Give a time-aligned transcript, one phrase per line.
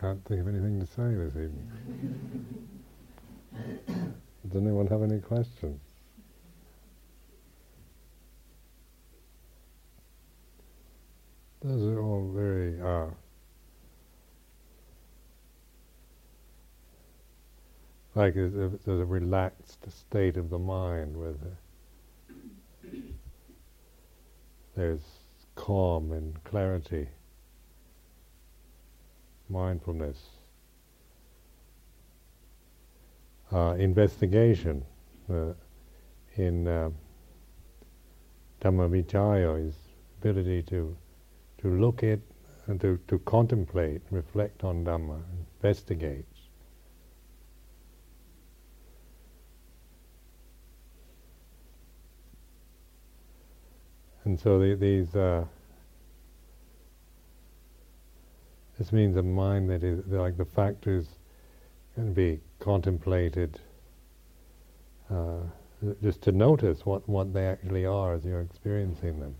[0.00, 2.68] can't think of anything to say this evening.
[4.46, 5.80] Does anyone have any questions?
[11.62, 13.06] Those are all very uh,
[18.18, 22.90] like there's a, there's a relaxed state of the mind where the,
[24.74, 25.02] there's
[25.54, 27.08] calm and clarity,
[29.48, 30.18] mindfulness,
[33.52, 34.84] uh, investigation
[35.32, 35.52] uh,
[36.36, 36.90] in uh,
[38.60, 39.74] Dhammavicaya is
[40.20, 40.96] ability to
[41.58, 42.20] to look at
[42.68, 45.20] and to, to contemplate, reflect on Dhamma,
[45.56, 46.26] investigate.
[54.24, 55.46] And so the, these, uh,
[58.78, 61.06] this means a mind that is like the factors
[61.94, 63.58] can be contemplated,
[65.10, 65.40] uh,
[66.02, 69.34] just to notice what, what they actually are as you're experiencing them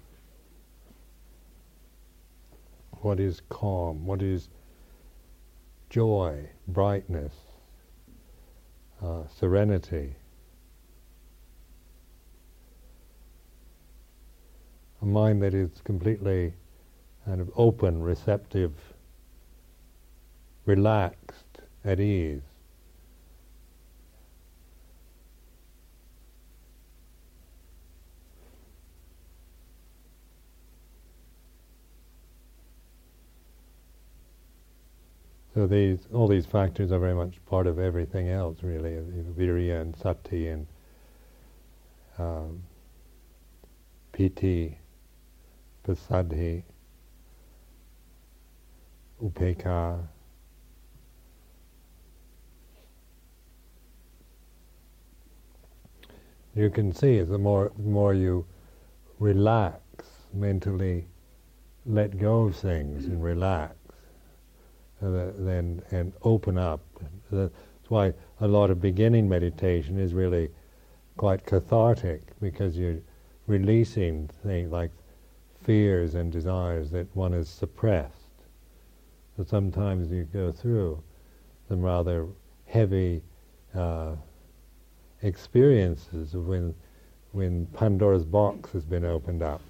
[3.03, 4.49] what is calm, what is
[5.91, 7.35] joy, brightness,
[9.03, 10.15] uh, serenity.
[15.01, 16.53] A mind that is completely
[17.25, 18.73] kind of open, receptive,
[20.69, 22.43] relaxed, at ease.
[35.55, 38.91] So these, all these factors are very much part of everything else, really.
[39.37, 40.67] Virya and sati and
[42.19, 42.63] um,
[44.13, 44.79] piti,
[45.85, 46.63] passaddhi,
[49.25, 50.07] upekkha.
[56.55, 58.47] You can see the more, the more you
[59.19, 59.81] relax
[60.33, 61.07] mentally,
[61.87, 63.75] let go of things and relax
[65.01, 66.81] then and open up.
[67.31, 67.53] That's
[67.89, 70.51] why a lot of beginning meditation is really
[71.17, 73.01] quite cathartic because you're
[73.47, 74.91] releasing things like
[75.63, 78.15] fears and desires that one has suppressed.
[79.37, 81.03] So sometimes you go through
[81.69, 82.27] some rather
[82.67, 83.23] heavy
[83.75, 84.17] uh,
[85.23, 86.75] experiences when
[87.33, 89.61] when Pandora's box has been opened up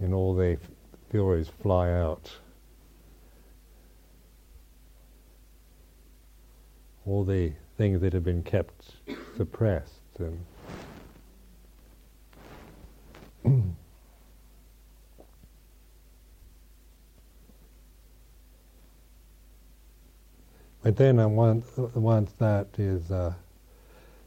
[0.00, 0.58] and all the
[1.10, 2.30] furies fly out.
[7.06, 8.96] All the things that have been kept
[9.36, 10.44] suppressed and
[20.84, 21.64] But then I want,
[21.96, 23.32] once that is, uh,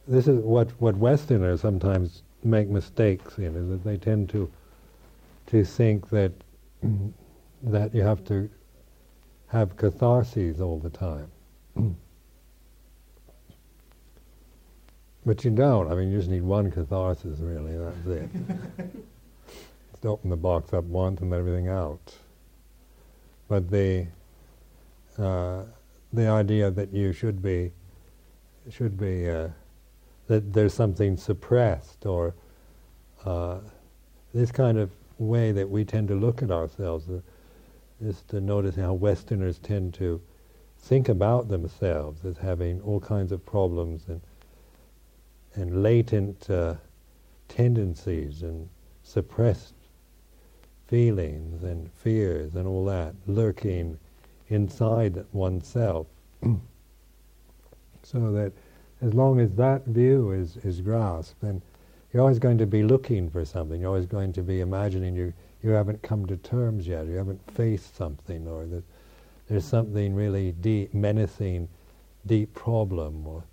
[0.07, 4.51] this is what, what Westerners sometimes make mistakes in, is that they tend to,
[5.47, 6.31] to think that
[7.63, 8.49] that you have to
[9.49, 11.29] have catharses all the time.
[15.27, 15.91] but you don't.
[15.91, 17.77] I mean, you just need one catharsis, really.
[17.77, 18.29] That's it.
[19.91, 22.15] just open the box up once and let everything out.
[23.47, 24.07] But the
[25.19, 25.63] uh,
[26.13, 27.71] the idea that you should be
[28.69, 29.47] should be uh,
[30.27, 32.33] that there's something suppressed or
[33.25, 33.59] uh,
[34.33, 37.19] this kind of way that we tend to look at ourselves uh,
[38.01, 40.21] is to notice how Westerners tend to
[40.79, 44.21] think about themselves as having all kinds of problems and
[45.55, 46.75] and latent uh,
[47.47, 48.69] tendencies and
[49.01, 49.73] suppressed
[50.87, 53.97] feelings and fears and all that lurking
[54.49, 56.07] inside oneself.
[58.03, 58.53] so that
[59.01, 61.61] as long as that view is, is grasped, then
[62.11, 63.81] you're always going to be looking for something.
[63.81, 67.07] You're always going to be imagining you you haven't come to terms yet.
[67.07, 68.83] You haven't faced something, or that
[69.47, 71.67] there's something really deep, menacing,
[72.25, 73.43] deep problem, or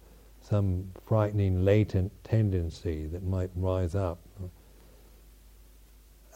[0.41, 4.19] some frightening latent tendency that might rise up.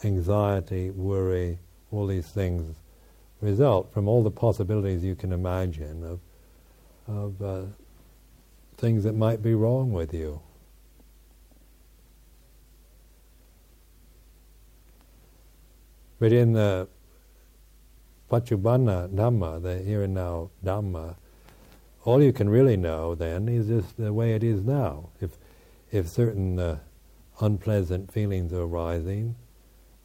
[0.03, 1.59] Anxiety, worry,
[1.91, 2.75] all these things
[3.41, 6.19] result from all the possibilities you can imagine of
[7.07, 7.63] of uh,
[8.77, 10.41] things that might be wrong with you.
[16.19, 16.87] But in the
[18.29, 21.15] Paccuppanna Dhamma, the here and now Dhamma,
[22.05, 25.09] all you can really know then is just the way it is now.
[25.19, 25.31] If
[25.91, 26.79] if certain uh,
[27.41, 29.35] unpleasant feelings are arising,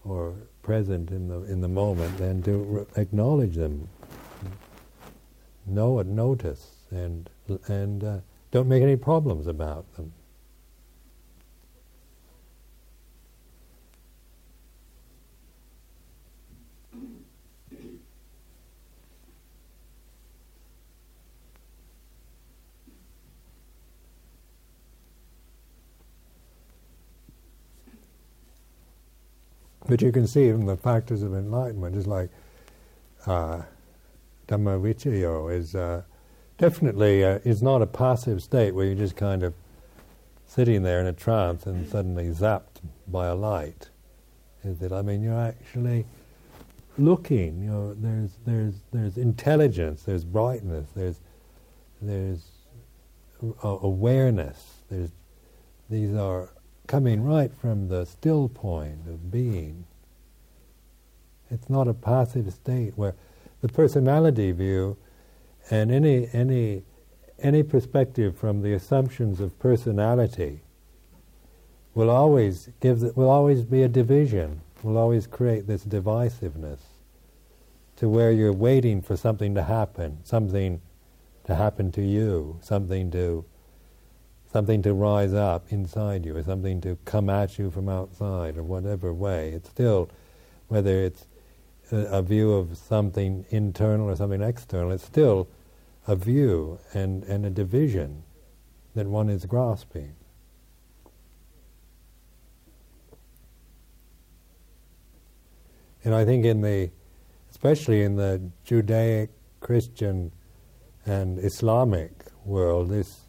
[0.05, 3.89] or present in the in the moment, then to acknowledge them,
[5.67, 7.31] know it, notice, and
[7.69, 8.19] and uh,
[8.51, 10.13] don't make any problems about them.
[29.87, 32.31] But you can see from the factors of enlightenment is like
[33.27, 33.63] uh,
[34.49, 36.03] Dhamma is uh,
[36.59, 39.55] definitely uh, is not a passive state where you're just kind of
[40.47, 43.89] sitting there in a trance and suddenly zapped by a light.
[44.63, 44.93] Is it?
[44.93, 46.07] I mean, you're actually
[46.97, 47.63] looking.
[47.63, 51.21] You know, there's there's there's intelligence, there's brightness, there's
[52.01, 52.49] there's
[53.63, 54.83] awareness.
[54.91, 55.11] There's
[55.91, 56.51] these are
[56.87, 59.85] coming right from the still point of being.
[61.51, 63.15] It's not a passive state where
[63.61, 64.97] the personality view
[65.71, 66.83] and any any
[67.39, 70.61] any perspective from the assumptions of personality
[71.95, 76.81] will always give the, will always be a division, will always create this divisiveness
[77.97, 80.81] to where you're waiting for something to happen, something
[81.45, 83.45] to happen to you, something to
[84.55, 88.63] something to rise up inside you, or something to come at you from outside, or
[88.63, 89.49] whatever way.
[89.49, 90.09] It's still,
[90.69, 91.27] whether it's
[91.91, 95.49] a, a view of something internal or something external, it's still
[96.07, 98.23] a view and, and a division
[98.95, 100.15] that one is grasping.
[106.05, 106.93] And I think in the,
[107.51, 110.31] especially in the Judaic, Christian,
[111.05, 112.13] and Islamic
[112.45, 113.24] world, this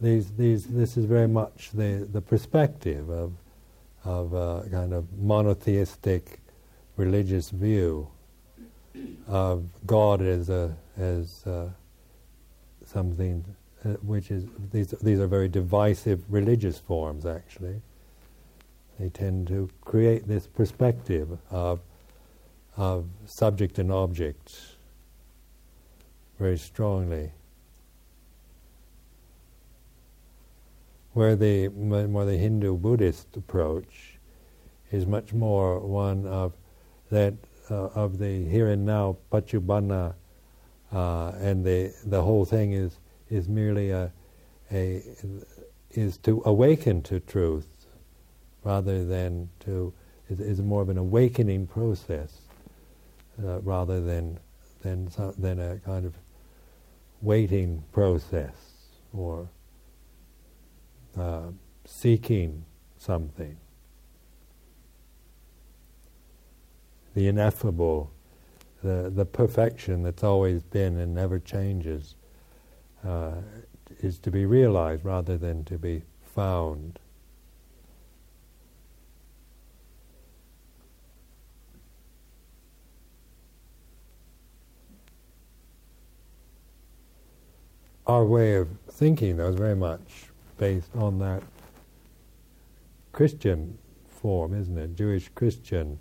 [0.00, 3.32] these, these, this is very much the, the perspective of,
[4.04, 6.40] of a kind of monotheistic
[6.96, 8.08] religious view
[9.26, 11.68] of God as, a, as uh,
[12.84, 13.44] something
[13.84, 17.80] uh, which is, these, these are very divisive religious forms actually.
[18.98, 21.80] They tend to create this perspective of,
[22.76, 24.76] of subject and object
[26.38, 27.32] very strongly.
[31.16, 34.18] Where the more the Hindu Buddhist approach
[34.92, 36.52] is much more one of
[37.10, 37.32] that
[37.70, 40.12] uh, of the here and now paccuppanna,
[40.92, 42.98] uh, and the the whole thing is
[43.30, 44.12] is merely a
[44.70, 45.02] a
[45.92, 47.86] is to awaken to truth
[48.62, 49.94] rather than to
[50.28, 52.42] is, is more of an awakening process
[53.42, 54.38] uh, rather than
[54.82, 55.08] than
[55.38, 56.12] than a kind of
[57.22, 58.52] waiting process
[59.14, 59.48] or
[61.18, 61.46] uh,
[61.84, 62.64] seeking
[62.98, 63.56] something.
[67.14, 68.10] The ineffable,
[68.82, 72.14] the, the perfection that's always been and never changes,
[73.04, 73.36] uh,
[74.00, 76.02] is to be realized rather than to be
[76.34, 76.98] found.
[88.06, 90.25] Our way of thinking, though, is very much
[90.58, 91.42] based on that
[93.12, 94.94] Christian form, isn't it?
[94.94, 95.98] Jewish Christian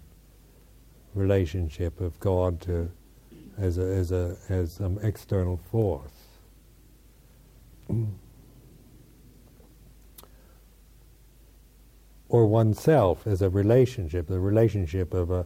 [1.13, 2.89] relationship of God to
[3.57, 6.11] as a, as a as some external force.
[12.29, 15.45] or oneself as a relationship, the relationship of a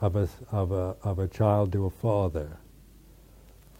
[0.00, 2.58] of a of a of a child to a father.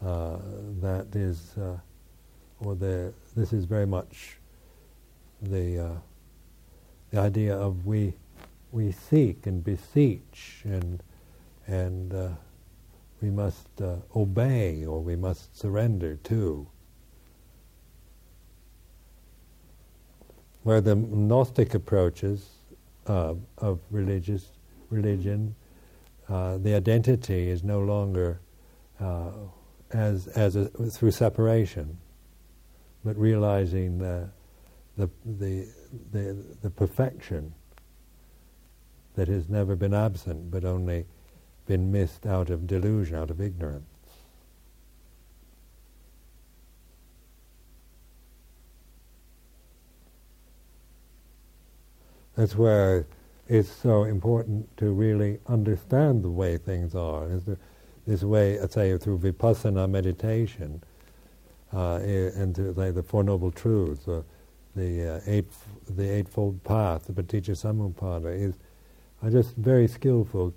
[0.04, 0.36] Uh,
[0.80, 1.78] that is, uh,
[2.60, 4.38] or the this is very much
[5.50, 5.94] the uh,
[7.10, 8.14] the idea of we
[8.72, 11.02] we seek and beseech and
[11.66, 12.28] and uh,
[13.20, 16.66] we must uh, obey or we must surrender to.
[20.62, 22.50] Where the Gnostic approaches
[23.06, 24.50] uh, of religious
[24.90, 25.54] religion,
[26.28, 28.40] uh, the identity is no longer
[29.00, 29.30] uh,
[29.90, 31.98] as as a, through separation,
[33.04, 34.28] but realizing the
[34.96, 35.68] the, the,
[36.12, 37.54] the, the perfection
[39.16, 41.06] that has never been absent but only
[41.66, 43.84] been missed out of delusion, out of ignorance.
[52.36, 53.06] That's where
[53.48, 57.28] it's so important to really understand the way things are.
[58.06, 60.82] this way, I say, through vipassana meditation
[61.72, 64.22] uh, and to say the Four Noble Truths, uh,
[64.74, 65.46] the uh, eight
[65.88, 68.54] the eightfold path, the Paticca Samuppada, is
[69.22, 70.54] are just very skillful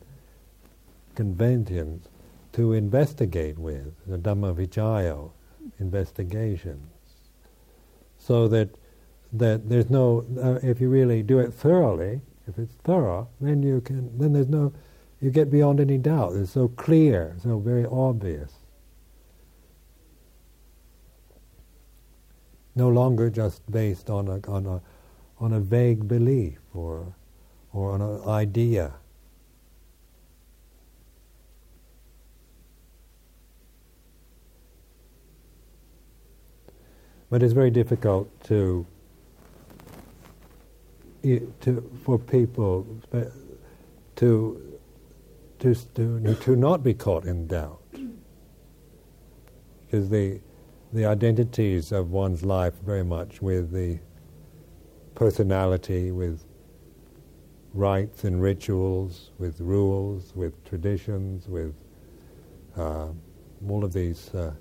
[1.16, 2.08] conventions
[2.54, 4.54] to investigate with, the Dhamma
[5.80, 6.90] investigations,
[8.18, 8.70] so that
[9.34, 13.82] that there's no, uh, if you really do it thoroughly, if it's thorough, then you
[13.82, 14.74] can, then there's no,
[15.22, 16.34] you get beyond any doubt.
[16.36, 18.54] It's so clear, so very obvious.
[22.78, 24.82] No longer just based on a, on a,
[25.40, 27.16] on a vague belief or,
[27.74, 28.94] or on an idea.
[37.32, 38.86] But it's very difficult to
[41.62, 43.32] to for people to
[45.60, 47.82] to to to not be caught in doubt
[49.86, 50.40] because the
[50.98, 54.00] the identities of one's life very much with the
[55.16, 56.44] personality, with
[57.74, 61.74] rites and rituals, with rules, with traditions, with
[62.76, 63.08] uh,
[63.70, 64.52] all of these, uh,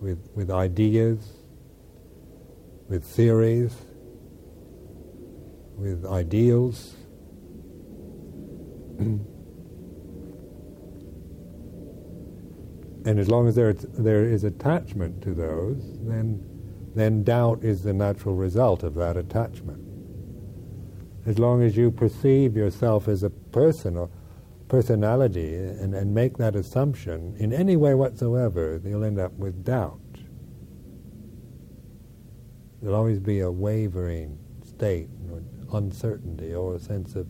[0.00, 1.18] with with ideas,
[2.88, 3.74] with theories
[5.80, 6.94] with ideals.
[13.04, 16.42] and as long as there, there is attachment to those, then,
[16.94, 19.82] then doubt is the natural result of that attachment.
[21.26, 24.10] As long as you perceive yourself as a person or
[24.68, 30.00] personality and, and make that assumption in any way whatsoever, you'll end up with doubt.
[32.80, 35.42] There'll always be a wavering state or
[35.78, 37.26] uncertainty or a sense of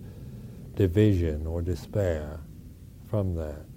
[0.75, 2.41] division or despair
[3.09, 3.70] from that.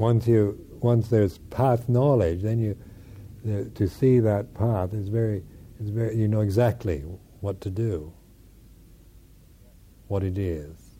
[0.00, 2.76] Once you once there's path knowledge, then you
[3.44, 5.44] the, to see that path is very
[5.78, 7.04] is very you know exactly
[7.40, 8.12] what to do,
[10.08, 10.90] what it is.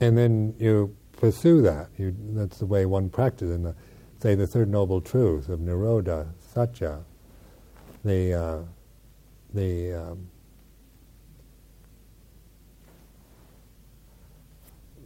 [0.00, 1.88] and then you pursue that.
[1.96, 3.54] You, that's the way one practices.
[3.54, 3.74] In the,
[4.20, 7.00] say the third noble truth of nirodha, satya,
[8.04, 8.58] the uh,
[9.54, 10.28] the um,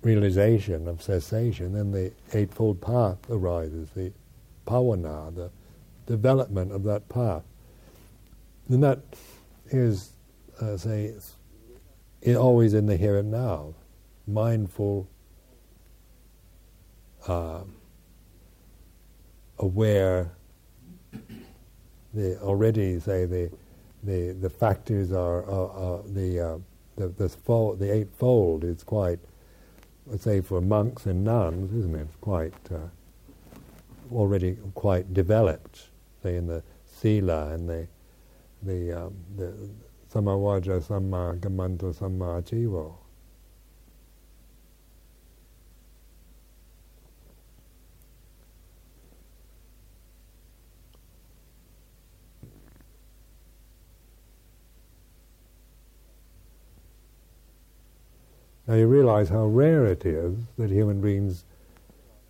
[0.03, 3.91] realization of cessation, then the eightfold path arises.
[3.95, 4.13] The
[4.67, 5.51] bhavana, the
[6.07, 7.43] development of that path,
[8.69, 9.01] and that
[9.71, 10.13] is,
[10.61, 11.15] uh, say,
[12.37, 13.75] always in the here and now
[14.27, 15.09] mindful,
[17.27, 17.61] uh,
[19.59, 20.33] aware.
[22.15, 23.51] The already say the
[24.03, 25.43] the the factors are
[26.07, 26.59] the uh,
[26.97, 29.19] the the, fold, the eightfold is quite
[30.07, 32.09] let's say for monks and nuns, isn't it?
[32.21, 32.79] Quite uh,
[34.13, 35.89] already quite developed.
[36.23, 37.87] Say in the sila and the
[38.63, 39.53] the um, the
[40.13, 42.95] samma vaca samma kammanto samma ajivo.
[58.69, 61.45] Now you realize how rare it is that human beings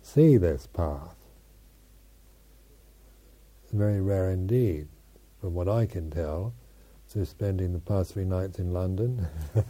[0.01, 1.17] see this path.
[3.65, 4.87] It's very rare indeed,
[5.41, 6.53] from what I can tell,
[7.07, 9.27] since spending the past three nights in London.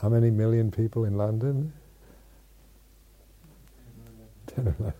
[0.00, 1.74] How many million people in London?
[4.56, 4.94] And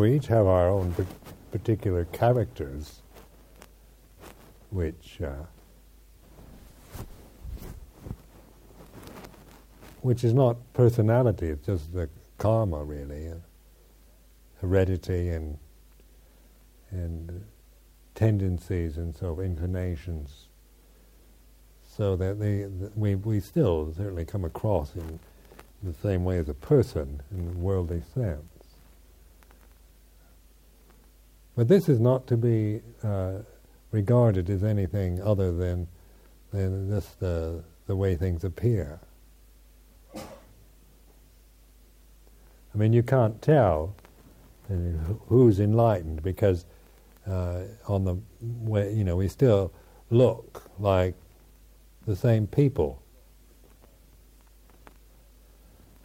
[0.00, 0.94] we each have our own
[1.54, 3.02] particular characters
[4.70, 5.44] which uh,
[10.00, 13.36] which is not personality, it's just the karma really, uh,
[14.60, 15.56] heredity and
[16.90, 17.44] and
[18.16, 20.48] tendencies and so inclinations.
[21.86, 25.20] So that they, the, we we still certainly come across in
[25.84, 28.53] the same way as a person in a worldly sense.
[31.56, 33.38] But this is not to be uh,
[33.92, 35.86] regarded as anything other than,
[36.52, 38.98] than just the, the way things appear.
[40.16, 40.20] I
[42.76, 43.94] mean, you can't tell
[45.28, 46.64] who's enlightened because
[47.26, 49.72] uh, on the way, you know, we still
[50.10, 51.14] look like
[52.06, 53.00] the same people.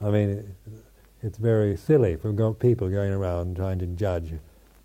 [0.01, 0.55] I mean,
[1.21, 4.33] it's very silly for people going around trying to judge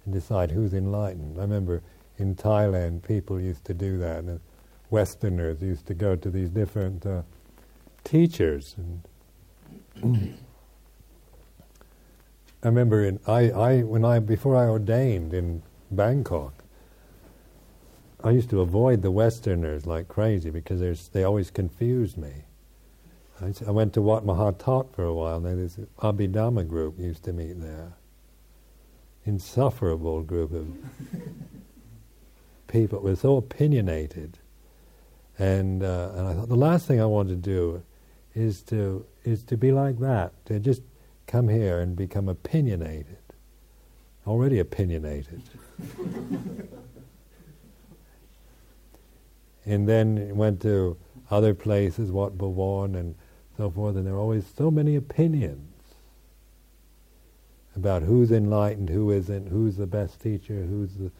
[0.04, 1.38] and decide who's enlightened.
[1.38, 1.82] I remember
[2.18, 4.40] in Thailand, people used to do that, and
[4.90, 7.22] Westerners used to go to these different uh,
[8.04, 8.76] teachers.
[8.76, 9.02] And
[12.62, 16.64] I remember in I, I when I before I ordained in Bangkok,
[18.22, 22.44] I used to avoid the Westerners like crazy because they always confused me.
[23.40, 25.44] I, went to Wat Mahathat for a while.
[25.44, 27.92] And this Abhidhamma group used to meet there.
[29.26, 30.66] Insufferable group of
[32.66, 33.00] people.
[33.00, 34.38] Was so opinionated,
[35.38, 37.82] and uh, and I thought the last thing I want to do
[38.34, 40.32] is to is to be like that.
[40.46, 40.82] To just
[41.26, 43.16] come here and become opinionated.
[44.26, 45.42] Already opinionated.
[49.64, 50.96] and then went to
[51.30, 53.14] other places, Wat Bhawan and
[53.56, 55.73] so forth, and there are always so many opinions
[57.76, 61.10] about who's enlightened, who isn't, who's the best teacher, who's the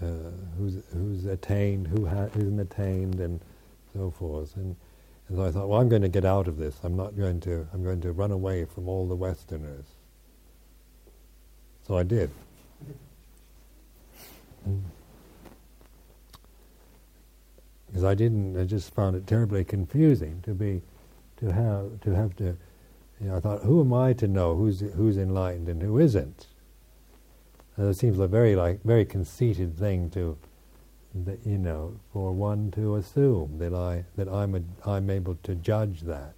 [0.00, 3.40] uh, who's who's attained, who ha- isn't attained, and
[3.94, 4.56] so forth.
[4.56, 4.74] And,
[5.28, 6.78] and so I thought, well, I'm going to get out of this.
[6.82, 7.66] I'm not going to.
[7.72, 9.86] I'm going to run away from all the Westerners.
[11.86, 12.30] So I did.
[14.68, 14.80] Mm
[17.92, 18.58] because I didn't.
[18.58, 20.80] I just found it terribly confusing to be,
[21.38, 22.56] to have to have to.
[23.22, 26.48] You know, I thought, who am I to know who's who's enlightened and who isn't?
[27.78, 30.36] Uh, and it seems a very like very conceited thing to,
[31.44, 36.00] you know, for one to assume that I that I'm a, I'm able to judge
[36.00, 36.34] that.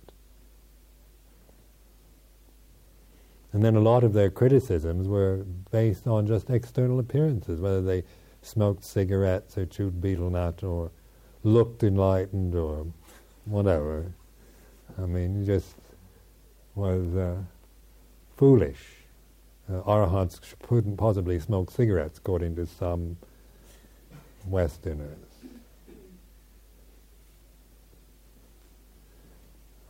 [3.53, 8.03] And then a lot of their criticisms were based on just external appearances, whether they
[8.42, 10.90] smoked cigarettes or chewed betel nut or
[11.44, 12.87] looked enlightened or
[13.47, 14.12] whatever.
[14.99, 15.77] I mean, just
[16.75, 17.37] was uh,
[18.37, 18.81] foolish.
[19.69, 23.17] Uh, arahants couldn't possibly smoke cigarettes, according to some
[24.47, 25.19] Westerners.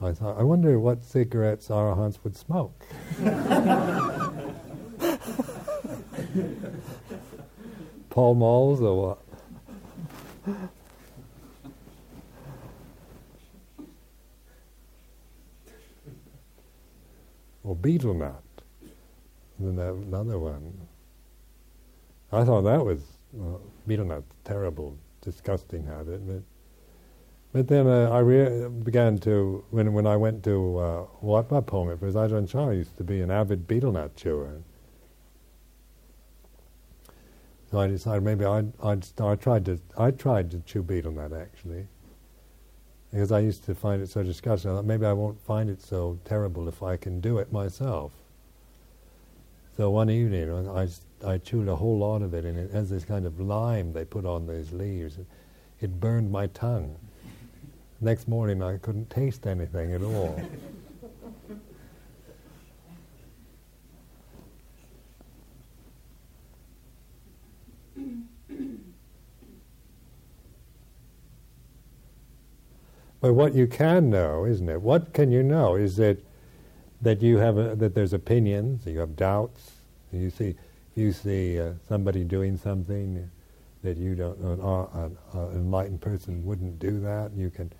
[0.00, 2.84] I thought, I wonder what cigarettes arahants would smoke.
[8.10, 9.16] Pall Malls or
[10.46, 10.56] what?
[17.64, 18.42] Or betel nut.
[19.58, 20.86] And then another one.
[22.30, 23.00] I thought that was
[23.32, 26.26] well, betel nut, terrible, disgusting habit.
[26.26, 26.42] But,
[27.52, 31.60] but then uh, I re- began to when when I went to uh, Wat Pah
[31.60, 34.60] Pong, because Ajahn Chah used to be an avid betel nut chewer.
[37.70, 41.32] So I decided maybe I'd, I'd I tried to I tried to chew betel nut
[41.32, 41.86] actually
[43.14, 44.72] because I used to find it so disgusting.
[44.72, 48.10] I thought maybe I won't find it so terrible if I can do it myself.
[49.76, 50.88] So one evening, I,
[51.24, 54.04] I chewed a whole lot of it, and it has this kind of lime they
[54.04, 55.16] put on these leaves.
[55.16, 55.26] It,
[55.80, 56.96] it burned my tongue.
[58.00, 60.42] Next morning, I couldn't taste anything at all.
[73.24, 74.82] But what you can know, isn't it?
[74.82, 76.22] What can you know is that
[77.00, 79.70] that you have a, that there's opinions, you have doubts.
[80.12, 80.56] You see,
[80.94, 83.30] you see uh, somebody doing something
[83.82, 87.32] that you don't, an, an, an enlightened person wouldn't do that.
[87.34, 87.72] You can,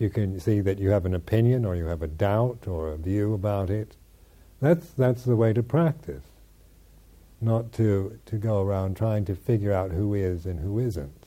[0.00, 2.96] you can see that you have an opinion or you have a doubt or a
[2.96, 3.94] view about it.
[4.60, 6.24] That's that's the way to practice,
[7.40, 11.21] not to to go around trying to figure out who is and who isn't.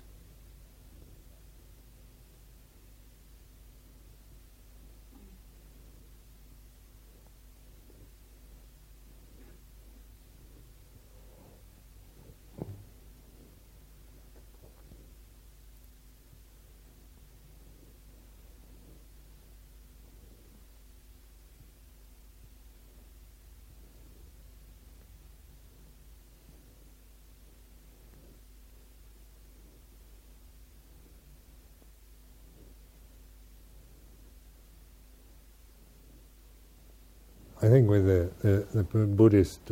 [37.62, 39.72] I think with the, the, the Buddhist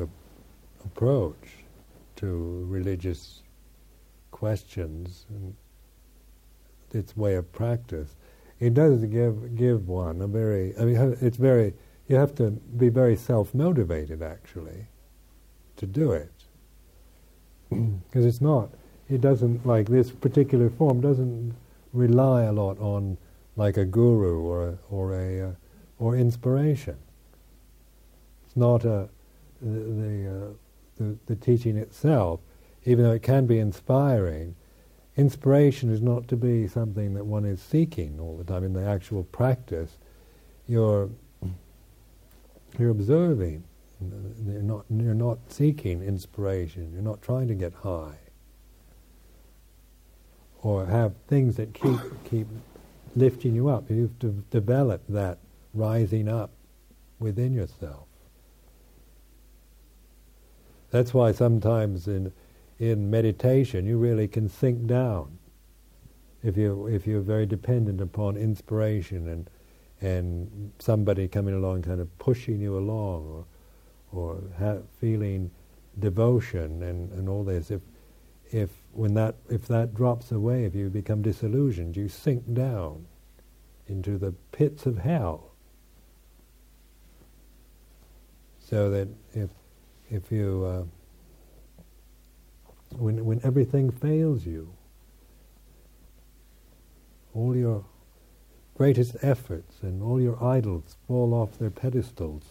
[0.86, 1.64] approach
[2.18, 3.44] to religious
[4.32, 5.56] questions and
[6.92, 8.16] its way of practice,
[8.60, 10.74] it does give give one a very.
[10.78, 11.74] I mean, it's very.
[12.08, 14.88] You have to be very self motivated actually
[15.78, 16.32] to do it
[17.70, 18.70] because it's not.
[19.10, 21.54] It doesn't like this particular form doesn't
[21.92, 23.18] rely a lot on
[23.56, 25.52] like a guru or a, or a uh,
[26.00, 26.98] or inspiration.
[28.54, 29.10] It's not a
[29.64, 30.54] the, uh,
[30.98, 32.40] the the teaching itself,
[32.86, 34.56] even though it can be inspiring.
[35.18, 38.86] Inspiration is not to be something that one is seeking all the time in the
[38.86, 39.98] actual practice.
[40.68, 41.10] You're
[42.78, 43.64] you're observing.
[44.46, 46.92] You're not you're not seeking inspiration.
[46.94, 48.20] You're not trying to get high
[50.62, 52.48] or have things that keep keep
[53.16, 53.90] lifting you up.
[53.90, 55.40] You have to develop that
[55.74, 56.52] rising up
[57.18, 58.06] within yourself.
[60.94, 62.32] That's why sometimes in
[62.78, 65.40] in meditation you really can sink down
[66.44, 69.50] if you if you're very dependent upon inspiration and
[70.02, 73.46] and somebody coming along kind of pushing you along or
[74.22, 75.50] or ha- feeling
[75.98, 77.72] devotion and, and all this.
[77.72, 77.82] If
[78.52, 83.08] if when that if that drops away if you become disillusioned you sink down
[83.88, 85.54] into the pits of hell.
[88.60, 89.08] So that
[90.14, 90.84] if you uh,
[92.98, 94.72] when when everything fails you
[97.34, 97.84] all your
[98.76, 102.44] greatest efforts and all your idols fall off their pedestals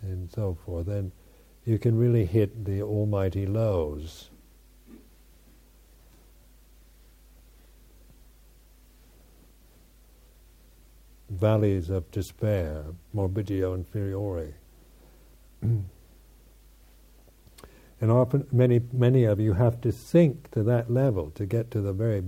[0.00, 1.10] and so forth then
[1.64, 4.30] you can really hit the almighty lows
[11.32, 14.61] valleys of despair, morbidio inferiore.
[15.62, 15.86] And
[18.10, 21.92] often, many many of you have to sink to that level to get to the
[21.92, 22.24] very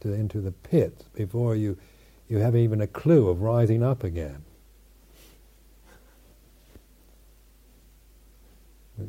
[0.00, 1.78] to into the pits before you
[2.28, 4.44] you have even a clue of rising up again.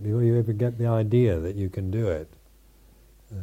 [0.02, 2.28] Before you ever get the idea that you can do it.
[3.32, 3.42] Uh,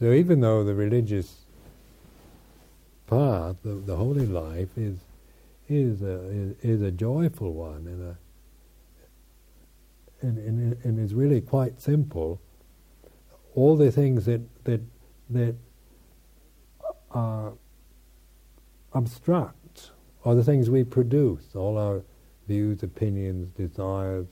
[0.00, 1.39] So even though the religious
[3.10, 4.98] path, the, the holy life, is
[5.68, 8.18] is a, is, is a joyful one and a
[10.22, 12.40] and, and, and is really quite simple.
[13.54, 14.80] All the things that that
[15.30, 15.56] that
[17.10, 17.52] are
[18.94, 19.90] abstract
[20.24, 21.54] are the things we produce.
[21.54, 22.02] All our
[22.46, 24.26] views, opinions, desires,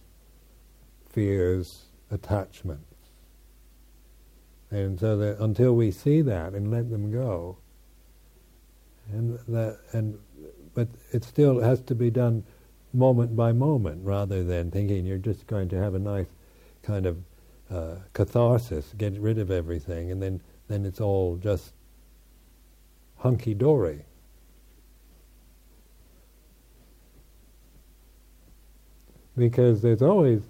[1.08, 2.84] fears, attachments.
[4.70, 7.58] And so that until we see that and let them go,
[9.12, 10.18] and that and
[10.74, 12.44] but it still has to be done
[12.92, 16.28] moment by moment rather than thinking you're just going to have a nice
[16.82, 17.18] kind of
[17.70, 21.72] uh, catharsis, get rid of everything, and then then it's all just
[23.16, 24.04] hunky dory.
[29.36, 30.42] Because there's always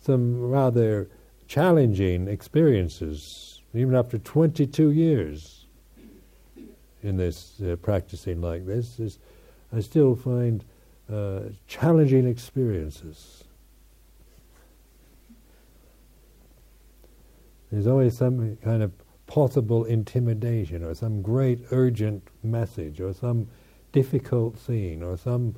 [0.00, 1.08] some rather
[1.46, 5.67] challenging experiences even after 22 years
[7.02, 9.18] in this uh, practicing like this, is,
[9.72, 10.64] I still find
[11.12, 13.44] uh, challenging experiences.
[17.70, 18.92] There's always some kind of
[19.26, 23.48] possible intimidation, or some great urgent message, or some
[23.92, 25.54] difficult scene, or some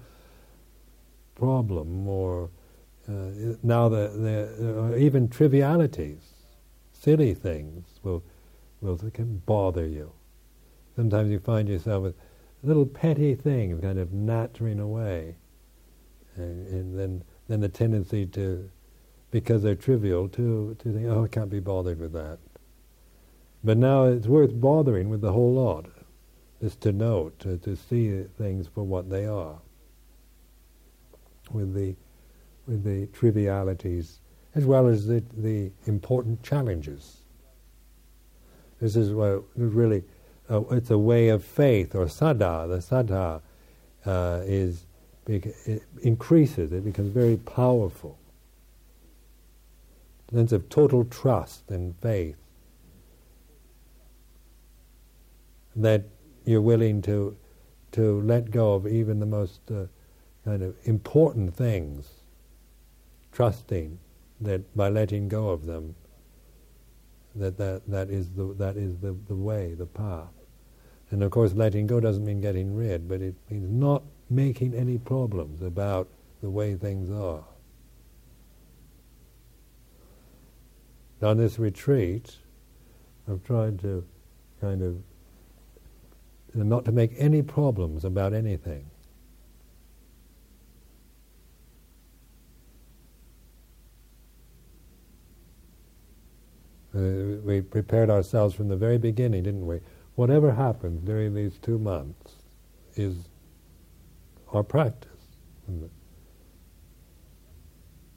[1.37, 2.50] problem, or
[3.09, 6.20] uh, now the, the even trivialities
[7.00, 8.22] silly things will
[8.81, 10.12] will can bother you.
[11.00, 12.14] Sometimes you find yourself with
[12.62, 15.34] little petty things kind of nattering away,
[16.36, 18.70] and, and then then the tendency to,
[19.30, 22.38] because they're trivial, to to think, oh, I can't be bothered with that.
[23.64, 25.86] But now it's worth bothering with the whole lot,
[26.60, 29.58] just to note, to, to see things for what they are.
[31.50, 31.96] With the
[32.66, 34.20] with the trivialities
[34.54, 37.22] as well as the, the important challenges.
[38.82, 40.02] This is what really,
[40.50, 42.68] uh, it's a way of faith or saddha.
[42.68, 43.40] The saddha
[44.06, 44.86] uh, is,
[45.26, 48.18] it increases, it becomes very powerful.
[50.32, 52.36] sense of total trust and faith
[55.76, 56.04] that
[56.44, 57.36] you're willing to
[57.92, 59.84] to let go of even the most uh,
[60.44, 62.08] kind of important things,
[63.32, 63.98] trusting
[64.40, 65.94] that by letting go of them,
[67.34, 70.39] that that, that is, the, that is the, the way, the path.
[71.10, 74.96] And of course, letting go doesn't mean getting rid, but it means not making any
[74.96, 76.08] problems about
[76.40, 77.44] the way things are.
[81.22, 82.36] on this retreat,
[83.28, 84.06] I've tried to
[84.60, 85.02] kind of
[86.54, 88.90] not to make any problems about anything.
[96.92, 99.78] Uh, we prepared ourselves from the very beginning, didn't we?
[100.20, 102.35] Whatever happens during these two months
[102.94, 103.30] is
[104.52, 105.09] our practice.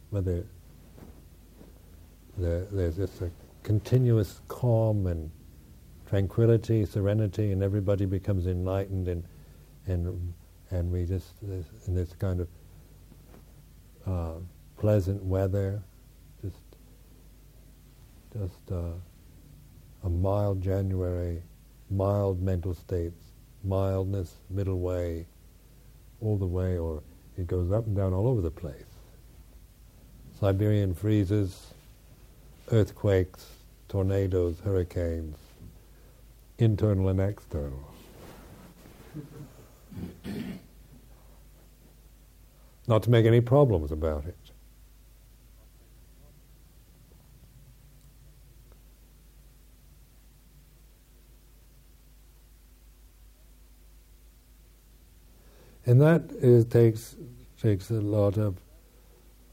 [0.09, 0.43] Whether
[2.37, 3.31] there, there's just a
[3.63, 5.31] continuous calm and
[6.05, 9.23] tranquility, serenity, and everybody becomes enlightened, and
[9.87, 10.33] and
[10.71, 12.47] and we just in this kind of
[14.05, 14.39] uh,
[14.75, 15.81] pleasant weather,
[16.41, 16.63] just
[18.37, 18.91] just uh,
[20.03, 21.41] a mild January,
[21.93, 23.23] mild mental states,
[23.63, 25.25] mildness, middle way,
[26.21, 27.03] all the way, or
[27.37, 28.83] it goes up and down all over the place.
[30.39, 31.73] Siberian freezes,
[32.71, 33.45] earthquakes,
[33.87, 35.37] tornadoes, hurricanes,
[36.57, 37.93] internal and external.
[42.87, 44.42] Not to make any problems about it.
[55.85, 57.15] And that is, takes
[57.61, 58.57] takes a lot of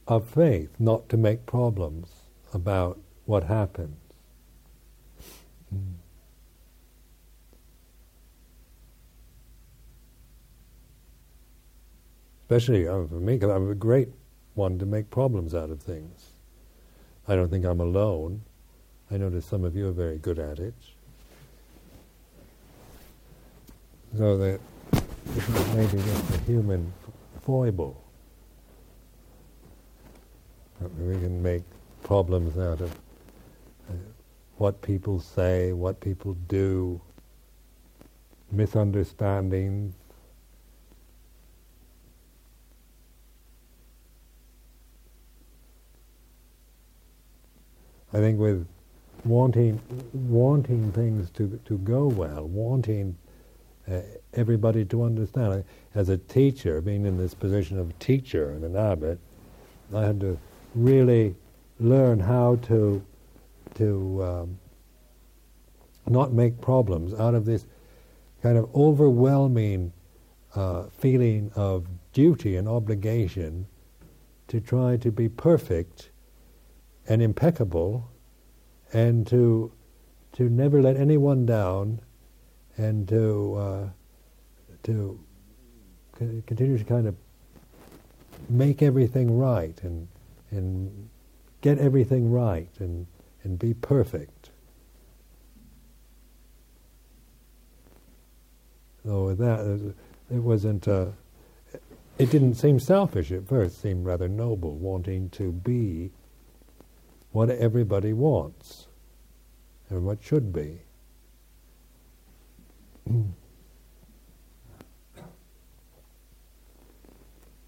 [0.07, 2.09] of faith, not to make problems
[2.53, 3.97] about what happens.
[5.73, 5.95] Mm.
[12.43, 14.09] Especially uh, for me, because I'm a great
[14.55, 16.31] one to make problems out of things.
[17.29, 18.43] I don't think I'm alone.
[19.13, 20.75] I notice some of you are very good at it.
[24.19, 24.61] So that
[25.75, 26.93] maybe just a human
[27.43, 28.03] foible.
[30.99, 31.63] We can make
[32.03, 32.91] problems out of
[33.89, 33.93] uh,
[34.57, 37.01] what people say, what people do,
[38.51, 39.95] misunderstandings.
[48.13, 48.67] I think with
[49.25, 49.81] wanting
[50.13, 53.17] wanting things to to go well, wanting
[53.89, 54.01] uh,
[54.35, 55.65] everybody to understand.
[55.95, 59.19] As a teacher, being in this position of teacher and an abbot,
[59.95, 60.39] I had to
[60.75, 61.35] really
[61.79, 63.03] learn how to
[63.75, 64.59] to um,
[66.09, 67.67] not make problems out of this
[68.43, 69.93] kind of overwhelming
[70.55, 73.67] uh, feeling of duty and obligation
[74.49, 76.11] to try to be perfect
[77.09, 78.11] and impeccable
[78.93, 79.73] and to
[80.33, 82.01] to never let anyone down
[82.81, 83.89] and to uh,
[84.85, 85.21] to
[86.19, 87.15] c- continue to kind of
[88.49, 90.09] make everything right and
[90.51, 91.09] and
[91.61, 93.07] get everything right and
[93.43, 94.51] and be perfect.
[99.05, 99.95] So with that,
[100.31, 100.89] it wasn't.
[100.89, 101.07] Uh,
[102.19, 103.79] it didn't seem selfish at first.
[103.79, 106.11] It seemed rather noble, wanting to be
[107.33, 108.89] what everybody wants
[109.89, 110.81] and what should be.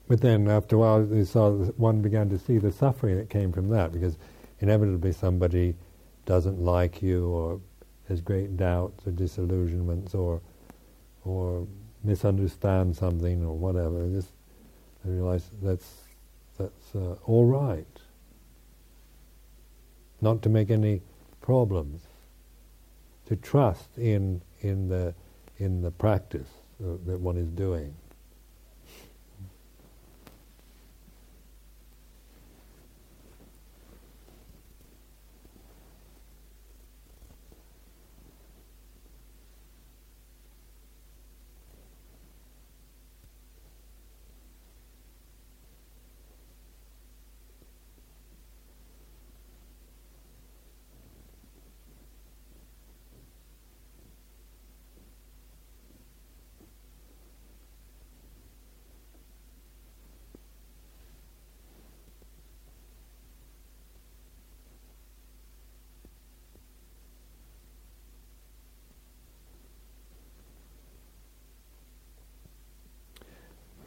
[0.09, 3.71] But then, after a while, saw one began to see the suffering that came from
[3.71, 4.19] that, because
[4.61, 5.75] inevitably somebody
[6.27, 7.61] doesn't like you, or
[8.09, 10.43] has great doubts or disillusionments, or
[11.25, 11.67] or
[12.05, 14.07] misunderstands something, or whatever.
[14.09, 14.29] Just
[15.05, 16.03] I realize that's
[16.59, 18.01] that's uh, all right.
[20.21, 21.01] Not to make any
[21.41, 22.03] problems.
[23.27, 25.15] To trust in in the
[25.63, 26.49] in the practice
[26.85, 27.95] uh, that one is doing.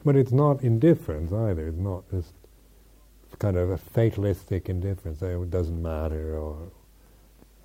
[0.05, 1.67] But it's not indifference either.
[1.67, 2.33] It's not just
[3.39, 5.23] kind of a fatalistic indifference.
[5.23, 6.71] Oh, it doesn't matter, or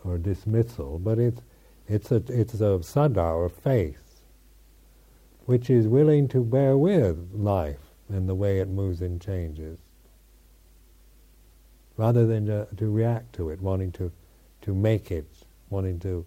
[0.04, 0.98] or dismissal.
[0.98, 1.42] But it's
[1.88, 4.22] it's a it's a saddha or faith,
[5.46, 9.78] which is willing to bear with life and the way it moves and changes,
[11.96, 14.10] rather than to, to react to it, wanting to
[14.62, 15.26] to make it,
[15.70, 16.24] wanting to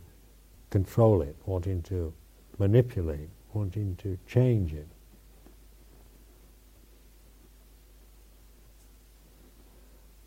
[0.70, 2.14] control it, wanting to
[2.60, 4.88] manipulate, wanting to change it.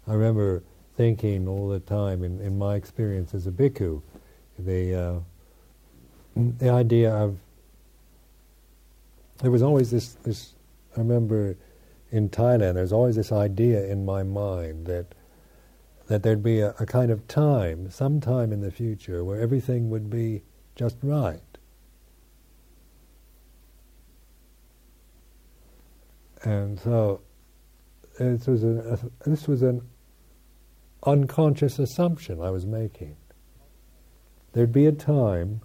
[0.06, 0.62] I remember
[0.96, 4.02] thinking all the time in, in my experience as a bhikkhu,
[4.58, 5.20] the, uh,
[6.36, 7.38] the idea of
[9.38, 10.54] there was always this, this
[10.96, 11.56] I remember
[12.10, 15.14] in Thailand there's always this idea in my mind that
[16.06, 19.90] that there'd be a, a kind of time, some time in the future, where everything
[19.90, 20.42] would be
[20.76, 21.40] just right.
[26.42, 27.22] And so
[28.18, 29.82] this was, a, a, this was an
[31.06, 33.16] unconscious assumption I was making.
[34.52, 35.60] There'd be a time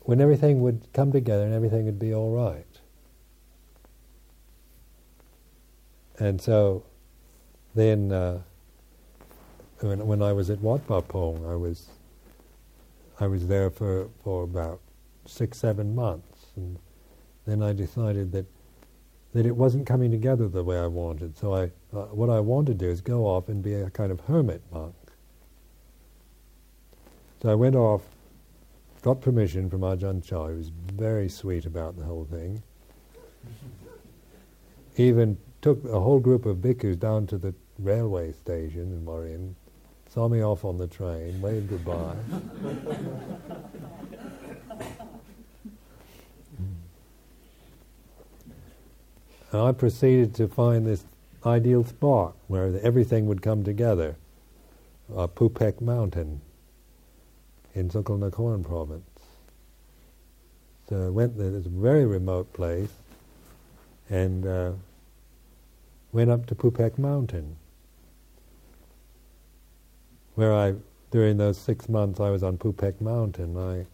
[0.00, 2.66] when everything would come together and everything would be all right.
[6.18, 6.84] And so
[7.74, 8.42] then uh,
[9.80, 11.88] when, when I was at Wat Pah Pong, I was
[13.20, 14.80] I was there for, for about
[15.24, 16.78] six, seven months, and
[17.46, 18.46] then I decided that
[19.34, 21.36] that it wasn't coming together the way I wanted.
[21.36, 24.10] So I, uh, what I wanted to do is go off and be a kind
[24.10, 24.94] of hermit monk.
[27.40, 28.02] So I went off,
[29.02, 30.48] got permission from Ajahn Chah.
[30.48, 32.62] He was very sweet about the whole thing.
[34.96, 39.54] Even took a whole group of bhikkhus down to the railway station in Warin,
[40.08, 42.16] saw me off on the train, waved goodbye.
[49.52, 51.04] and I proceeded to find this
[51.46, 54.16] ideal spot where everything would come together,
[55.14, 56.40] uh, Phupek Mountain
[57.74, 59.20] in Sukul province.
[60.88, 62.92] So I went there, it's a very remote place,
[64.10, 64.72] and uh,
[66.12, 67.56] went up to Phupek Mountain
[70.34, 70.74] where I,
[71.10, 73.86] during those six months I was on Phupek Mountain, I,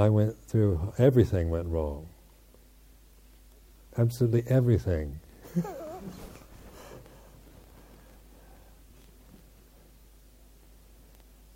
[0.00, 2.06] I went through, everything went wrong.
[3.96, 5.20] Absolutely everything.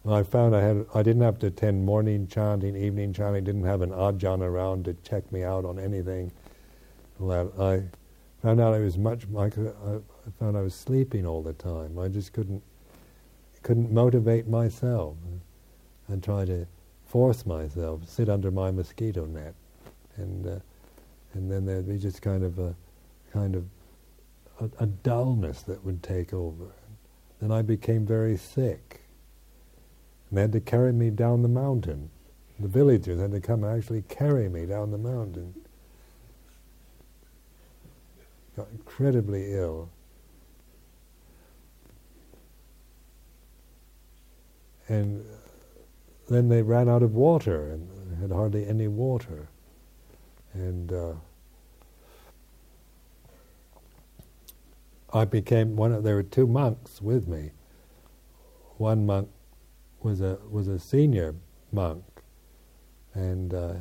[0.06, 3.44] I found I had I didn't have to attend morning chanting, evening chanting.
[3.44, 6.30] Didn't have an ajahn around to check me out on anything.
[7.22, 7.82] I
[8.42, 9.24] found out I was much.
[9.36, 11.98] I, I found I was sleeping all the time.
[11.98, 12.62] I just couldn't
[13.62, 15.16] couldn't motivate myself
[16.08, 16.66] and try to
[17.06, 19.54] force myself, to sit under my mosquito net,
[20.16, 20.58] and uh,
[21.32, 22.74] and then there'd be just kind of a
[23.32, 23.64] kind of
[24.60, 26.66] a, a, dullness that would take over.
[27.40, 29.03] Then I became very sick,
[30.34, 32.10] and they had to carry me down the mountain.
[32.58, 35.54] The villagers had to come and actually carry me down the mountain.
[38.56, 39.90] Got incredibly ill.
[44.88, 45.24] and
[46.28, 47.88] then they ran out of water and
[48.20, 49.48] had hardly any water.
[50.52, 51.12] And uh,
[55.12, 56.04] I became one of.
[56.04, 57.50] There were two monks with me.
[58.76, 59.30] One monk
[60.04, 61.34] was a was a senior
[61.72, 62.04] monk,
[63.14, 63.74] and uh,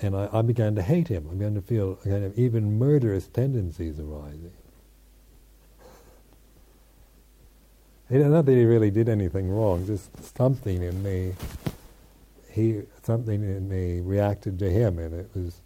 [0.00, 1.26] and I, I, began to hate him.
[1.28, 4.52] I began to feel kind of even murderous tendencies arising.
[8.10, 11.34] Not that he really did anything wrong, just something in me.
[12.50, 15.60] He something in me reacted to him, and it was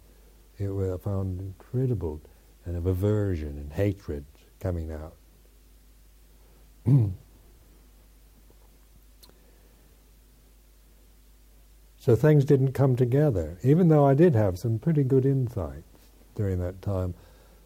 [0.57, 2.21] it was I found incredible
[2.65, 4.25] kind of aversion and hatred
[4.59, 5.15] coming out.
[12.03, 16.59] so things didn't come together, even though I did have some pretty good insights during
[16.59, 17.13] that time.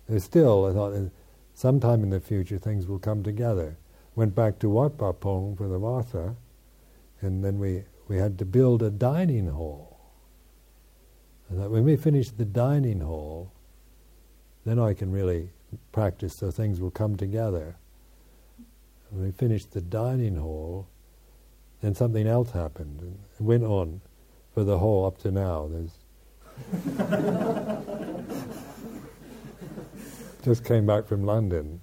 [0.08, 1.12] There's still, I thought,
[1.56, 3.78] sometime in the future things will come together
[4.18, 6.36] went back to Wat Pah Pong for the Vasa,
[7.22, 10.00] and then we, we had to build a dining hall.
[11.50, 13.52] And that when we finish the dining hall,
[14.66, 15.52] then I can really
[15.92, 17.78] practice so things will come together.
[19.12, 20.88] When we finished the dining hall,
[21.82, 24.02] then something else happened and went on
[24.58, 25.70] for the whole up to now.
[25.70, 25.92] There's
[30.44, 31.80] just came back from London.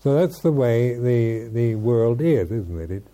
[0.00, 2.90] So that's the way the, the world is, isn't it?
[2.90, 3.06] it?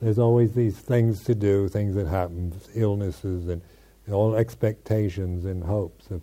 [0.00, 3.60] There's always these things to do, things that happen, illnesses and
[4.10, 6.22] all expectations and hopes of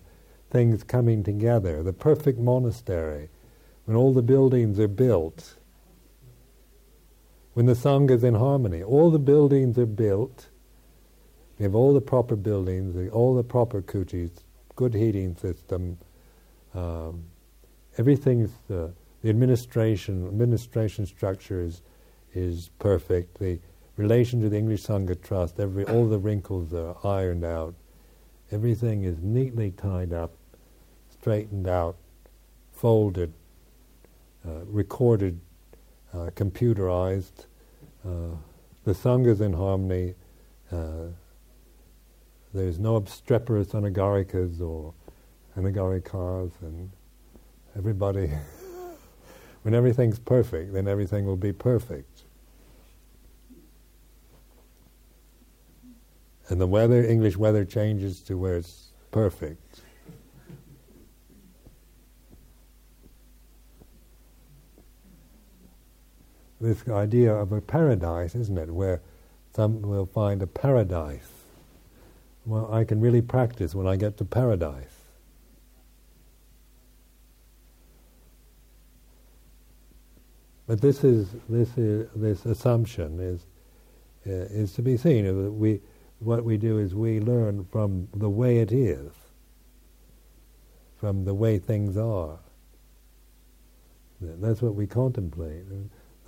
[0.50, 1.84] things coming together.
[1.84, 3.28] The perfect monastery,
[3.84, 5.54] when all the buildings are built,
[7.58, 10.46] when the Sangha is in harmony, all the buildings are built,
[11.56, 14.30] They have all the proper buildings, all the proper kutis,
[14.76, 15.98] good heating system,
[16.72, 17.24] um,
[17.96, 18.90] everything's uh,
[19.22, 21.82] the administration administration structure is
[22.32, 23.40] is perfect.
[23.40, 23.58] The
[23.96, 27.74] relation to the English Sangha Trust, every all the wrinkles are ironed out.
[28.52, 30.30] Everything is neatly tied up,
[31.10, 31.96] straightened out,
[32.70, 33.32] folded,
[34.46, 35.40] uh, recorded,
[36.18, 37.46] uh, computerized.
[38.04, 38.36] Uh,
[38.84, 40.14] the Sangha's in harmony.
[40.72, 41.08] Uh,
[42.52, 44.94] there's no obstreperous anagarikas or
[45.56, 46.90] anagarikas, and
[47.76, 48.30] everybody.
[49.62, 52.24] when everything's perfect, then everything will be perfect.
[56.48, 59.82] And the weather, English weather changes to where it's perfect.
[66.60, 69.00] This idea of a paradise, isn't it, where
[69.54, 71.28] some will find a paradise.
[72.44, 74.98] Well, I can really practice when I get to paradise.
[80.66, 83.46] But this is this is this assumption is
[84.26, 85.58] uh, is to be seen.
[85.58, 85.80] We
[86.18, 89.12] what we do is we learn from the way it is,
[90.96, 92.38] from the way things are.
[94.20, 95.64] That's what we contemplate.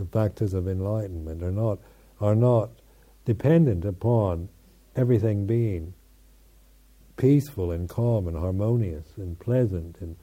[0.01, 1.79] The factors of enlightenment are not
[2.21, 2.71] are not
[3.25, 4.49] dependent upon
[4.97, 5.95] everything being
[7.17, 10.17] peaceful and calm and harmonious and pleasant and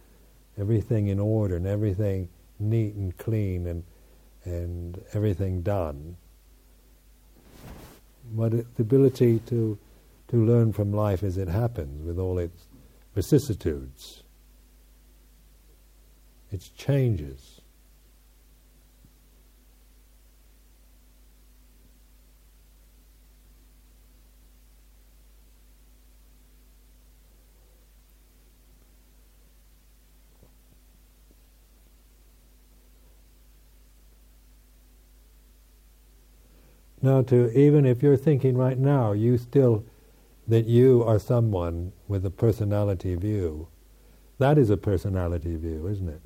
[0.58, 2.28] everything in order and everything
[2.60, 3.84] neat and clean and
[4.44, 6.18] and everything done
[8.36, 9.78] but the ability to
[10.30, 12.66] to learn from life as it happens, with all its
[13.16, 14.24] vicissitudes,
[16.52, 17.57] its changes.
[37.02, 39.86] Now, to even if you're thinking right now, you still
[40.48, 43.68] that you are someone with a personality view.
[44.40, 46.22] That is a personality view, isn't it?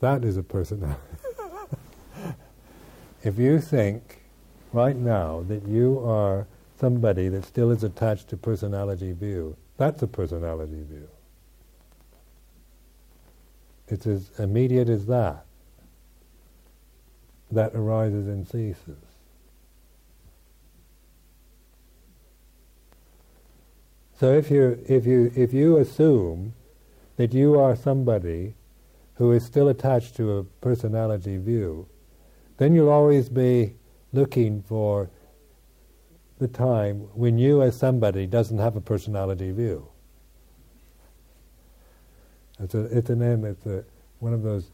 [0.00, 1.00] That is a personality.
[3.22, 4.22] if you think
[4.72, 6.46] right now that you are
[6.78, 11.08] somebody that still is attached to personality view, that's a personality view.
[13.90, 15.44] It's as immediate as that.
[17.50, 18.98] That arises and ceases.
[24.18, 26.54] So if you if you if you assume
[27.16, 28.54] that you are somebody
[29.14, 31.88] who is still attached to a personality view,
[32.58, 33.74] then you'll always be
[34.12, 35.10] looking for
[36.38, 39.89] the time when you as somebody doesn't have a personality view.
[42.62, 43.44] It's a, it's an end.
[43.44, 43.84] It's a,
[44.18, 44.70] one of those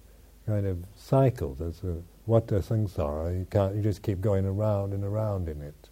[0.47, 1.61] kind of cycles.
[1.61, 3.39] It's a vatta samsara.
[3.39, 3.77] You can't.
[3.77, 5.89] You just keep going around and around in it.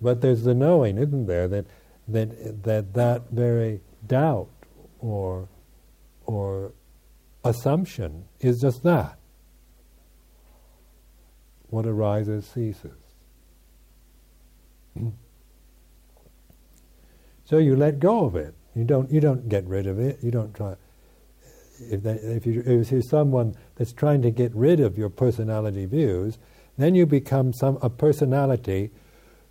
[0.00, 1.66] But there's the knowing, isn't there, that
[2.08, 4.48] that that that very doubt
[4.98, 5.48] or
[6.24, 6.72] or
[7.44, 9.18] assumption is just that.
[11.68, 12.92] What arises ceases.
[14.96, 15.10] Hmm?
[17.44, 18.54] So you let go of it.
[18.76, 20.18] You don't you don't get rid of it.
[20.22, 20.76] You don't try.
[21.80, 25.84] If, that, if, you, if you're someone that's trying to get rid of your personality
[25.86, 26.38] views,
[26.78, 28.90] then you become some a personality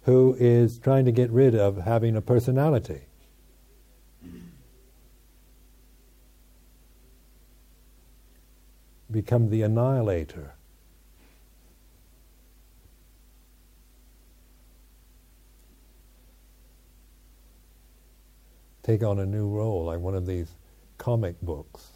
[0.03, 3.01] who is trying to get rid of having a personality.
[9.09, 10.53] Become the annihilator.
[18.85, 20.47] Take on a new role, like one of these
[20.99, 21.89] comic books.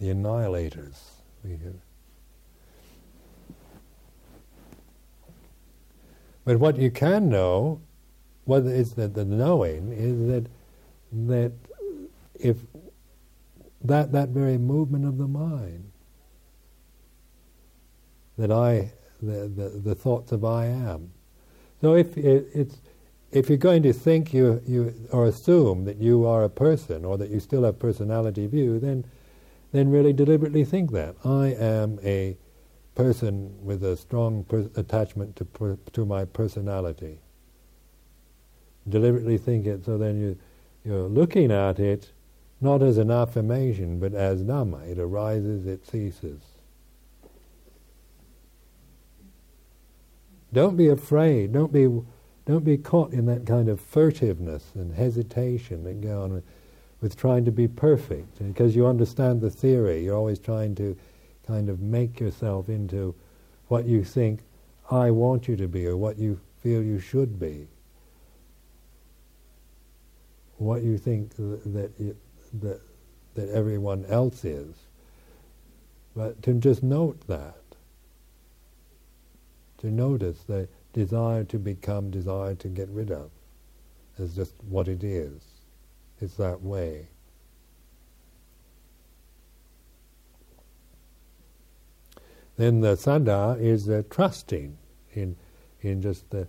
[0.00, 0.98] The annihilators.
[6.44, 7.80] But what you can know,
[8.44, 10.46] what is that the knowing is that
[11.28, 11.52] that
[12.34, 12.56] if
[13.84, 15.92] that that very movement of the mind
[18.38, 21.12] that I, the, the, the thoughts of I am.
[21.80, 22.78] So if it, it's,
[23.32, 27.18] if you're going to think you, you or assume that you are a person or
[27.18, 29.04] that you still have personality view, then
[29.72, 32.36] then really deliberately think that I am a
[32.94, 37.18] person with a strong per- attachment to per- to my personality.
[38.88, 40.38] Deliberately think it, so then you
[40.84, 42.12] you're looking at it
[42.60, 44.88] not as an affirmation, but as Dhamma.
[44.88, 46.53] It arises, it ceases.
[50.54, 51.52] Don't be afraid.
[51.52, 51.88] Don't be,
[52.46, 56.44] don't be caught in that kind of furtiveness and hesitation that go on with,
[57.00, 58.38] with trying to be perfect.
[58.38, 60.96] Because you understand the theory, you're always trying to
[61.44, 63.14] kind of make yourself into
[63.66, 64.40] what you think
[64.90, 67.66] I want you to be or what you feel you should be.
[70.58, 71.92] What you think that
[72.60, 72.80] that
[73.34, 74.76] that everyone else is.
[76.14, 77.56] But to just note that.
[79.78, 83.30] To notice the desire to become, desire to get rid of,
[84.18, 85.42] as just what it is.
[86.20, 87.08] It's that way.
[92.56, 94.78] Then the saddha is the trusting
[95.12, 95.36] in
[95.80, 96.48] in just the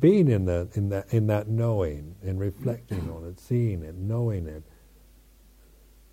[0.00, 4.46] being in that in that in that knowing and reflecting on it, seeing it, knowing
[4.46, 4.62] it,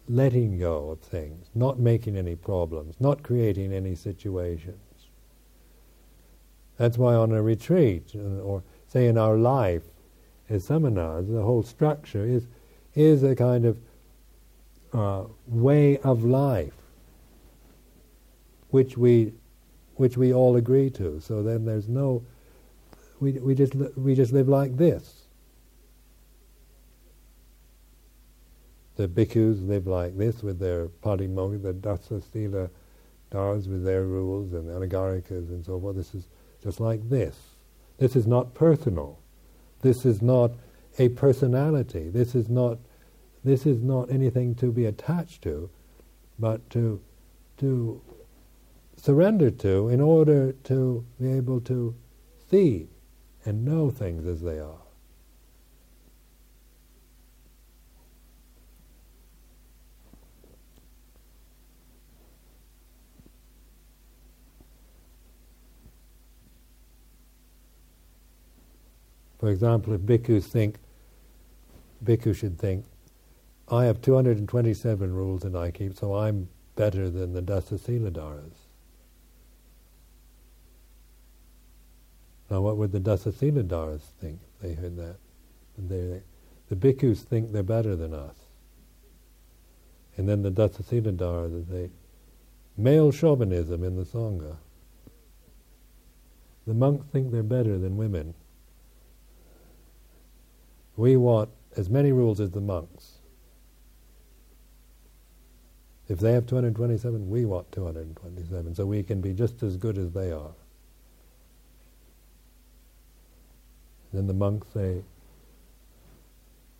[0.07, 4.88] letting go of things, not making any problems, not creating any situations.
[6.79, 9.83] That's why on a retreat, uh, or say in our life,
[10.49, 12.47] as seminars, the whole structure is
[12.95, 13.77] is a kind of
[14.93, 16.73] uh, way of life
[18.69, 19.33] which we
[19.95, 21.19] which we all agree to.
[21.19, 22.23] So then there's no
[23.19, 25.23] we we just we just live like this.
[28.95, 32.69] The bhikkhus live like this with their patimokkha, the dasa sila
[33.31, 35.97] dharas with their rules, and the anagarikas and so forth.
[35.97, 36.29] This is
[36.63, 37.37] just like this.
[37.97, 39.19] This is not personal.
[39.81, 40.51] This is not
[40.97, 42.09] a personality.
[42.09, 42.79] This is not
[43.43, 45.69] this is not anything to be attached to,
[46.37, 47.01] but to
[47.57, 48.01] to
[48.97, 51.95] surrender to in order to be able to
[52.49, 52.89] see
[53.45, 54.81] and know things as they are.
[69.39, 70.77] For example, if bhikkhus think,
[72.03, 72.85] bhikkhu should think,
[73.69, 78.69] I have 227 rules that I keep, so I'm better than the Dasa Siladharas.
[82.49, 85.17] Now, what would the Dasasiladharas think if they heard that?
[85.77, 86.21] They,
[86.67, 88.35] the bhikkhus think they're better than us.
[90.17, 91.89] And then the Dasasiladharas say,
[92.75, 94.55] male chauvinism in the Sangha.
[96.65, 98.33] The monks think they're better than women.
[100.99, 103.19] We want as many rules as the monks.
[106.09, 110.11] If they have 227, we want 227, so we can be just as good as
[110.11, 110.51] they are.
[114.11, 115.03] Then the monks say,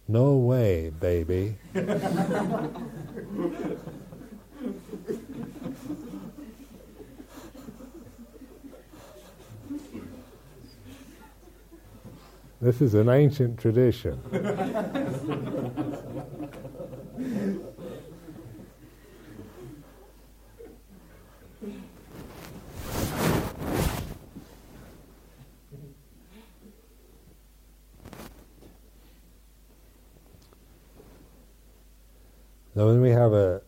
[0.10, 1.56] No way, baby.
[12.62, 14.20] this is an ancient tradition.
[32.76, 33.62] Now, when we have a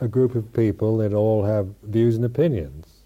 [0.00, 3.02] a group of people that all have views and opinions,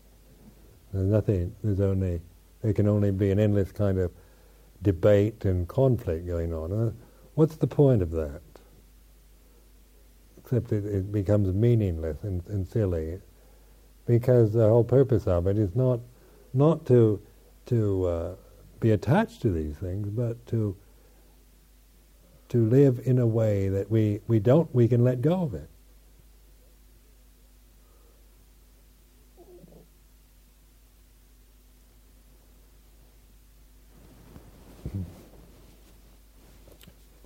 [0.93, 1.55] there's nothing.
[1.63, 2.21] There's only
[2.63, 4.11] there can only be an endless kind of
[4.85, 6.73] debate and conflict going on.
[6.73, 6.93] Uh,
[7.35, 8.43] what's the point of that?
[10.39, 13.21] Except it, it becomes meaningless and, and silly,
[14.07, 15.99] because the whole purpose of it is not
[16.53, 17.21] not to
[17.67, 18.35] to uh,
[18.79, 20.77] be attached to these things, but to
[22.55, 25.69] to live in a way that we, we don't, we can let go of it.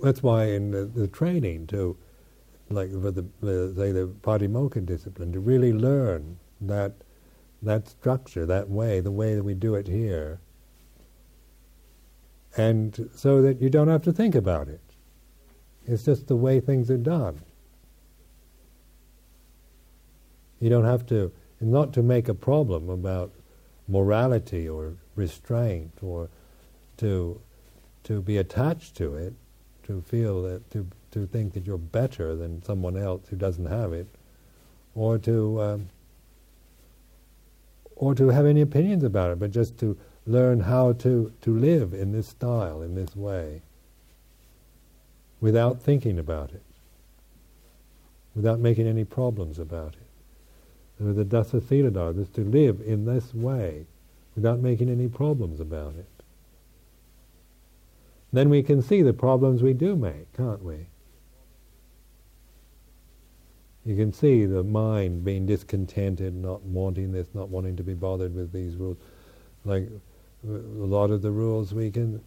[0.01, 1.97] That's why in the, the training to,
[2.69, 6.93] like for the, the say the Patimokkha discipline, to really learn that
[7.61, 10.39] that structure, that way, the way that we do it here,
[12.55, 14.81] and so that you don't have to think about it.
[15.85, 17.41] It's just the way things are done.
[20.59, 23.31] You don't have to, not to make a problem about
[23.87, 26.29] morality or restraint or
[26.97, 27.41] to,
[28.03, 29.33] to be attached to it,
[29.89, 33.91] to feel that, to, to think that you're better than someone else who doesn't have
[33.91, 34.07] it,
[34.95, 35.89] or to, um,
[37.95, 41.93] or to have any opinions about it, but just to learn how to, to live
[41.93, 43.61] in this style, in this way
[45.41, 46.63] without thinking about it.
[48.35, 50.07] without making any problems about it.
[50.99, 53.85] And the dasa siladhara is to live in this way
[54.35, 56.18] without making any problems about it.
[58.31, 60.87] Then we can see the problems we do make, can't we?
[63.85, 68.35] You can see the mind being discontented, not wanting this, not wanting to be bothered
[68.35, 68.97] with these rules.
[69.65, 69.89] Like
[70.47, 72.21] a lot of the rules we can,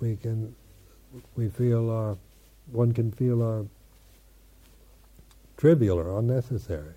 [0.00, 0.54] we can,
[1.36, 2.16] we feel are,
[2.72, 3.64] one can feel are
[5.56, 6.94] trivial or unnecessary.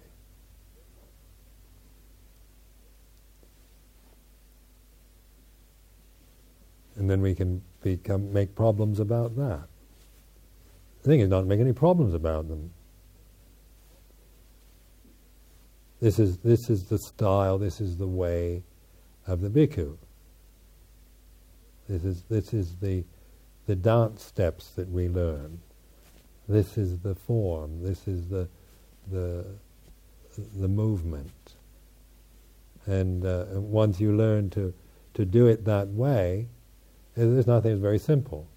[6.95, 9.67] And then we can become make problems about that.
[11.01, 12.71] The thing is not to make any problems about them.
[15.99, 18.63] This is this is the style, this is the way
[19.27, 19.97] of the bhikkhu.
[21.88, 23.03] This is this is the
[23.67, 25.59] the dance steps that we learn.
[26.47, 27.84] This is the form.
[27.84, 28.47] This is the
[29.11, 29.45] the
[30.55, 31.55] the movement.
[32.88, 34.73] And uh, once you learn to
[35.13, 36.47] to do it that way,
[37.16, 37.74] there's nothing.
[37.74, 38.47] It's very simple.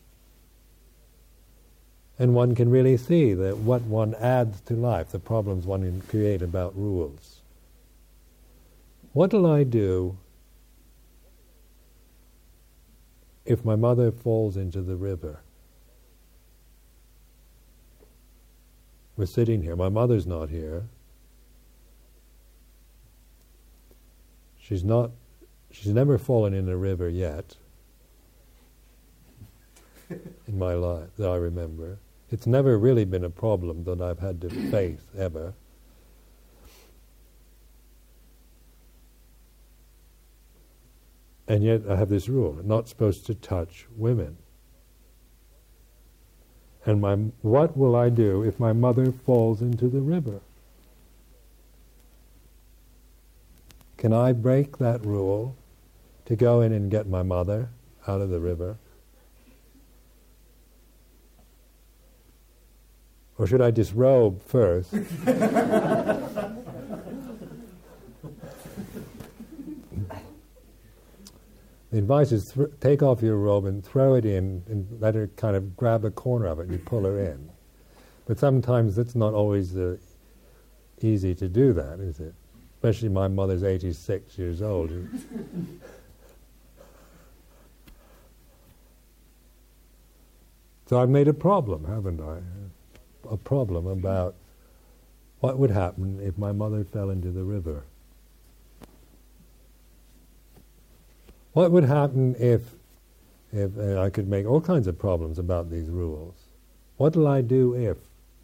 [2.18, 6.00] And one can really see that what one adds to life, the problems one can
[6.02, 7.40] create about rules.
[9.12, 10.16] What'll I do
[13.44, 15.40] if my mother falls into the river?
[19.16, 19.76] We're sitting here.
[19.76, 20.84] My mother's not here.
[24.58, 25.10] She's not.
[25.70, 27.56] She's never fallen in a river yet.
[30.46, 31.98] In my life that I remember.
[32.30, 35.54] It's never really been a problem that I've had to face ever.
[41.46, 44.38] And yet I have this rule: not supposed to touch women.
[46.86, 50.40] And my, what will I do if my mother falls into the river?
[53.96, 55.56] Can I break that rule
[56.26, 57.70] to go in and get my mother
[58.06, 58.76] out of the river?
[63.38, 64.90] Or should I disrobe first?
[71.94, 75.26] the advice is th- take off your robe and throw it in and let her
[75.36, 77.50] kind of grab a corner of it and you pull her in.
[78.26, 79.96] But sometimes it's not always uh,
[81.00, 82.34] easy to do that, is it?
[82.76, 84.90] Especially my mother's 86 years old.
[90.86, 92.38] so I've made a problem, haven't I?
[93.30, 94.34] A problem about
[95.40, 97.84] what would happen if my mother fell into the river.
[101.52, 102.62] What would happen if,
[103.52, 106.34] if uh, I could make all kinds of problems about these rules?
[106.96, 107.98] What'll I do if?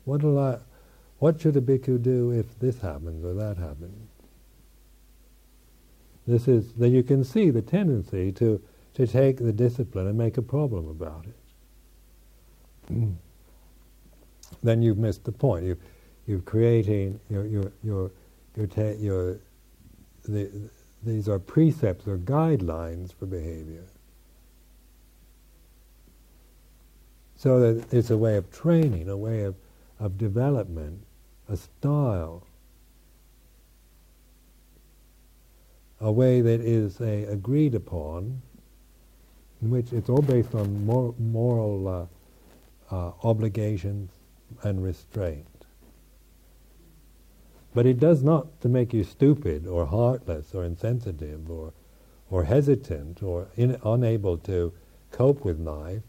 [0.04, 0.58] What'll I,
[1.18, 4.08] what should a bhikkhu do if this happens or that happens?
[6.26, 8.62] This is that you can see the tendency to,
[8.94, 12.92] to take the discipline and make a problem about it.
[12.92, 13.14] Mm.
[14.62, 15.64] Then you've missed the point.
[15.64, 15.76] You,
[16.26, 18.10] you're creating, you're, you're, you're,
[18.56, 19.38] you're, ta- you're
[20.24, 20.50] the,
[21.02, 23.84] these are precepts or guidelines for behavior.
[27.36, 29.54] So that it's a way of training, a way of,
[29.98, 31.00] of development,
[31.48, 32.46] a style,
[36.00, 38.42] a way that is a, agreed upon,
[39.62, 41.88] in which it's all based on mor- moral
[42.90, 44.10] uh, uh, obligations,
[44.62, 45.46] and restraint.
[47.72, 51.72] But it does not to make you stupid or heartless or insensitive or,
[52.30, 54.72] or hesitant or in, unable to
[55.12, 56.02] cope with life.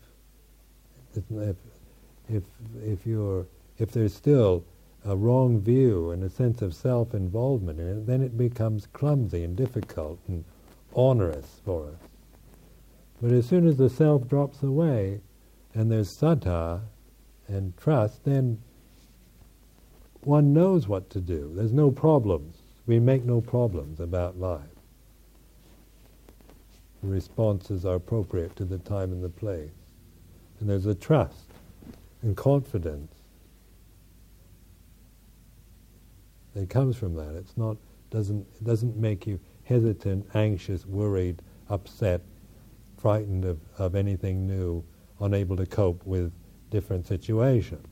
[1.15, 1.55] If,
[2.29, 2.43] if,
[2.83, 3.45] if, you're,
[3.77, 4.63] if there's still
[5.05, 9.55] a wrong view and a sense of self-involvement in it, then it becomes clumsy and
[9.55, 10.43] difficult and
[10.93, 12.09] onerous for us.
[13.21, 15.21] But as soon as the self drops away
[15.73, 16.81] and there's saddha,
[17.47, 18.61] and trust, then
[20.23, 21.51] one knows what to do.
[21.55, 22.57] There's no problems.
[22.85, 24.61] We make no problems about life.
[27.01, 29.71] The responses are appropriate to the time and the place.
[30.59, 31.47] And there's a trust
[32.21, 33.11] and confidence
[36.53, 37.35] that comes from that.
[37.35, 37.77] It's not
[38.11, 42.21] doesn't it doesn't make you hesitant, anxious, worried, upset,
[42.97, 44.83] frightened of, of anything new,
[45.21, 46.31] unable to cope with
[46.71, 47.90] different situations.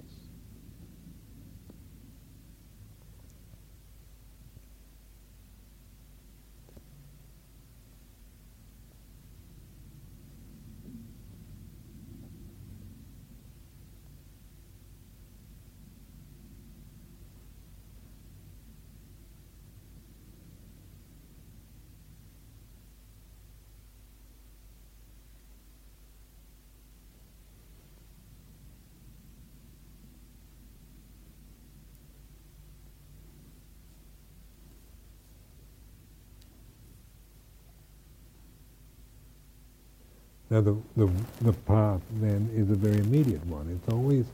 [40.61, 43.69] The, the, the path then is a very immediate one.
[43.69, 44.25] It's always,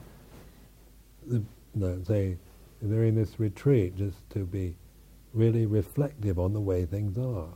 [1.27, 1.43] the,
[1.75, 2.37] the, say,
[2.81, 4.75] they're in this retreat just to be
[5.33, 7.49] really reflective on the way things are.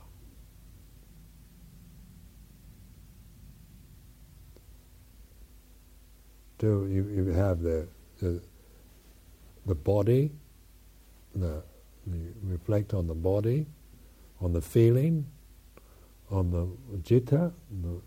[6.60, 8.42] To you, you have the, the
[9.66, 10.30] the body,
[11.34, 11.62] the,
[12.06, 13.66] the reflect on the body,
[14.40, 15.26] on the feeling,
[16.30, 16.66] on the
[17.04, 17.52] citta,
[17.82, 18.00] the,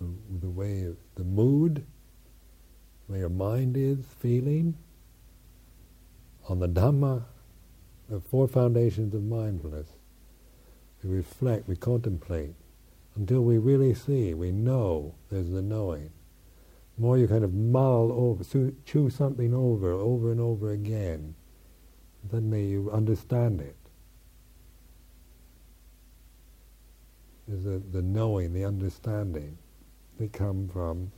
[0.00, 0.06] the,
[0.40, 1.84] the way, the mood,
[3.06, 4.76] where your mind is feeling,
[6.48, 7.24] on the Dhamma,
[8.08, 9.88] the four foundations of mindfulness.
[11.02, 12.54] We reflect, we contemplate,
[13.16, 16.10] until we really see, we know there's the knowing.
[16.96, 18.44] The more you kind of mull over,
[18.84, 21.34] chew something over, over and over again,
[22.30, 23.76] suddenly you understand it.
[27.50, 29.56] Is the, the knowing, the understanding
[30.18, 31.12] that come from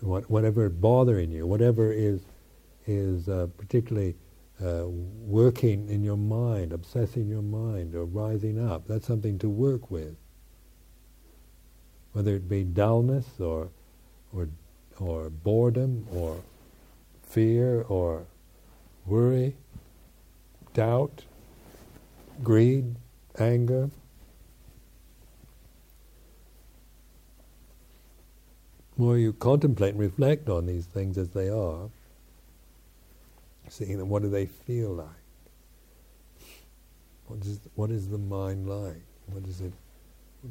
[0.00, 2.20] what, whatever bothering you, whatever is
[2.86, 4.16] is uh, particularly
[4.64, 8.86] uh, working in your mind, obsessing your mind, or rising up.
[8.88, 10.16] That's something to work with.
[12.12, 13.70] Whether it be dullness or
[14.32, 14.48] or
[14.98, 16.42] or boredom or
[17.22, 18.26] fear or
[19.06, 19.56] worry,
[20.74, 21.24] doubt,
[22.42, 22.96] greed,
[23.38, 23.90] anger.
[29.00, 31.90] More you contemplate and reflect on these things as they are,
[33.68, 35.08] seeing them, what do they feel like?
[37.26, 39.02] What is what is the mind like?
[39.26, 39.72] What is it?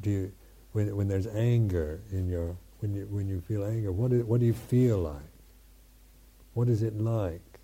[0.01, 0.31] Do you
[0.71, 3.91] when when there's anger in your when you when you feel anger?
[3.91, 5.33] What is, what do you feel like?
[6.53, 7.59] What is it like?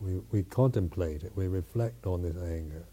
[0.00, 1.32] We we contemplate it.
[1.36, 2.86] We reflect on this anger.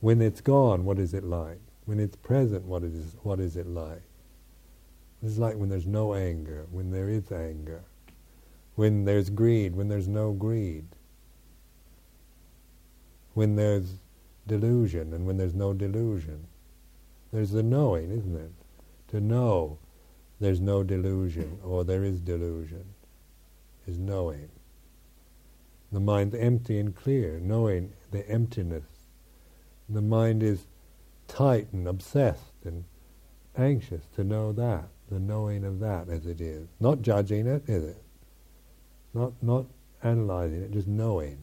[0.00, 1.63] When it's gone, what is it like?
[1.86, 4.02] When it's present, what is, what is it like?
[5.22, 7.82] It's like when there's no anger, when there is anger,
[8.74, 10.84] when there's greed, when there's no greed,
[13.34, 13.94] when there's
[14.46, 16.46] delusion and when there's no delusion.
[17.32, 18.52] There's the knowing, isn't it?
[19.08, 19.78] To know
[20.40, 22.84] there's no delusion or there is delusion
[23.86, 24.48] is knowing.
[25.92, 28.84] The mind's empty and clear, knowing the emptiness.
[29.88, 30.66] The mind is
[31.28, 32.84] tight and obsessed and
[33.56, 36.68] anxious to know that, the knowing of that as it is.
[36.80, 38.02] Not judging it, is it?
[39.12, 39.66] Not, not
[40.02, 41.38] analyzing it, just knowing.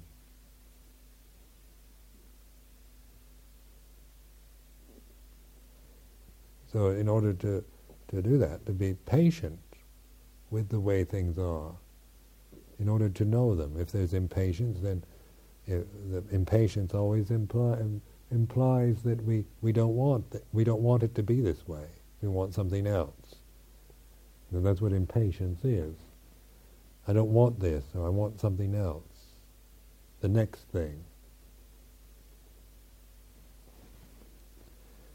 [6.71, 7.63] So in order to,
[8.09, 9.59] to do that, to be patient
[10.49, 11.71] with the way things are,
[12.79, 13.75] in order to know them.
[13.77, 15.03] If there's impatience, then
[15.67, 18.01] the impatience always implies
[18.32, 21.86] implies that we, we don't want that, we don't want it to be this way.
[22.21, 23.36] We want something else.
[24.51, 25.95] And that's what impatience is.
[27.07, 29.03] I don't want this, or I want something else.
[30.21, 31.03] The next thing.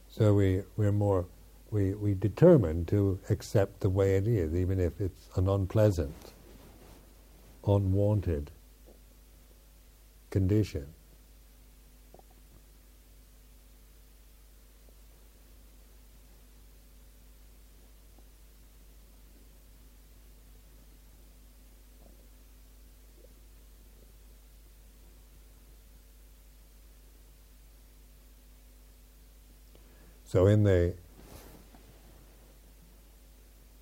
[0.08, 1.26] So we, we're more,
[1.70, 6.32] we, we determine to accept the way it is, even if it's an unpleasant,
[7.66, 8.50] unwanted
[10.30, 10.86] condition.
[30.36, 30.92] So in the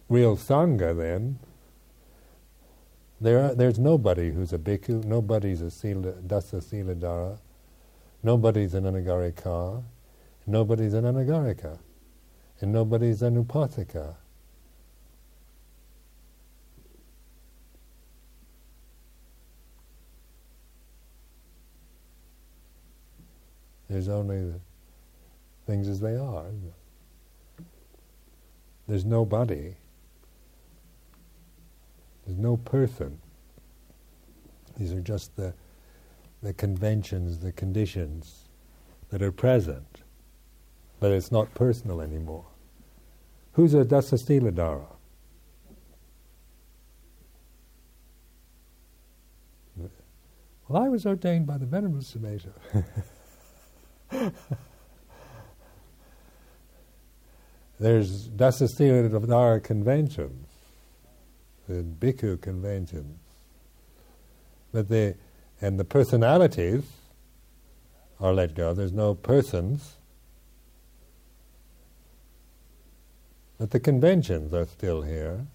[0.08, 1.40] real Sangha then,
[3.20, 7.40] there are, there's nobody who's a bhikkhu, nobody's a sila, dasa siladhara,
[8.22, 9.82] nobody's an anagarika,
[10.46, 11.80] nobody's an anagarika,
[12.60, 14.14] and nobody's an upasaka.
[23.88, 24.60] There's only the
[25.66, 26.46] things as they are.
[28.86, 29.76] There's nobody.
[32.26, 33.18] There's no person.
[34.76, 35.54] These are just the,
[36.42, 38.48] the conventions, the conditions
[39.10, 40.02] that are present,
[41.00, 42.46] but it's not personal anymore.
[43.52, 44.86] Who's a Dasasiladhara?
[50.68, 52.52] Well, I was ordained by the Venerable Sumedho.
[57.78, 60.46] There's Dasasiladhara conventions,
[61.68, 63.18] the bhikkhu conventions.
[64.72, 65.16] But the,
[65.60, 66.84] and the personalities
[68.20, 68.74] are let go.
[68.74, 69.96] There's no persons
[73.58, 75.46] But the conventions are still here,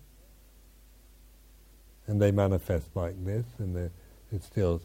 [2.07, 3.91] and they manifest like this, and
[4.32, 4.82] it still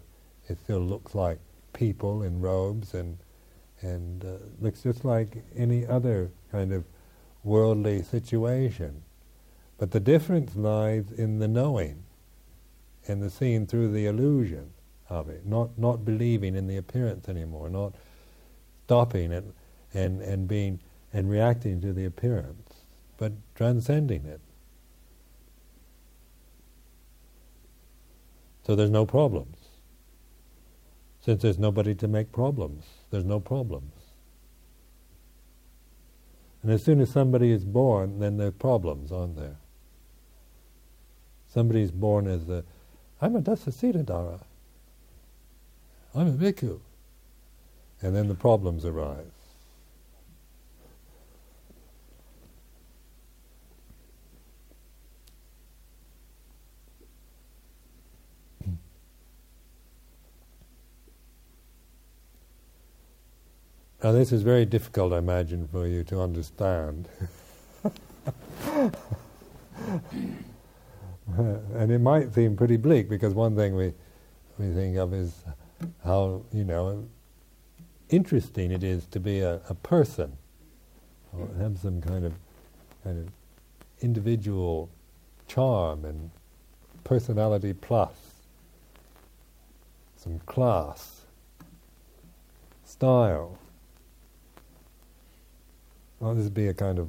[0.48, 1.38] it still looks like
[1.72, 3.16] people in robes and
[3.80, 6.84] and uh, looks just like any other kind of
[7.44, 9.02] worldly situation.
[9.78, 12.04] But the difference lies in the knowing
[13.06, 14.70] and the seeing through the illusion
[15.08, 17.94] of it, not not believing in the appearance anymore, not
[18.86, 19.44] stopping it
[19.92, 20.80] and, and being
[21.12, 22.74] and reacting to the appearance,
[23.18, 24.40] but transcending it.
[28.66, 29.56] So there's no problems.
[31.20, 33.93] Since there's nobody to make problems, there's no problems.
[36.64, 39.56] And as soon as somebody is born, then there are problems, aren't there?
[41.46, 42.64] Somebody is born as a,
[43.20, 44.40] I'm a Dasasiladhara.
[46.14, 46.80] I'm a bhikkhu.
[48.00, 49.33] And then the problems arise.
[64.04, 67.08] Now, this is very difficult, I imagine, for you to understand.
[71.38, 73.94] and it might seem pretty bleak because one thing we,
[74.58, 75.32] we think of is
[76.04, 77.08] how, you know,
[78.10, 80.36] interesting it is to be a, a person,
[81.32, 82.34] or have some kind of,
[83.04, 83.32] kind of
[84.02, 84.90] individual
[85.48, 86.30] charm and
[87.04, 88.12] personality plus,
[90.18, 91.22] some class,
[92.84, 93.56] style.
[96.32, 97.08] This would be a kind of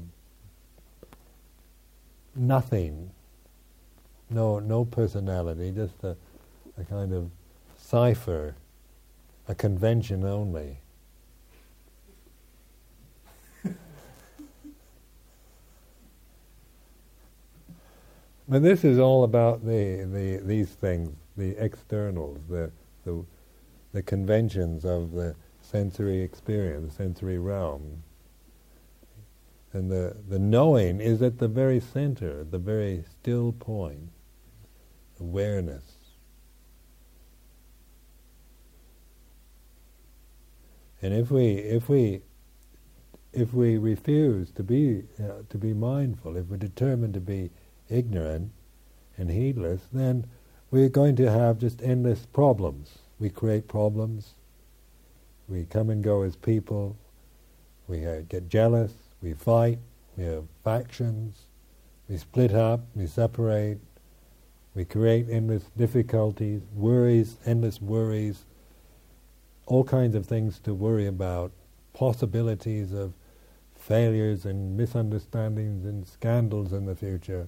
[2.35, 3.11] nothing,
[4.29, 6.17] no no personality, just a,
[6.77, 7.31] a kind of
[7.77, 8.55] cipher,
[9.47, 10.79] a convention only.
[18.47, 22.71] But this is all about the, the these things, the externals, the,
[23.05, 23.25] the
[23.93, 28.03] the conventions of the sensory experience, the sensory realm.
[29.75, 34.07] And the, the knowing is at the very center, the very still point,
[35.19, 35.83] awareness.
[41.01, 42.21] And if we if we
[43.33, 47.51] if we refuse to be uh, to be mindful, if we're determined to be
[47.89, 48.51] ignorant
[49.17, 50.25] and heedless, then
[50.71, 52.99] we're going to have just endless problems.
[53.19, 54.35] We create problems.
[55.49, 56.97] We come and go as people.
[57.89, 58.93] We uh, get jealous.
[59.25, 59.79] We fight,
[60.15, 61.47] we have factions,
[62.07, 63.79] we split up, we separate,
[64.75, 68.45] we create endless difficulties, worries, endless worries,
[69.65, 71.51] all kinds of things to worry about,
[71.93, 73.13] possibilities of
[73.73, 77.47] failures and misunderstandings and scandals in the future,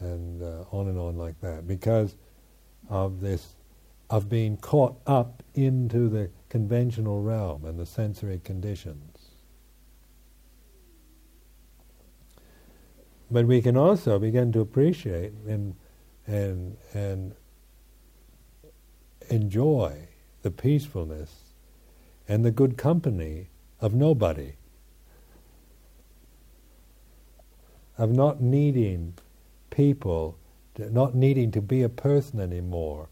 [0.00, 2.16] and uh, on and on like that, because
[2.88, 3.54] of this,
[4.10, 9.17] of being caught up into the conventional realm and the sensory conditions.
[13.30, 15.74] But we can also begin to appreciate and
[16.26, 17.34] and and
[19.30, 20.08] enjoy
[20.42, 21.54] the peacefulness
[22.28, 23.48] and the good company
[23.80, 24.52] of nobody.
[27.96, 29.14] Of not needing
[29.70, 30.38] people,
[30.76, 33.08] to, not needing to be a person anymore,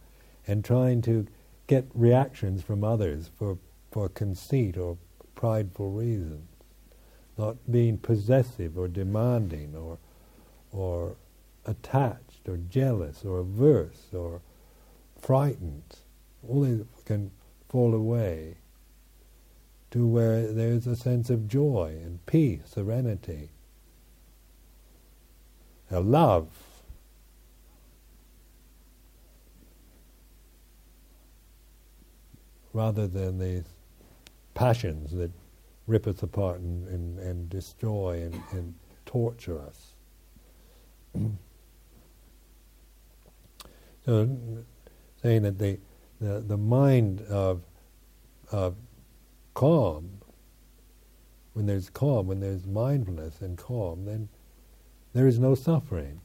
[0.47, 1.27] and trying to
[1.67, 3.59] get reactions from others for,
[3.91, 4.97] for conceit or
[5.35, 6.49] prideful reasons.
[7.37, 9.99] Not being possessive or demanding or
[10.77, 11.17] or
[11.65, 14.41] attached or jealous or averse or
[15.21, 15.99] frightened.
[16.49, 17.31] All these can
[17.69, 18.57] fall away
[19.91, 23.51] to where there's a sense of joy and peace, serenity,
[25.91, 26.49] a love.
[32.73, 33.65] Rather than these
[34.55, 35.31] passions that
[35.87, 38.75] rip us apart and, and, and destroy and, and
[39.07, 39.96] torture us
[44.05, 44.29] so,
[45.23, 45.79] saying that the,
[46.21, 47.63] the, mind of,
[48.53, 48.77] of
[49.55, 50.19] calm,
[51.55, 54.29] when there's calm, when there's mindfulness and calm, then
[55.13, 56.21] there is no suffering.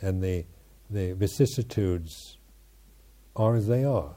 [0.00, 0.44] And the,
[0.90, 2.36] the vicissitudes
[3.34, 4.16] are as they are.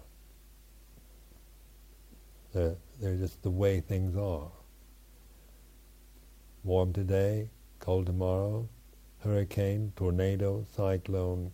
[2.54, 4.52] They're, they're just the way things are.
[6.64, 8.68] Warm today, cold tomorrow,
[9.24, 11.52] hurricane, tornado, cyclone,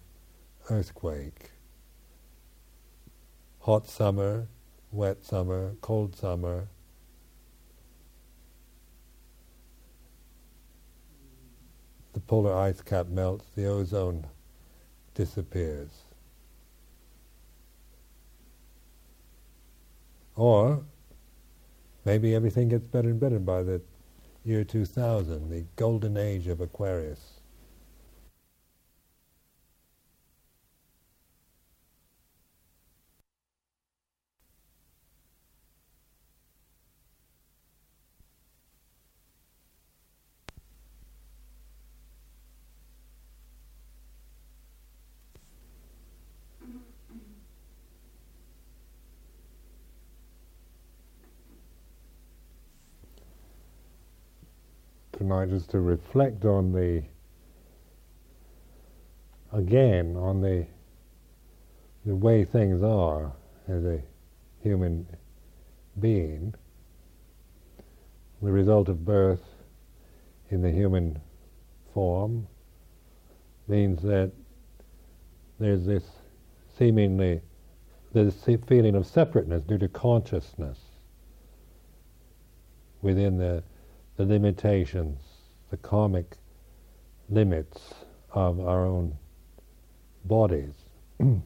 [0.70, 1.52] earthquake.
[3.60, 4.48] Hot summer,
[4.92, 6.68] wet summer, cold summer.
[12.14, 14.28] The polar ice cap melts, the ozone
[15.16, 16.06] disappears.
[20.36, 20.84] Or
[22.04, 23.82] maybe everything gets better and better by the
[24.44, 27.35] year 2000, the golden age of Aquarius.
[55.28, 57.02] Tonight is to reflect on the,
[59.52, 60.68] again, on the,
[62.06, 63.32] the way things are
[63.68, 64.00] as a
[64.62, 65.08] human
[66.00, 66.54] being,
[68.44, 69.42] the result of birth
[70.52, 71.20] in the human
[71.92, 72.48] form
[73.68, 74.32] means that
[75.60, 76.04] there's this
[76.78, 77.42] seemingly
[78.14, 78.32] a
[78.68, 80.78] feeling of separateness due to consciousness
[83.02, 83.64] within the
[84.18, 85.20] the limitations,
[85.70, 86.38] the karmic
[87.30, 87.94] limits
[88.32, 89.16] of our own
[90.26, 90.74] bodies.
[91.20, 91.42] Mm.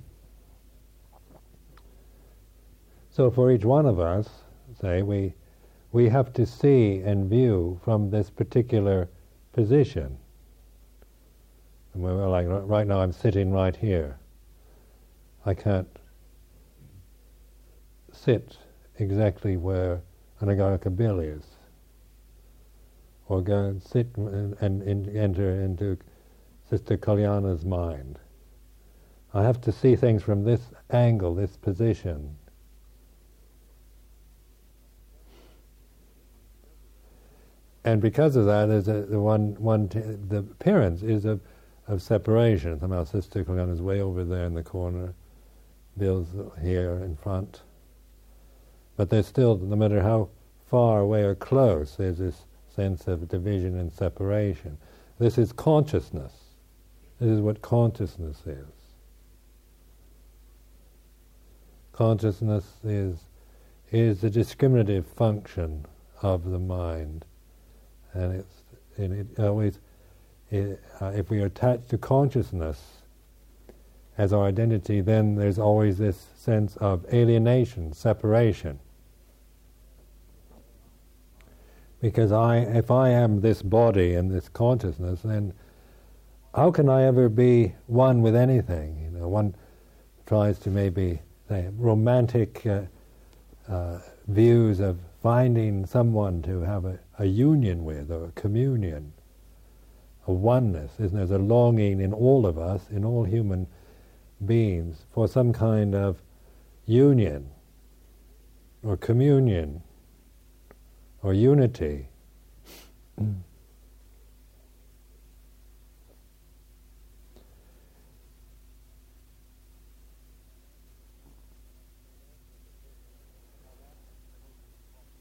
[3.12, 4.28] so for each one of us,
[4.82, 5.34] say, we,
[5.92, 9.10] we have to see and view from this particular
[9.54, 10.18] position.
[11.94, 14.18] And we're like, right now I'm sitting right here.
[15.46, 15.88] I can't
[18.12, 18.58] sit
[18.98, 20.02] exactly where
[20.42, 21.44] Anagarika is
[23.30, 25.98] or go and sit and, and, and enter into
[26.70, 28.20] Sister Kalyana's mind.
[29.34, 32.36] I have to see things from this angle, this position.
[37.84, 41.40] And because of that, there's a, the one, one t- the appearance is of,
[41.88, 42.80] of separation.
[42.80, 45.14] Somehow Sister Kalyana's way over there in the corner,
[45.98, 46.28] Bill's
[46.62, 47.62] here in front.
[48.98, 50.30] But there's still, no matter how
[50.66, 52.46] far away or close, there's this
[52.80, 54.78] sense of division and separation.
[55.20, 56.32] This is consciousness.
[57.20, 58.74] This is what consciousness is.
[61.92, 63.20] Consciousness is
[63.92, 65.86] is the discriminative function
[66.22, 67.26] of the mind,
[68.14, 68.64] and it's
[68.96, 69.80] and it always
[70.50, 72.80] it, uh, if we are attached to consciousness
[74.18, 78.80] as our identity, then there's always this sense of alienation, separation.
[82.02, 85.54] Because I, if I am this body and this consciousness, then
[86.56, 89.00] how can I ever be one with anything?
[89.02, 89.56] You know, one
[90.26, 92.82] tries to maybe say romantic uh,
[93.68, 99.12] uh, views of finding someone to have a, a, union with or a communion,
[100.28, 100.92] a oneness.
[100.94, 101.26] Isn't there?
[101.26, 103.68] There's a longing in all of us, in all human
[104.46, 106.22] beings, for some kind of
[106.86, 107.50] union
[108.84, 109.84] or communion
[111.22, 112.08] or unity.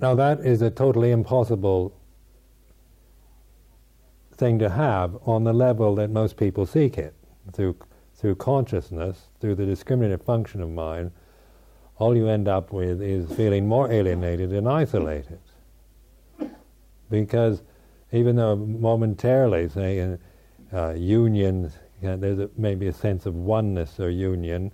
[0.01, 1.92] Now, that is a totally impossible
[4.32, 7.14] thing to have on the level that most people seek it
[7.53, 7.76] through,
[8.14, 11.11] through consciousness, through the discriminative function of mind.
[11.96, 15.40] All you end up with is feeling more alienated and isolated
[17.11, 17.62] because
[18.12, 20.18] even though momentarily, say, in
[20.72, 24.72] uh, union, you know, there's a, maybe a sense of oneness or union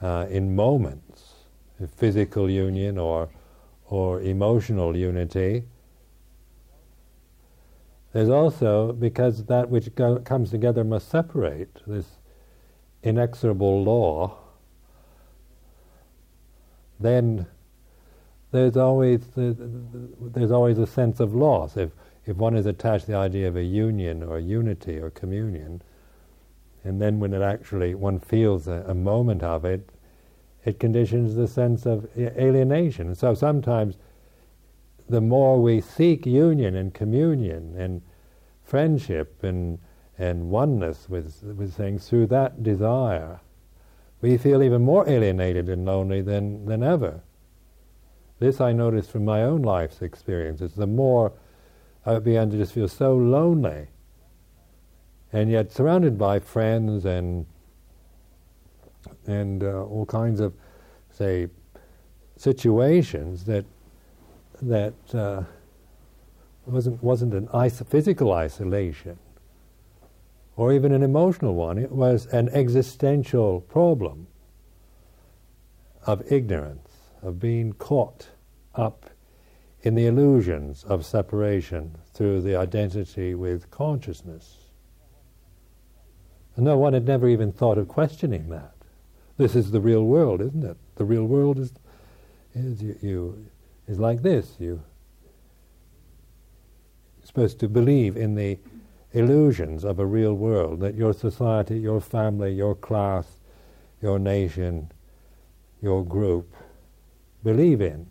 [0.00, 1.32] uh, in moments,
[1.96, 3.28] physical union or
[3.86, 5.64] or emotional unity.
[8.12, 12.06] There's also because that which go, comes together must separate this
[13.02, 14.38] inexorable law.
[16.98, 17.46] Then
[18.54, 21.90] there's always there's always a sense of loss if
[22.24, 25.82] if one is attached to the idea of a union or a unity or communion,
[26.84, 29.90] and then when it actually one feels a, a moment of it,
[30.64, 33.16] it conditions the sense of alienation.
[33.16, 33.98] So sometimes,
[35.08, 38.02] the more we seek union and communion and
[38.62, 39.80] friendship and
[40.16, 43.40] and oneness with with things through that desire,
[44.20, 47.23] we feel even more alienated and lonely than than ever.
[48.38, 50.74] This I noticed from my own life's experiences.
[50.74, 51.32] The more
[52.04, 53.88] I began to just feel so lonely,
[55.32, 57.46] and yet surrounded by friends and
[59.26, 60.54] and uh, all kinds of,
[61.10, 61.48] say,
[62.36, 63.64] situations that
[64.62, 65.42] that uh,
[66.66, 69.18] wasn't wasn't an is- physical isolation,
[70.56, 71.78] or even an emotional one.
[71.78, 74.26] It was an existential problem
[76.06, 76.83] of ignorance,
[77.24, 78.28] of being caught
[78.74, 79.10] up
[79.82, 84.58] in the illusions of separation through the identity with consciousness.
[86.56, 88.74] And no one had never even thought of questioning that.
[89.36, 90.76] This is the real world, isn't it?
[90.96, 91.72] The real world is,
[92.54, 93.46] is you, you
[93.88, 94.56] is like this.
[94.58, 94.80] You,
[97.18, 98.58] you're supposed to believe in the
[99.12, 103.40] illusions of a real world that your society, your family, your class,
[104.00, 104.92] your nation,
[105.82, 106.54] your group
[107.44, 108.06] believe in.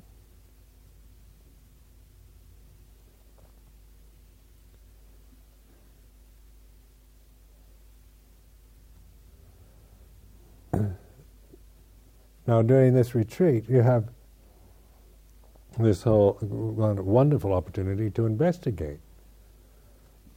[12.47, 14.05] now, during this retreat, you have
[15.77, 18.99] this whole wonderful opportunity to investigate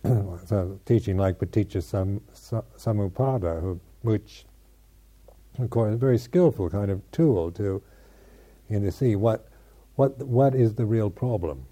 [0.46, 4.46] so teaching like Paticca Sam, Samuppada, who, which,
[5.58, 7.82] of course, is a very skillful kind of tool to,
[8.68, 9.48] you know, see what,
[9.94, 11.66] what, what is the real problem.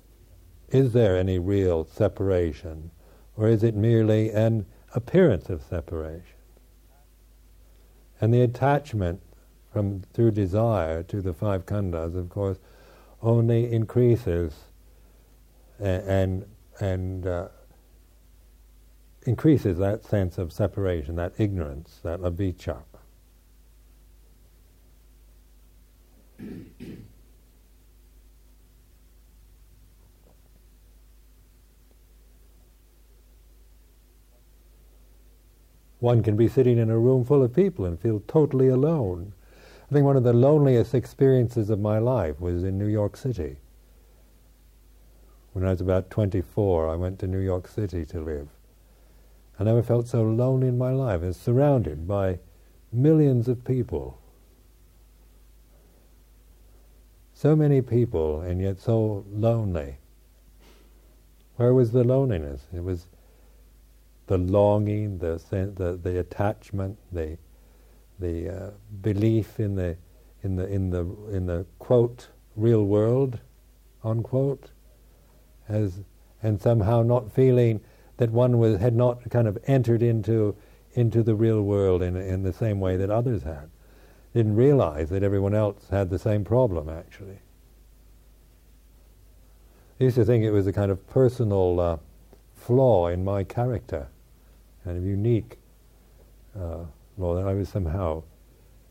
[0.69, 2.91] Is there any real separation,
[3.37, 6.37] or is it merely an appearance of separation?
[8.21, 9.21] And the attachment
[9.73, 12.59] from through desire to the five khandhas, of course,
[13.23, 14.55] only increases
[15.79, 16.47] and and,
[16.81, 17.49] and uh,
[19.27, 22.79] increases that sense of separation, that ignorance, that avijja.
[36.05, 39.33] One can be sitting in a room full of people and feel totally alone.
[39.89, 43.57] I think one of the loneliest experiences of my life was in New York City.
[45.55, 48.49] When I was about 24, I went to New York City to live.
[49.59, 52.41] I never felt so lonely in my life as surrounded by
[52.93, 54.19] millions of people.
[57.45, 59.99] So many people, and yet so lonely.
[61.57, 62.63] Where was the loneliness?
[62.75, 63.07] It was
[64.29, 67.37] the longing, the the, the attachment, the
[68.19, 68.71] the uh,
[69.03, 69.99] belief in the
[70.43, 71.01] in the in the
[71.33, 73.41] in the quote real world,
[74.03, 74.71] unquote,
[75.69, 76.01] as
[76.43, 77.83] and somehow not feeling
[78.17, 80.57] that one was, had not kind of entered into,
[80.95, 83.69] into the real world in, in the same way that others had.
[84.35, 87.39] Didn't realize that everyone else had the same problem, actually.
[90.01, 91.99] I used to think it was a kind of personal uh,
[92.53, 94.09] flaw in my character,
[94.83, 95.59] kind of unique
[96.59, 96.85] uh,
[97.17, 98.25] flaw, that I was somehow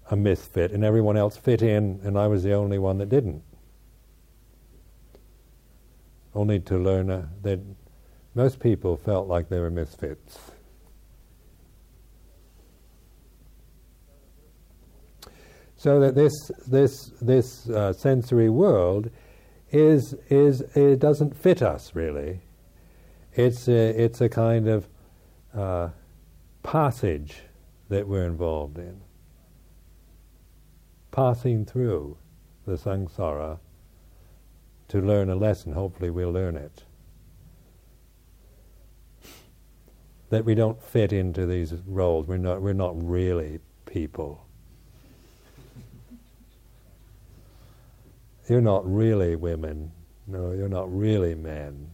[0.09, 3.43] a misfit and everyone else fit in and I was the only one that didn't.
[6.33, 7.59] Only to learn uh, that
[8.33, 10.52] most people felt like they were misfits.
[15.83, 16.31] So that this
[16.65, 19.09] this this uh, sensory world
[19.69, 22.39] is is it doesn't fit us really.
[23.33, 24.87] It's a, it's a kind of
[25.53, 25.89] uh,
[26.61, 27.41] passage
[27.89, 29.01] that we're involved in,
[31.11, 32.15] passing through
[32.65, 33.59] the samsara
[34.87, 35.73] to learn a lesson.
[35.73, 36.85] Hopefully, we'll learn it.
[40.29, 42.25] that we don't fit into these roles.
[42.25, 44.47] We're not, we're not really people.
[48.47, 49.91] You're not really women.
[50.27, 51.89] No, you're not really men.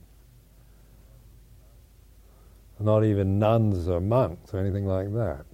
[2.80, 5.46] Not even nuns or monks or anything like that.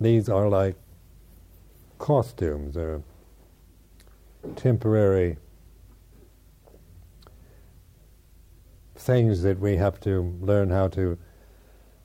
[0.00, 0.76] These are like
[1.98, 3.02] costumes or
[4.56, 5.36] temporary
[8.94, 11.18] things that we have to learn how to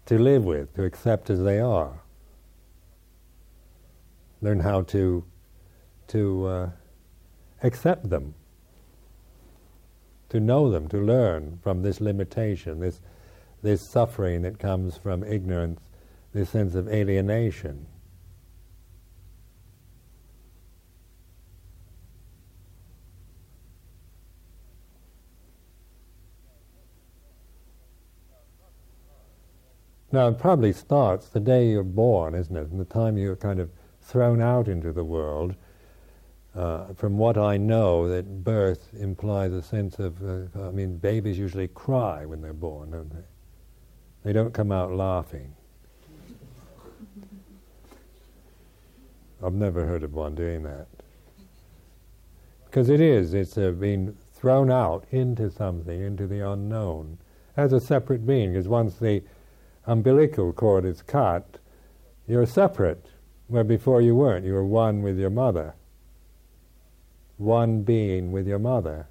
[0.05, 1.99] to live with, to accept as they are.
[4.41, 5.23] Learn how to
[6.07, 6.69] to uh,
[7.63, 8.35] accept them,
[10.29, 13.01] to know them, to learn from this limitation, this
[13.61, 15.79] this suffering that comes from ignorance,
[16.33, 17.87] this sense of alienation.
[30.11, 32.69] Now, it probably starts the day you're born, isn't it?
[32.69, 33.69] And the time you're kind of
[34.05, 35.55] thrown out into the world.
[36.55, 41.37] Uh, from what I know, that birth implies a sense of, uh, I mean, babies
[41.37, 43.25] usually cry when they're born, don't they?
[44.23, 45.53] They don't come out laughing.
[49.43, 50.87] I've never heard of one doing that.
[52.65, 57.17] Because it is, it's uh, being thrown out into something, into the unknown,
[57.57, 58.53] as a separate being.
[58.53, 59.23] Because once the
[59.85, 61.59] umbilical cord is cut,
[62.27, 63.07] you're separate,
[63.47, 64.45] where before you weren't.
[64.45, 65.75] You were one with your mother,
[67.37, 69.07] one being with your mother.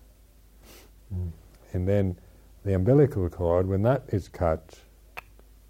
[1.14, 1.30] Mm.
[1.72, 2.16] And then
[2.64, 4.78] the umbilical cord, when that is cut,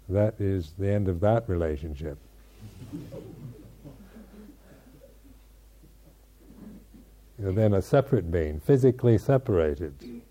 [0.07, 2.17] that is the end of that relationship.
[7.37, 10.21] You're then a separate being, physically separated.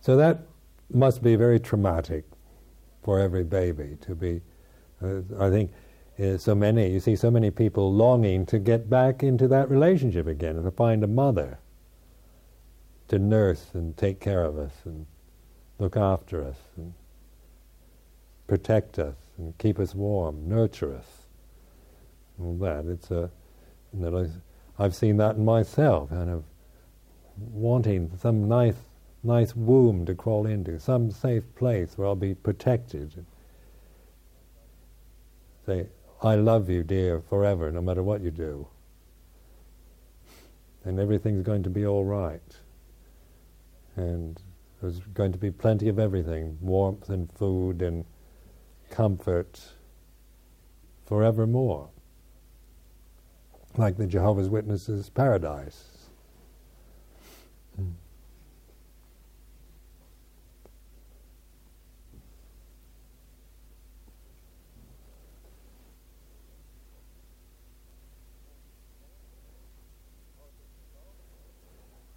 [0.00, 0.42] So that
[0.92, 2.24] must be very traumatic
[3.02, 4.40] for every baby to be.
[5.02, 5.72] Uh, I think
[6.22, 10.26] uh, so many, you see so many people longing to get back into that relationship
[10.26, 11.58] again and to find a mother
[13.08, 15.06] to nurse and take care of us and
[15.78, 16.94] look after us and
[18.46, 21.06] protect us and keep us warm, nurture us.
[22.40, 22.86] All that.
[22.86, 23.30] It's a,
[23.92, 24.30] you know,
[24.78, 26.44] I've seen that in myself, kind of
[27.36, 28.76] wanting some nice,
[29.22, 33.24] nice womb to crawl into, some safe place where I'll be protected.
[35.64, 35.86] Say,
[36.22, 38.66] I love you, dear, forever, no matter what you do.
[40.84, 42.56] And everything's going to be all right.
[43.96, 44.40] And
[44.80, 48.04] there's going to be plenty of everything warmth and food and
[48.90, 49.60] comfort
[51.06, 51.88] forevermore.
[53.76, 56.08] Like the Jehovah's Witnesses' paradise.
[57.80, 57.92] Mm.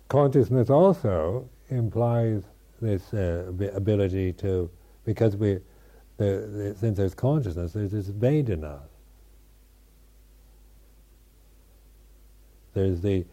[0.07, 2.43] Consciousness also implies
[2.81, 4.69] this uh, ability to,
[5.05, 5.59] because we,
[6.17, 8.79] the, the, since there's consciousness, there's this Vedana.
[12.73, 13.25] There's the,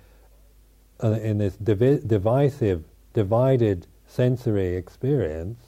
[1.03, 5.59] uh, in this divi- divisive, divided sensory experience,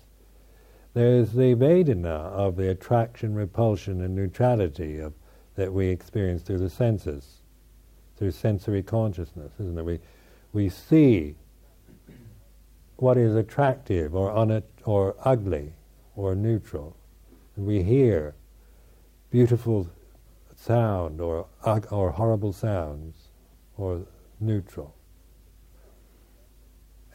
[0.95, 5.13] there's the Vedana of the attraction, repulsion, and neutrality of,
[5.57, 7.41] that we experience through the senses,
[8.17, 10.01] through sensory consciousness, isn't it?
[10.55, 11.35] We see
[12.97, 15.75] what is attractive or, un- or ugly
[16.15, 16.97] or neutral.
[17.57, 18.37] And we hear
[19.31, 19.91] beautiful
[20.55, 21.47] sound or,
[21.91, 23.17] or horrible sounds
[23.77, 24.07] or
[24.39, 24.95] neutral.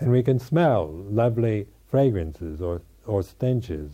[0.01, 3.91] And we can smell lovely fragrances or, or stenches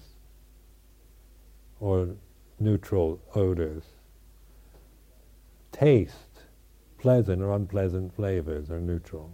[1.79, 2.15] or
[2.59, 3.83] neutral odors.
[5.71, 6.24] Taste
[7.05, 9.31] pleasant or unpleasant flavors are neutral.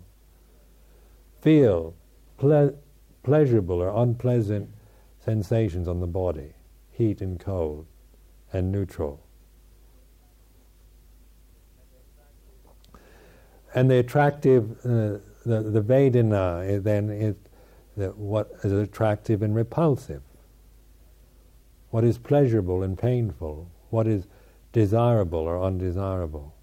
[1.39, 1.93] Feel
[2.37, 2.77] ple-
[3.23, 4.69] pleasurable or unpleasant
[5.23, 6.51] sensations on the body,
[6.89, 7.85] heat and cold,
[8.51, 9.25] and neutral.
[13.73, 17.35] And the attractive, uh, the, the Vedana then is
[18.17, 20.23] what is attractive and repulsive.
[21.89, 23.71] What is pleasurable and painful.
[23.91, 24.27] What is
[24.73, 26.53] desirable or undesirable.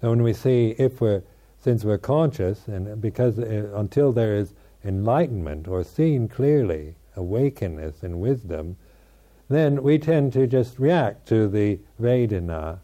[0.00, 1.22] So when we see, if we're,
[1.58, 4.54] since we're conscious, and because uh, until there is
[4.84, 8.76] enlightenment or seeing clearly, awakeness and wisdom,
[9.48, 12.78] then we tend to just react to the Vedana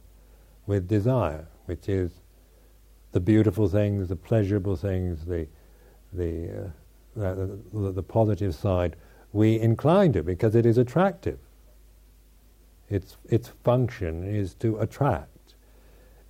[0.67, 2.11] with desire, which is
[3.13, 5.47] the beautiful things, the pleasurable things, the
[6.13, 6.73] the,
[7.17, 8.97] uh, the, the positive side.
[9.33, 11.39] We incline to because it is attractive.
[12.89, 15.36] Its its function is to attract.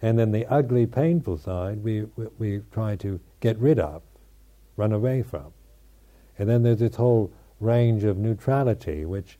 [0.06, 4.02] And then the ugly, painful side we, we, we try to get rid of,
[4.76, 5.46] run away from.
[6.38, 9.36] And then there's this whole range of neutrality, which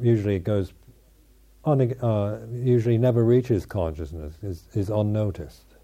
[0.00, 0.72] usually goes
[1.64, 5.74] on, uh, usually never reaches consciousness, is, is unnoticed.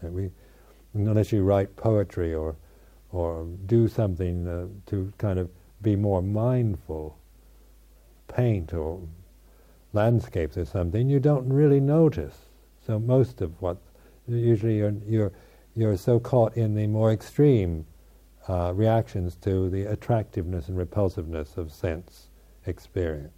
[0.00, 0.30] We,
[0.94, 2.56] unless you write poetry or,
[3.12, 5.50] or do something uh, to kind of
[5.82, 7.18] be more mindful,
[8.28, 9.02] paint or
[9.94, 12.36] landscapes or something, you don't really notice.
[12.86, 13.78] So most of what
[14.26, 15.32] usually you're you're
[15.74, 17.86] you're so caught in the more extreme
[18.48, 22.28] uh, reactions to the attractiveness and repulsiveness of sense
[22.66, 23.32] experience.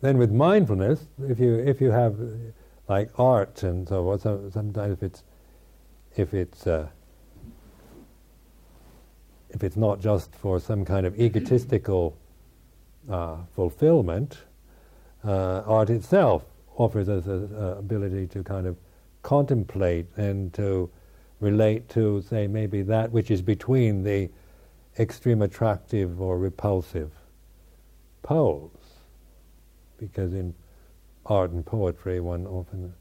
[0.00, 2.16] Then with mindfulness, if you if you have
[2.88, 5.24] like art and so on, so sometimes if it's
[6.16, 6.88] if it's uh,
[9.50, 12.16] if it's not just for some kind of egotistical
[13.10, 14.38] uh, fulfillment,
[15.24, 16.44] uh, art itself
[16.76, 18.76] offers us an ability to kind of
[19.22, 20.90] contemplate and to
[21.40, 24.28] relate to, say, maybe that which is between the
[24.98, 27.12] extreme attractive or repulsive
[28.22, 28.72] poles.
[29.98, 30.54] Because in
[31.26, 32.94] art and poetry, one often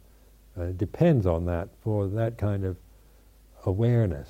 [0.59, 2.77] uh, depends on that for that kind of
[3.65, 4.29] awareness.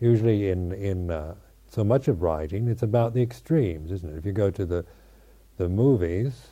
[0.00, 1.34] Usually, in in uh,
[1.78, 4.18] so much of writing, it's about the extremes, isn't it?
[4.18, 4.84] If you go to the
[5.58, 6.48] the movies,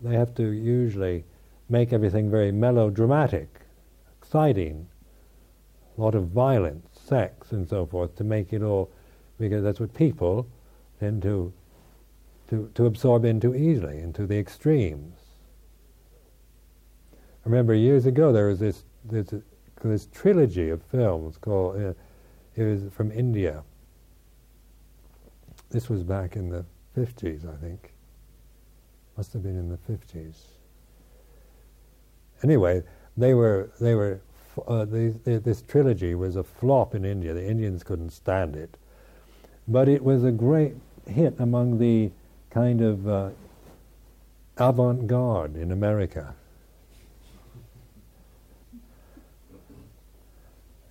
[0.00, 1.24] they have to usually
[1.68, 3.62] make everything very melodramatic,
[4.20, 4.86] exciting,
[5.98, 8.88] a lot of violence, sex, and so forth to make it all,
[9.36, 10.46] because that's what people
[11.00, 11.52] tend to
[12.50, 15.18] to, to absorb into easily, into the extremes.
[17.12, 19.34] I remember years ago there was this this,
[19.82, 21.94] this trilogy of films called uh,
[22.56, 23.62] it was from India.
[25.70, 26.64] This was back in the
[26.94, 27.92] fifties, I think.
[29.16, 30.42] Must have been in the fifties.
[32.42, 32.82] Anyway,
[33.16, 34.20] they were they were
[34.66, 37.34] uh, these, this trilogy was a flop in India.
[37.34, 38.76] The Indians couldn't stand it,
[39.68, 40.74] but it was a great
[41.06, 42.10] hit among the
[42.50, 43.30] kind of uh,
[44.56, 46.34] avant-garde in America.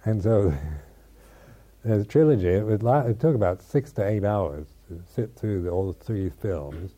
[0.03, 0.53] And so
[1.85, 5.93] the trilogy, it, it took about six to eight hours to sit through the, all
[5.93, 6.95] three films.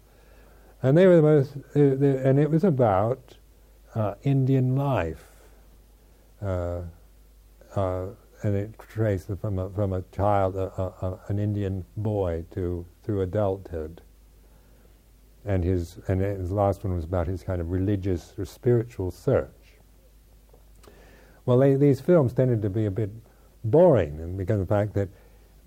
[0.81, 3.35] And they were the most, uh, and it was about
[3.95, 5.25] uh, Indian life.
[6.41, 6.81] Uh,
[7.75, 8.07] uh
[8.43, 13.99] and it traced from a, from a child, an Indian boy, to through adulthood.
[15.43, 19.49] And his and his last one was about his kind of religious or spiritual search.
[21.47, 23.09] Well, they, these films tended to be a bit
[23.71, 25.09] boring, and because of the fact that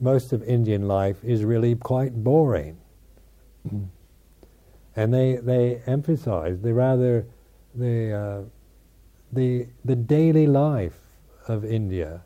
[0.00, 2.78] most of Indian life is really quite boring.
[3.68, 3.88] Mm.
[4.96, 7.26] And they they emphasize the rather
[7.74, 8.40] the uh,
[9.32, 10.98] the the daily life
[11.48, 12.22] of India.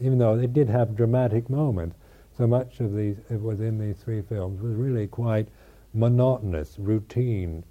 [0.00, 1.96] Even though they did have dramatic moments,
[2.36, 5.48] so much of these it was in these three films was really quite
[5.94, 7.64] monotonous, routine,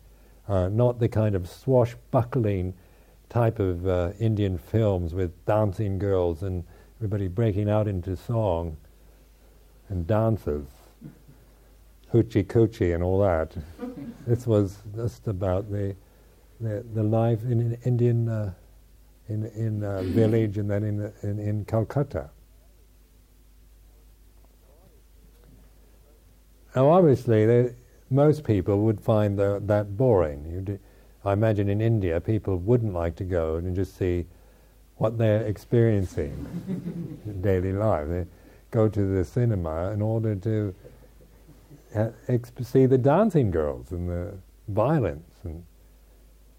[0.48, 2.74] uh, not the kind of swashbuckling
[3.34, 6.64] type of uh, Indian films with dancing girls and
[6.99, 8.77] everybody breaking out into song
[9.89, 10.68] and dances,
[12.14, 13.51] hoochie coochie and all that.
[14.27, 15.95] this was just about the
[16.61, 18.53] the, the life in an Indian uh,
[19.27, 22.30] in in a village and then in in, in Calcutta.
[26.76, 27.73] Now, obviously,
[28.10, 30.80] most people would find the, that boring.
[31.26, 34.26] I imagine in India, people wouldn't like to go and just see
[34.98, 36.45] what they're experiencing
[37.26, 38.08] in daily life.
[38.08, 38.26] They
[38.72, 40.76] go to the cinema in order to
[41.95, 44.34] exp- see the dancing girls and the
[44.68, 45.64] violence and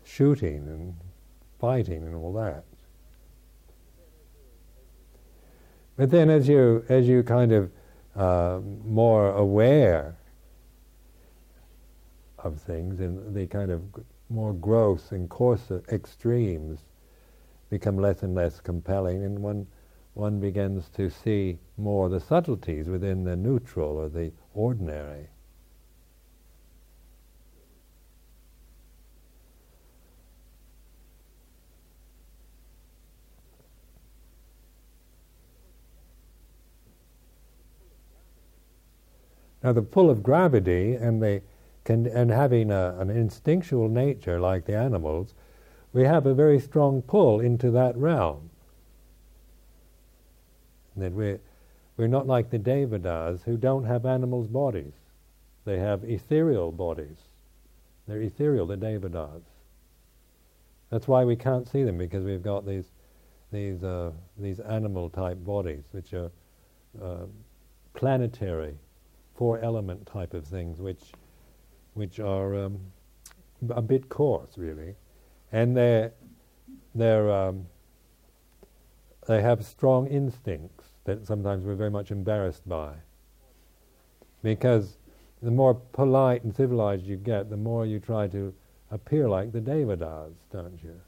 [0.04, 0.94] shooting and
[1.58, 2.64] fighting and all that.
[5.96, 7.70] But then, as you as you kind of
[8.16, 10.16] uh, more aware
[12.38, 13.82] of things and the kind of
[14.28, 16.80] more gross and coarser extremes
[17.70, 19.66] become less and less compelling, and one
[20.14, 25.28] one begins to see more the subtleties within the neutral or the ordinary.
[39.64, 41.40] Now, the pull of gravity and the
[41.84, 45.34] can, and having a, an instinctual nature like the animals,
[45.92, 48.50] we have a very strong pull into that realm.
[50.96, 51.40] That we're,
[51.96, 54.92] we're not like the Devatas who don't have animals' bodies.
[55.64, 57.18] They have ethereal bodies.
[58.06, 59.42] They're ethereal, the Devatas.
[60.90, 62.92] That's why we can't see them because we've got these
[63.50, 66.30] these uh, these animal type bodies, which are
[67.02, 67.26] uh,
[67.94, 68.74] planetary,
[69.34, 71.12] four element type of things, which
[71.94, 72.78] which are um,
[73.70, 74.94] a bit coarse, really,
[75.52, 76.10] and they
[76.94, 77.66] they um,
[79.26, 82.94] they have strong instincts that sometimes we're very much embarrassed by.
[84.42, 84.98] Because
[85.42, 88.52] the more polite and civilized you get, the more you try to
[88.90, 91.00] appear like the Devatas, don't you?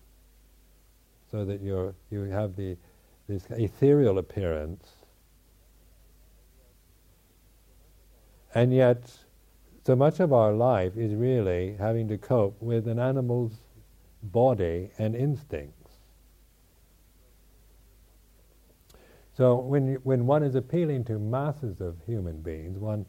[1.30, 2.76] So that you you have the
[3.28, 4.86] this ethereal appearance,
[8.54, 9.10] and yet
[9.86, 13.52] so much of our life is really having to cope with an animal's
[14.20, 15.92] body and instincts.
[19.36, 23.06] So when when one is appealing to masses of human beings, one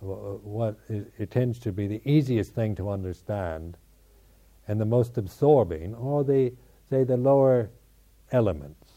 [0.00, 3.76] what it, it tends to be the easiest thing to understand,
[4.66, 6.52] and the most absorbing, or the
[6.90, 7.70] say the lower
[8.32, 8.90] elements,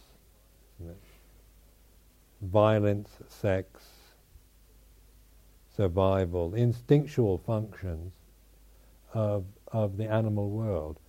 [2.41, 3.83] violence, sex,
[5.81, 8.13] survival, instinctual functions
[9.15, 10.99] of, of the animal world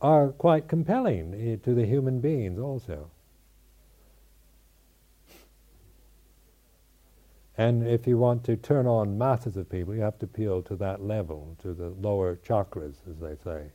[0.00, 3.08] are quite compelling eh, to the human beings also.
[7.56, 10.74] And if you want to turn on masses of people, you have to appeal to
[10.76, 13.70] that level, to the lower chakras, as they say.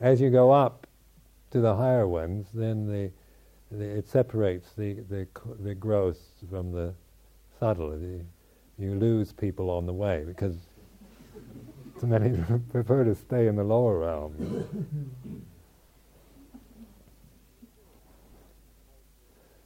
[0.00, 0.88] As you go up
[1.52, 3.21] to the higher ones, then the, the
[3.80, 5.26] it separates the, the,
[5.60, 6.18] the gross
[6.50, 6.94] from the
[7.58, 7.90] subtle.
[7.90, 8.20] The,
[8.78, 10.56] you lose people on the way because
[12.02, 12.36] many
[12.70, 14.66] prefer to stay in the lower realm.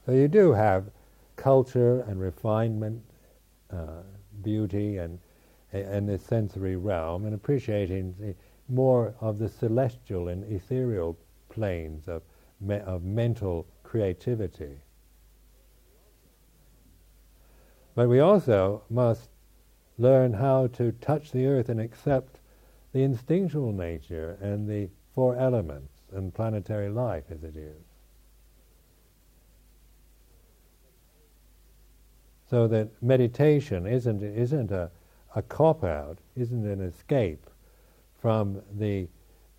[0.04, 0.84] So you do have
[1.36, 3.02] culture and refinement,
[3.72, 4.02] uh,
[4.42, 5.18] beauty, and
[5.72, 8.34] and the sensory realm, and appreciating
[8.68, 11.18] more of the celestial and ethereal
[11.48, 12.22] planes of
[12.60, 14.80] me- of mental creativity.
[17.94, 19.30] But we also must
[19.96, 22.40] learn how to touch the earth and accept
[22.92, 27.82] the instinctual nature and the four elements and planetary life as it is.
[32.48, 34.90] So that meditation isn't, isn't a,
[35.34, 37.48] a cop out, isn't an escape
[38.20, 39.08] from the,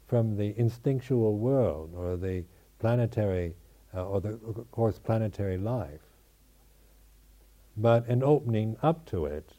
[0.07, 2.43] from the instinctual world or the
[2.79, 3.55] planetary,
[3.98, 6.02] uh, or the, of course, planetary life,
[7.76, 9.53] but an opening up to it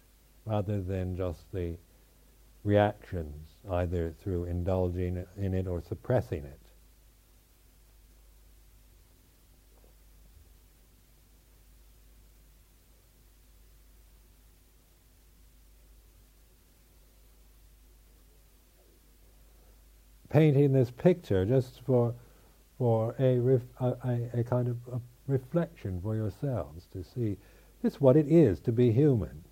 [0.47, 1.77] rather than just the
[2.63, 6.61] reactions, either through indulging in it or suppressing it.
[20.31, 22.15] painting this picture just for
[22.79, 27.37] for a, ref, a, a, kind of a reflection for yourselves to see
[27.83, 29.45] this what it is to be human,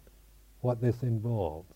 [0.61, 1.73] what this involves.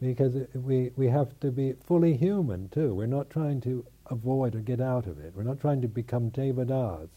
[0.00, 2.94] Because it, we, we have to be fully human too.
[2.94, 5.32] We're not trying to avoid or get out of it.
[5.34, 7.08] We're not trying to become devatas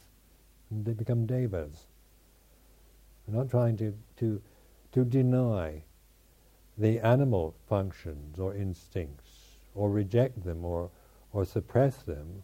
[0.72, 1.86] and to become devas.
[3.28, 4.41] We're not trying to, to,
[4.94, 5.84] to deny
[6.78, 9.31] the animal functions or instincts,
[9.76, 10.89] or reject them, or,
[11.34, 12.43] or suppress them,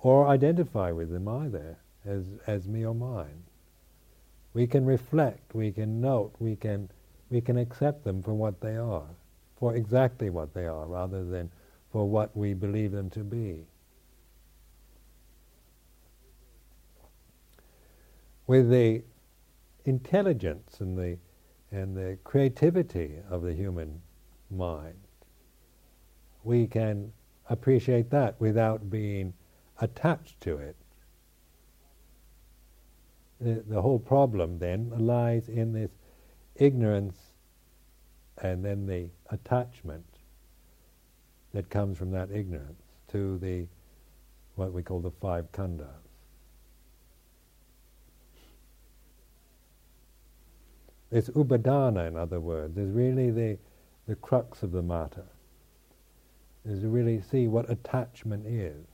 [0.00, 3.42] or identify with them either as, as me or mine.
[4.54, 6.90] We can reflect, we can note, we can,
[7.30, 9.06] we can accept them for what they are,
[9.58, 11.50] for exactly what they are, rather than
[11.92, 13.66] for what we believe them to be.
[18.46, 19.02] With the
[19.84, 21.18] intelligence and the
[21.72, 24.00] and the creativity of the human
[24.50, 24.98] mind.
[26.44, 27.12] We can
[27.48, 29.34] appreciate that without being
[29.80, 30.76] attached to it.
[33.40, 35.90] The, the whole problem then lies in this
[36.56, 37.16] ignorance
[38.42, 40.04] and then the attachment
[41.52, 43.66] that comes from that ignorance to the
[44.56, 45.88] what we call the five khandhas.
[51.10, 53.58] This upadana, in other words, is really the,
[54.06, 55.26] the crux of the matter,
[56.64, 58.86] is to really see what attachment is.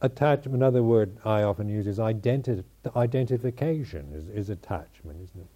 [0.00, 2.64] Attachment, another word I often use is identi-
[2.96, 5.46] identification, is, is attachment, isn't it?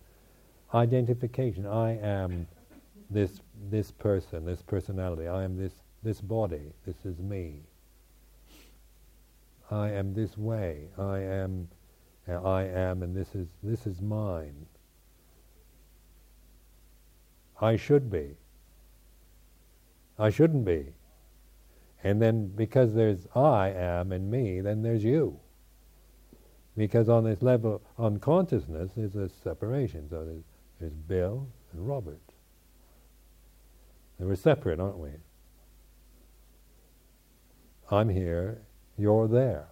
[0.73, 1.67] Identification.
[1.67, 2.47] I am
[3.11, 5.27] this, this person, this personality.
[5.27, 5.73] I am this,
[6.03, 6.73] this body.
[6.85, 7.63] This is me.
[9.71, 10.89] I am this way.
[10.97, 11.69] I am,
[12.29, 14.67] I am, and this is this is mine.
[17.61, 18.37] I should be.
[20.19, 20.93] I shouldn't be.
[22.05, 25.41] And then because there's I am and me, then there's you.
[26.77, 30.09] Because on this level, on consciousness, there's a separation.
[30.11, 30.45] So there's,
[30.79, 32.21] there's Bill and Robert.
[34.19, 35.11] And we're separate, aren't we?
[37.91, 38.61] I'm here
[38.99, 39.69] you're there.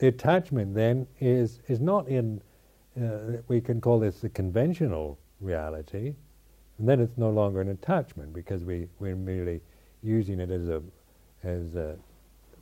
[0.00, 2.42] Attachment then is is not in
[3.00, 6.14] uh, we can call this the conventional reality,
[6.78, 9.60] and then it's no longer an attachment because we we're merely
[10.02, 10.82] using it as a
[11.42, 11.96] as a,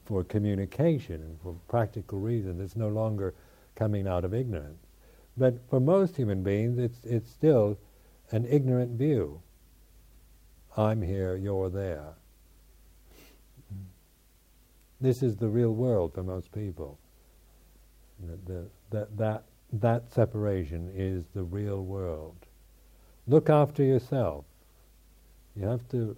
[0.04, 2.60] for communication and for practical reasons.
[2.60, 3.34] It's no longer
[3.74, 4.84] coming out of ignorance.
[5.36, 7.78] But for most human beings, it's, it's still
[8.30, 9.40] an ignorant view.
[10.76, 12.14] I'm here, you're there.
[15.00, 16.98] This is the real world for most people.
[18.20, 22.36] That, the, that, that, that separation is the real world.
[23.26, 24.44] Look after yourself.
[25.56, 26.16] You have to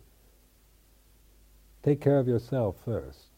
[1.82, 3.30] take care of yourself first.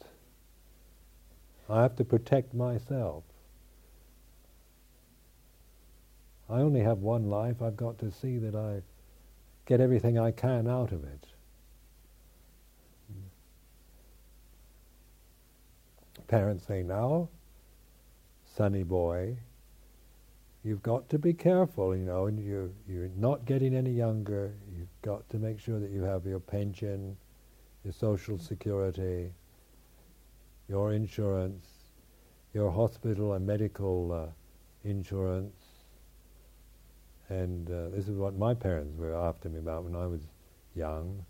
[1.68, 3.24] I have to protect myself.
[6.48, 7.60] I only have one life.
[7.60, 8.80] I've got to see that I
[9.66, 11.26] get everything I can out of it.
[16.26, 17.28] Parents say, now,
[18.58, 19.36] sonny boy,
[20.64, 24.52] you've got to be careful, you know, and you, you're not getting any younger.
[24.76, 27.16] You've got to make sure that you have your pension,
[27.84, 29.30] your social security,
[30.68, 31.66] your insurance,
[32.52, 35.54] your hospital and medical uh, insurance.
[37.28, 40.22] And uh, this is what my parents were after me about when I was
[40.74, 41.24] young.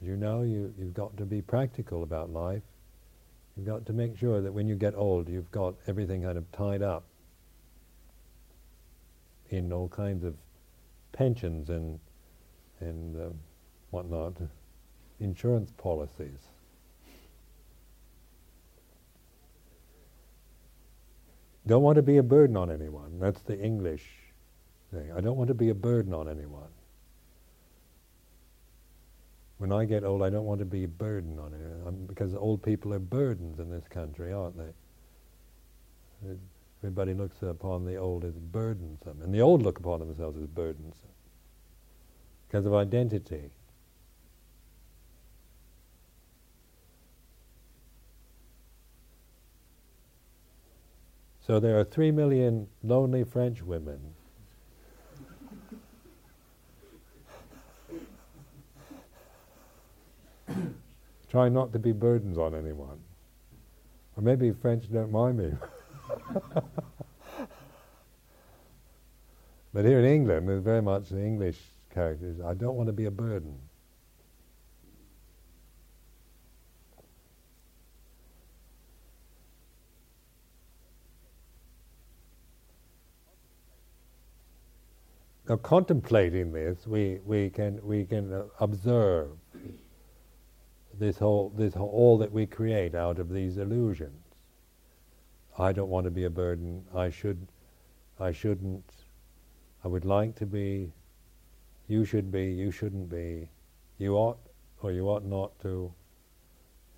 [0.00, 2.62] You know, you, you've got to be practical about life.
[3.60, 6.50] You've got to make sure that when you get old, you've got everything kind of
[6.50, 7.04] tied up
[9.50, 10.34] in all kinds of
[11.12, 12.00] pensions and
[12.80, 13.28] and uh,
[13.90, 14.32] whatnot,
[15.20, 16.38] insurance policies.
[21.66, 23.20] Don't want to be a burden on anyone.
[23.20, 24.06] That's the English
[24.90, 25.12] thing.
[25.14, 26.70] I don't want to be a burden on anyone.
[29.60, 32.62] When I get old, I don't want to be a burden on anyone because old
[32.62, 36.34] people are burdens in this country, aren't they?
[36.82, 41.10] Everybody looks upon the old as burdensome, and the old look upon themselves as burdensome
[42.48, 43.50] because of identity.
[51.46, 54.14] So there are three million lonely French women.
[61.30, 62.98] Trying not to be burdens on anyone.
[64.16, 65.52] Or maybe French don't mind me.
[69.72, 71.58] but here in England, there's very much the English
[71.94, 72.40] characters.
[72.40, 73.56] I don't want to be a burden.
[85.48, 89.30] Now, contemplating this, we, we can we can observe
[91.00, 94.22] this whole this whole, all that we create out of these illusions.
[95.58, 96.84] I don't want to be a burden.
[96.94, 97.48] I should,
[98.20, 98.88] I shouldn't.
[99.84, 100.92] I would like to be.
[101.88, 102.52] You should be.
[102.52, 103.50] You shouldn't be.
[103.98, 104.38] You ought
[104.82, 105.92] or you ought not to.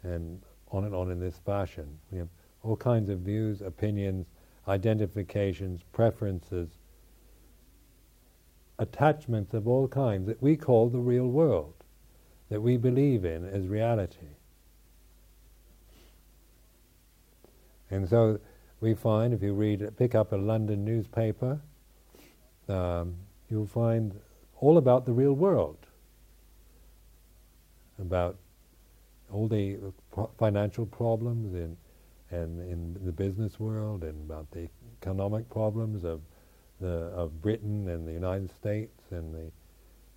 [0.03, 1.99] And on and on in this fashion.
[2.11, 2.29] We have
[2.63, 4.27] all kinds of views, opinions,
[4.69, 6.69] identifications, preferences
[8.79, 11.82] attachments of all kinds that we call the real world,
[12.53, 14.37] that we believe in as reality.
[17.91, 18.41] And so
[18.83, 21.63] we find, if you read, pick up a London newspaper,
[22.69, 23.15] um,
[23.49, 24.21] you'll find
[24.61, 25.79] all about the real world,
[27.99, 28.37] about
[29.33, 29.79] all the
[30.39, 31.75] financial problems in,
[32.31, 34.69] and in the business world, and about the
[35.01, 36.21] economic problems of
[36.83, 39.51] the, of Britain and the United States and the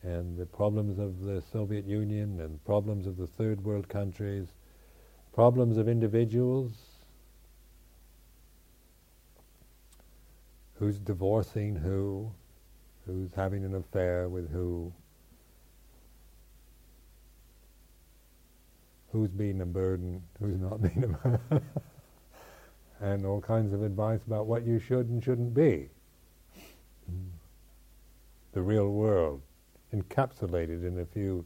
[0.06, 4.48] and the problems of the Soviet Union and problems of the third world countries,
[5.34, 6.72] problems of individuals,
[10.76, 12.32] who's divorcing who,
[13.07, 14.94] who's having an affair with who,
[19.11, 21.61] who's being a burden, who's not being a burden,
[22.99, 25.90] and all kinds of advice about what you should and shouldn't be.
[28.53, 29.41] The real world,
[29.95, 31.45] encapsulated in a few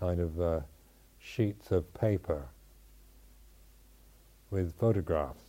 [0.00, 0.60] kind of uh,
[1.18, 2.42] sheets of paper
[4.50, 5.42] with photographs.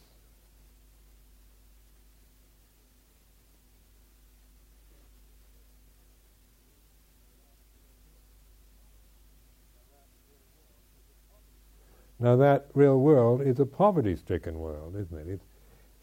[12.18, 15.28] Now that real world is a poverty-stricken world, isn't it?
[15.28, 15.46] It's,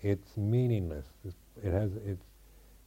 [0.03, 1.07] it's meaningless.
[1.25, 2.25] It has it's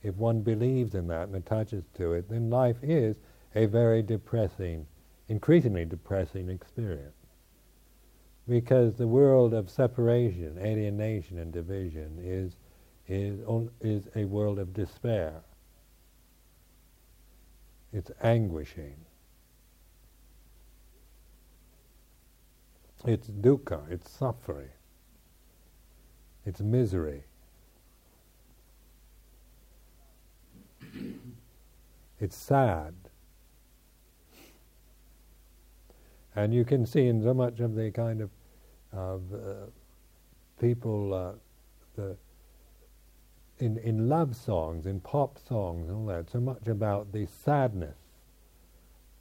[0.04, 3.18] if one believes in that and attaches to it, then life is
[3.56, 4.86] a very depressing,
[5.30, 7.16] increasingly depressing experience.
[8.48, 12.58] Because the world of separation, alienation, and division is,
[13.08, 13.40] is,
[13.82, 15.42] is a world of despair.
[17.94, 18.98] It's anguishing.
[23.06, 24.70] It's dukkha, it's suffering.
[26.46, 27.24] It's misery.
[32.20, 32.94] It's sad.
[36.36, 38.30] And you can see in so much of the kind of,
[38.92, 39.54] of uh,
[40.60, 41.32] people, uh,
[41.96, 42.18] the
[43.60, 47.98] in, in love songs, in pop songs, and all that, so much about the sadness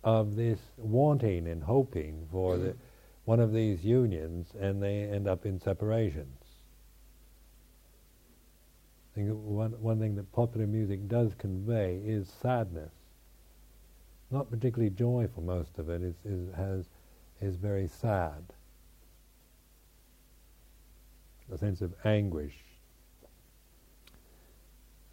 [0.02, 2.76] of this wanting and hoping for the,
[3.24, 6.40] one of these unions, and they end up in separations.
[9.12, 12.92] I think one, one thing that popular music does convey is sadness.
[14.30, 16.86] Not particularly joyful, most of it is, is, has,
[17.40, 18.44] is very sad.
[21.52, 22.54] A sense of anguish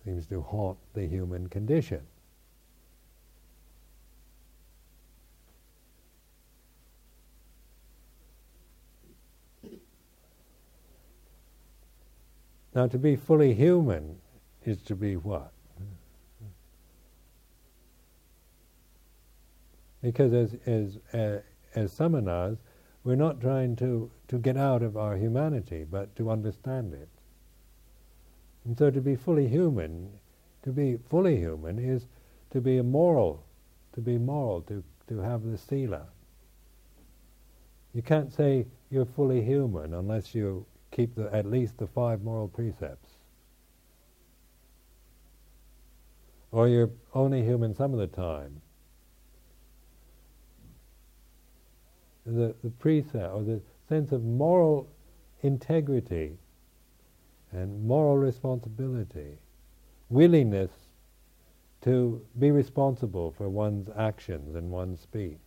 [0.04, 2.02] seems to haunt the human condition.
[12.74, 14.18] Now, to be fully human
[14.64, 15.52] is to be what?
[20.02, 21.42] Because as, as, uh,
[21.76, 22.58] as samanas,
[23.04, 27.10] we're not trying to, to get out of our humanity, but to understand it.
[28.66, 30.10] And so to be fully human,
[30.64, 32.08] to be fully human is
[32.52, 33.44] to be moral,
[33.94, 36.06] to be moral, to, to have the sila.
[37.94, 42.48] You can't say you're fully human unless you keep the, at least the five moral
[42.48, 43.10] precepts.
[46.52, 48.62] Or you're only human some of the time.
[52.26, 54.88] The, the precept, or the sense of moral
[55.42, 56.38] integrity
[57.52, 59.38] and moral responsibility,
[60.10, 60.72] willingness
[61.82, 65.40] to be responsible for one's actions and one's speech.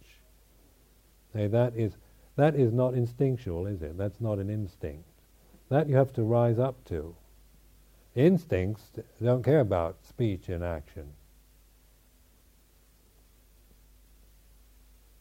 [1.32, 1.96] Say that is
[2.36, 3.96] that is not instinctual, is it?
[3.96, 5.08] That's not an instinct.
[5.68, 7.14] That you have to rise up to.
[8.16, 8.90] Instincts
[9.22, 11.12] don't care about speech and action.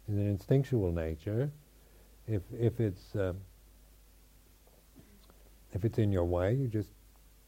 [0.08, 1.52] In an instinctual nature,
[2.28, 3.34] if if it's uh,
[5.74, 6.90] if it's in your way, you just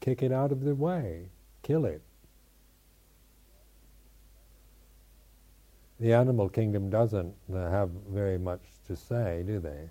[0.00, 1.28] kick it out of the way,
[1.62, 2.02] kill it.
[5.98, 9.88] The animal kingdom doesn't uh, have very much to say, do they?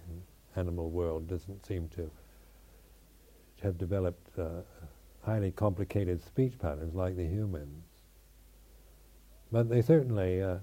[0.55, 2.09] Animal world doesn't seem to
[3.63, 4.61] have developed uh,
[5.23, 7.83] highly complicated speech patterns like the humans.
[9.51, 10.57] But they certainly, uh,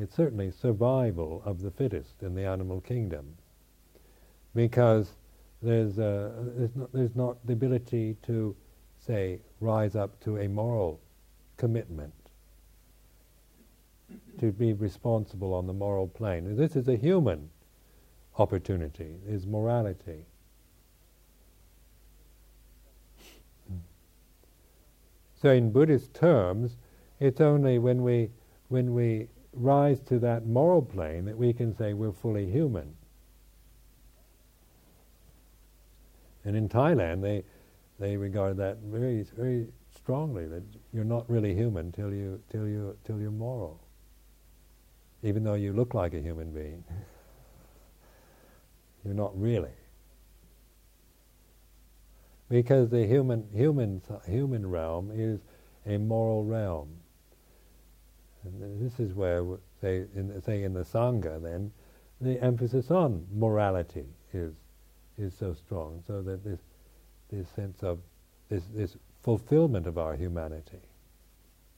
[0.00, 3.36] it's certainly survival of the fittest in the animal kingdom,
[4.54, 5.12] because
[5.62, 8.54] there's, uh, there's, not, there's not the ability to,
[9.04, 11.00] say, rise up to a moral
[11.56, 12.14] commitment,
[14.38, 16.56] to be responsible on the moral plane.
[16.56, 17.50] This is a human
[18.38, 20.24] opportunity, is morality.
[25.42, 26.76] So in Buddhist terms,
[27.20, 28.30] it's only when we,
[28.68, 32.94] when we rise to that moral plane that we can say we're fully human.
[36.44, 37.44] And in Thailand, they,
[37.98, 40.62] they regard that very, very strongly, that
[40.92, 43.80] you're not really human till, you, till, you, till you're moral,
[45.22, 46.84] even though you look like a human being.
[49.04, 49.70] you're not really
[52.48, 55.40] because the human human human realm is
[55.86, 56.88] a moral realm.
[58.44, 59.44] And this is where,
[59.80, 61.72] say in, say in the sangha, then
[62.20, 64.54] the emphasis on morality is
[65.18, 66.60] is so strong, so that this
[67.30, 67.98] this sense of
[68.48, 70.80] this this fulfillment of our humanity,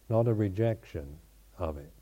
[0.08, 1.06] not a rejection
[1.58, 1.92] of it.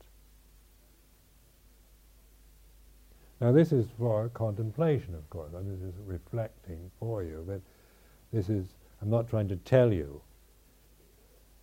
[3.41, 5.53] Now this is for contemplation, of course.
[5.55, 7.61] and this is reflecting for you, but
[8.33, 8.67] this is,
[9.01, 10.21] I'm not trying to tell you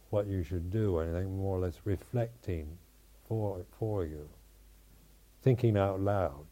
[0.10, 2.78] what you should do or anything, more or less reflecting
[3.28, 4.28] for, for you,
[5.44, 6.46] thinking out loud,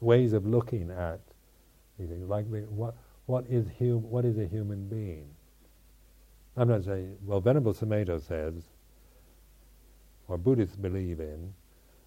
[0.00, 1.20] ways of looking at
[1.98, 2.94] these things, like what,
[3.26, 5.28] what, is hum, what is a human being?
[6.56, 8.54] I'm not saying, well, Venerable Sumedho says,
[10.28, 11.52] or Buddhists believe in,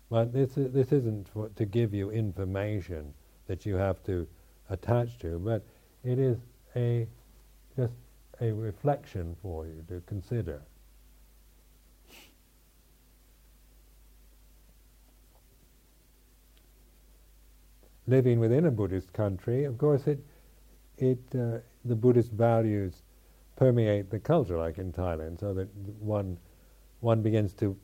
[0.10, 3.14] but this, this isn't for, to give you information
[3.48, 4.28] that you have to
[4.69, 5.64] attach to, but
[6.03, 6.38] it is
[6.76, 7.07] a
[7.76, 7.94] just
[8.41, 10.61] a reflection for you to consider.
[18.07, 20.19] Living within a Buddhist country, of course, it
[20.97, 23.03] it uh, the Buddhist values
[23.55, 25.67] permeate the culture, like in Thailand, so that
[25.99, 26.38] one
[27.01, 27.75] one begins to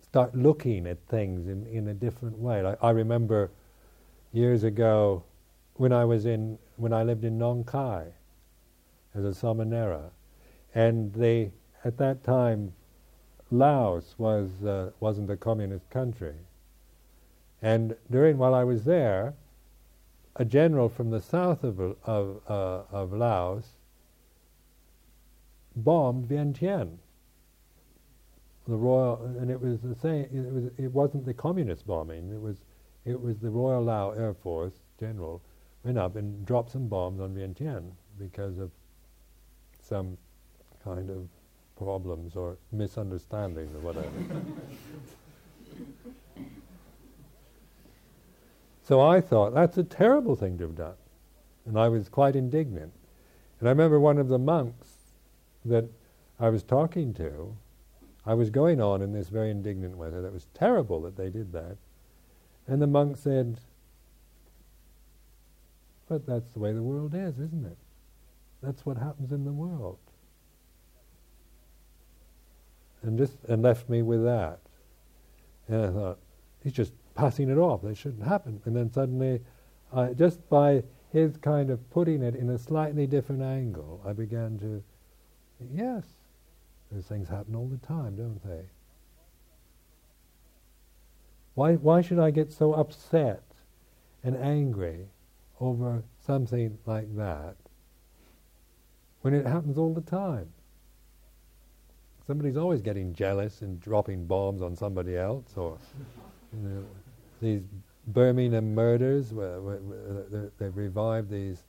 [0.00, 2.62] start looking at things in, in a different way.
[2.62, 3.50] Like I remember
[4.32, 5.24] years ago
[5.74, 8.06] when I was in when I lived in Nong Khai
[9.14, 10.10] as a samanera,
[10.74, 11.52] and they
[11.84, 12.72] at that time
[13.50, 16.34] Laos was uh, wasn't a communist country,
[17.62, 19.34] and during while I was there,
[20.36, 23.74] a general from the south of of, uh, of Laos
[25.76, 26.96] bombed Vientiane.
[28.68, 30.24] The royal, and it was the same.
[30.32, 30.64] It was.
[30.78, 32.30] It wasn't the communist bombing.
[32.32, 32.58] It was.
[33.04, 35.42] It was the Royal Lao Air Force general
[35.82, 38.70] went up and dropped some bombs on Vientiane because of
[39.82, 40.16] some
[40.84, 41.26] kind of
[41.76, 44.08] problems or misunderstandings or whatever.
[48.90, 50.96] so I thought that's a terrible thing to have done,
[51.64, 52.92] and I was quite indignant.
[53.60, 54.88] And I remember one of the monks
[55.64, 55.88] that
[56.40, 57.56] I was talking to,
[58.26, 61.30] I was going on in this very indignant way that it was terrible that they
[61.30, 61.76] did that.
[62.66, 63.60] And the monk said,
[66.08, 67.78] But that's the way the world is, isn't it?
[68.60, 69.98] That's what happens in the world.
[73.02, 74.58] And just and left me with that.
[75.68, 76.18] And I thought,
[76.64, 77.82] he's just passing it off.
[77.82, 78.60] That shouldn't happen.
[78.64, 79.40] And then suddenly,
[79.92, 80.82] I, just by
[81.12, 84.82] his kind of putting it in a slightly different angle, I began to,
[85.72, 86.04] yes,
[86.90, 88.62] those things happen all the time, don't they?
[91.54, 93.42] Why, why should I get so upset
[94.24, 95.06] and angry
[95.60, 97.56] over something like that
[99.20, 100.48] when it happens all the time?
[102.26, 105.76] Somebody's always getting jealous and dropping bombs on somebody else, or
[106.52, 106.84] you know,
[107.40, 107.62] these
[108.06, 111.64] Birmingham murders, where, where, where they've revived these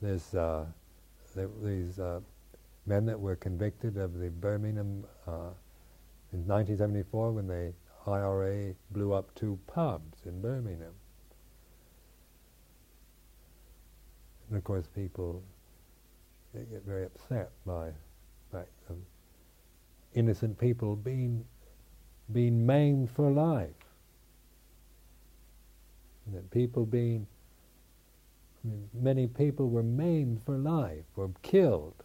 [0.00, 0.64] this, uh,
[1.62, 2.20] these uh,
[2.86, 5.52] men that were convicted of the Birmingham uh,
[6.32, 7.72] in 1974 when the
[8.06, 10.94] IRA blew up two pubs in Birmingham.
[14.48, 15.42] And of course, people
[16.54, 18.96] get very upset by the fact of
[20.14, 21.44] innocent people being
[22.32, 23.89] being maimed for life
[26.28, 27.26] that people being,
[28.64, 32.04] I mean, many people were maimed for life, were killed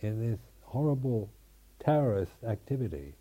[0.00, 1.30] in this horrible
[1.78, 3.14] terrorist activity.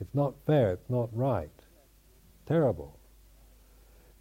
[0.00, 1.50] It's not fair, it's not right,
[2.46, 2.98] terrible.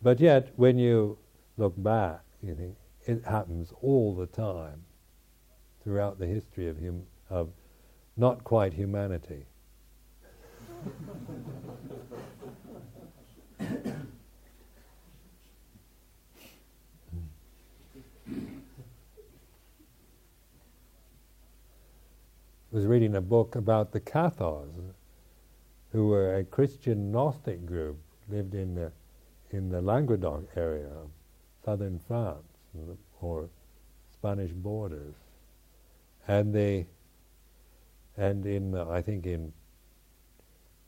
[0.02, 1.18] But yet, when you
[1.57, 2.76] look back, you think
[3.06, 4.84] it happens all the time
[5.84, 7.49] throughout the history of, hum- of
[8.18, 9.45] not quite humanity.
[22.74, 24.74] was reading a book about the Cathars,
[25.91, 28.91] who were a Christian Gnostic group, lived in the,
[29.52, 30.90] in the Languedoc area,
[31.64, 32.48] southern France,
[33.22, 33.48] or
[34.12, 35.14] Spanish borders.
[36.28, 36.88] And they,
[38.18, 39.54] and in, I think in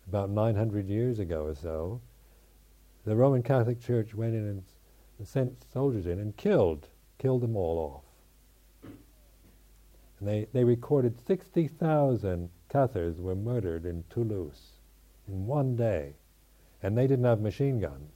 [0.07, 2.01] about 900 years ago or so,
[3.05, 4.63] the Roman Catholic Church went in
[5.19, 6.87] and sent soldiers in and killed,
[7.19, 8.04] killed them all off.
[10.19, 14.79] And they, they recorded 60,000 Cathars were murdered in Toulouse
[15.27, 16.13] in one day.
[16.83, 18.11] And they didn't have machine guns.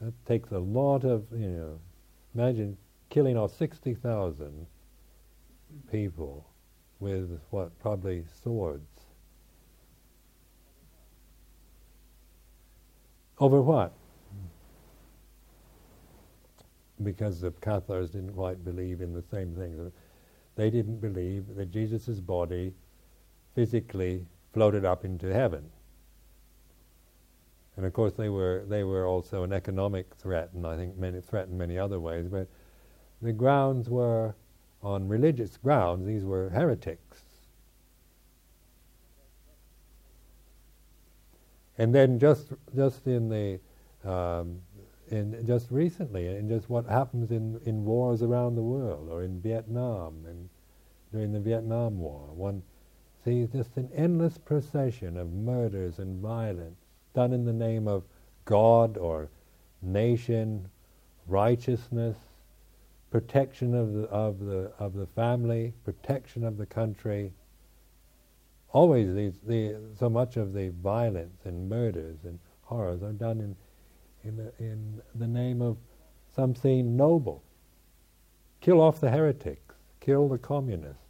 [0.00, 1.78] That takes a lot of, you know,
[2.34, 2.76] imagine
[3.10, 4.66] killing off 60,000
[5.90, 6.46] people
[7.00, 8.82] with what, probably swords.
[13.38, 13.92] Over what?
[17.02, 19.92] Because the Cathars didn't quite believe in the same thing.
[20.56, 22.72] They didn't believe that Jesus' body
[23.54, 25.70] physically floated up into heaven.
[27.76, 31.20] And of course, they were they were also an economic threat, and I think many
[31.20, 32.26] threat in many other ways.
[32.26, 32.48] But
[33.20, 34.34] the grounds were
[34.82, 37.24] on religious grounds; these were heretics.
[41.76, 43.60] And then just just in the
[44.10, 44.62] um,
[45.08, 49.40] in just recently, in just what happens in, in wars around the world, or in
[49.40, 50.24] Vietnam,
[51.12, 52.62] during the Vietnam War, one
[53.24, 56.78] sees just an endless procession of murders and violence
[57.14, 58.04] done in the name of
[58.44, 59.30] God or
[59.82, 60.68] nation,
[61.26, 62.16] righteousness,
[63.10, 67.32] protection of the of the of the family, protection of the country.
[68.72, 73.56] Always these the so much of the violence and murders and horrors are done in
[74.26, 75.76] in the, in the name of
[76.34, 77.42] something noble.
[78.60, 81.02] Kill off the heretics, kill the communists.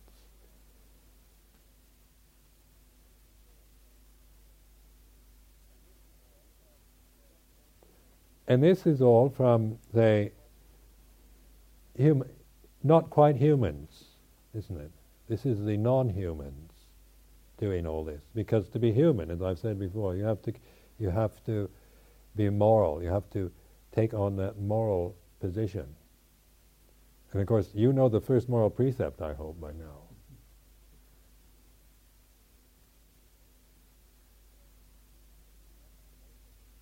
[8.48, 10.30] And this is all from the
[11.98, 12.24] hum-
[12.84, 14.04] not quite humans,
[14.54, 14.92] isn't it?
[15.28, 16.70] This is the non-humans
[17.58, 18.22] doing all this.
[18.34, 20.52] Because to be human, as I've said before, you have to,
[21.00, 21.68] you have to
[22.36, 23.02] be moral.
[23.02, 23.50] You have to
[23.92, 25.86] take on that moral position.
[27.32, 30.02] And of course, you know the first moral precept, I hope, by now.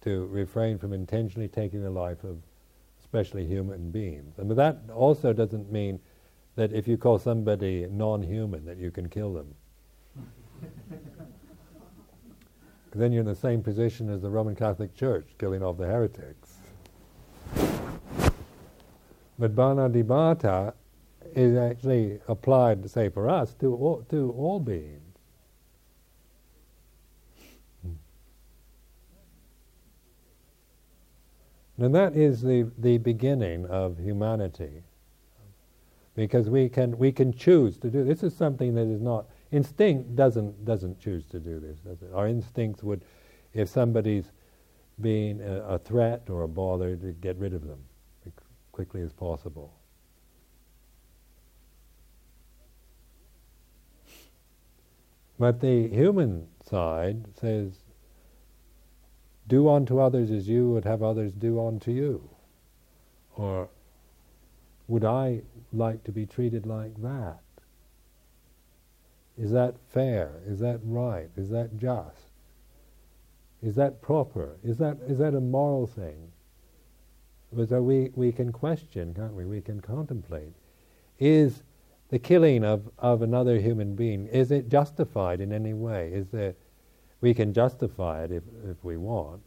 [0.02, 2.38] To refrain from intentionally taking the life of
[3.00, 4.38] especially human beings.
[4.38, 5.98] And that also doesn't mean
[6.56, 9.54] that if you call somebody non-human that you can kill them.
[13.00, 16.54] then you're in the same position as the Roman Catholic Church, killing off the heretics.
[19.38, 19.88] But Bana
[21.34, 25.00] is actually applied, say, for us, to all, to all beings.
[27.82, 27.94] Hmm.
[31.78, 34.84] And that is the, the beginning of humanity.
[36.14, 40.16] Because we can, we can choose to do this is something that is not instinct
[40.16, 42.12] doesn't doesn't choose to do this, does it?
[42.12, 43.04] Our instincts would
[43.52, 44.32] if somebody's
[45.00, 47.78] being a, a threat or a bother to get rid of them
[48.26, 48.32] as
[48.72, 49.72] quickly as possible.
[55.38, 57.72] But the human side says,
[59.46, 62.30] do unto others as you would have others do unto you.
[63.36, 63.68] Or
[64.86, 67.43] would I like to be treated like that?
[69.36, 70.40] Is that fair?
[70.46, 71.28] Is that right?
[71.36, 72.28] Is that just?
[73.62, 74.56] Is that proper?
[74.62, 76.30] Is that, is that a moral thing?
[77.56, 79.44] So uh, we, we can question, can't we?
[79.44, 80.52] We can contemplate.
[81.18, 81.62] Is
[82.10, 86.10] the killing of, of another human being, is it justified in any way?
[86.12, 86.54] Is there,
[87.20, 89.42] we can justify it if, if we want.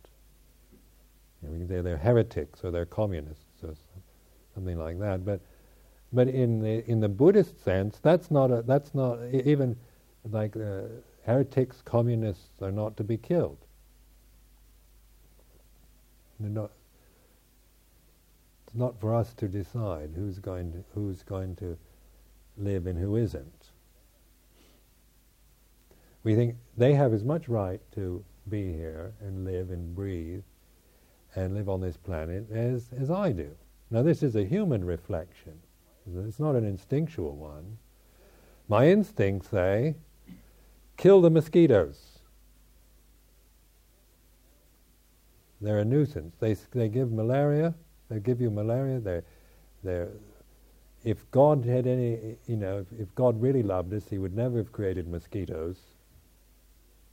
[1.41, 3.73] We can say they're heretics or they're communists or
[4.55, 5.23] something like that.
[5.23, 5.41] But
[6.17, 9.75] but in the in the Buddhist sense, that's not a, that's not even
[10.31, 10.85] like uh,
[11.23, 13.59] heretics, communists are not to be killed.
[16.39, 16.71] Not.
[18.65, 21.77] It's not for us to decide who's going to who's going to
[22.57, 23.69] live and who isn't.
[26.23, 30.41] We think they have as much right to be here and live and breathe
[31.35, 33.51] and live on this planet as, as I do.
[33.91, 35.59] Now, this is a human reflection,
[36.15, 37.77] it's not an instinctual one.
[38.67, 39.95] My instincts say,
[40.97, 42.19] kill the mosquitoes.
[45.61, 46.35] They're a nuisance.
[46.39, 47.73] They, they give malaria,
[48.09, 49.23] they give you malaria, they're,
[49.83, 50.09] they're,
[51.03, 54.57] if God had any, you know, if, if God really loved us, He would never
[54.57, 55.77] have created mosquitoes.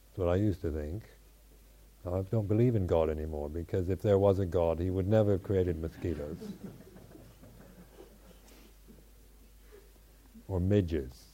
[0.07, 1.05] That's what I used to think.
[2.07, 5.33] I don't believe in God anymore because if there was a God, He would never
[5.33, 6.37] have created mosquitoes
[10.49, 11.25] or midges.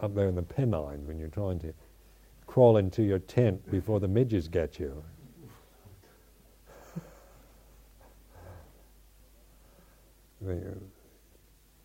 [0.00, 1.72] Up there in the Pennines when you're trying to
[2.46, 5.02] crawl into your tent before the midges get you.
[10.46, 10.52] Uh,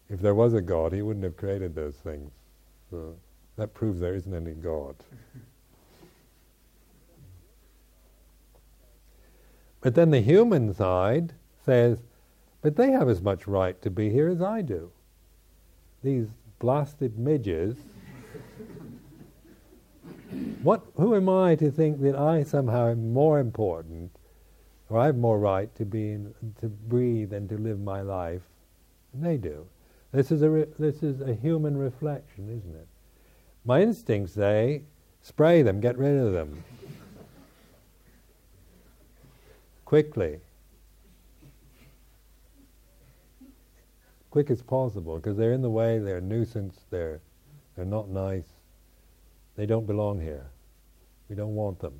[0.09, 2.31] if there was a God, He wouldn't have created those things.
[2.91, 3.15] So
[3.55, 4.95] that proves there isn't any God.
[9.79, 11.33] But then the human side
[11.65, 12.03] says,
[12.61, 14.91] but they have as much right to be here as I do.
[16.03, 16.27] These
[16.59, 17.75] blasted midges.
[20.61, 24.11] what, who am I to think that I somehow am more important,
[24.89, 28.41] or I have more right to be in, to breathe and to live my life
[29.11, 29.65] than they do?
[30.11, 32.87] This is a re- this is a human reflection, isn't it?
[33.63, 34.81] My instincts say,
[35.21, 36.63] spray them, get rid of them
[39.91, 40.39] quickly.
[44.31, 47.21] Quick as possible, because they're in the way, they're a nuisance, they're,
[47.75, 48.47] they're not nice,
[49.57, 50.49] they don't belong here.
[51.29, 51.93] We don't want them.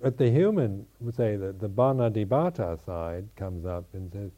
[0.00, 4.30] But the human would say that the panatipata side comes up and says,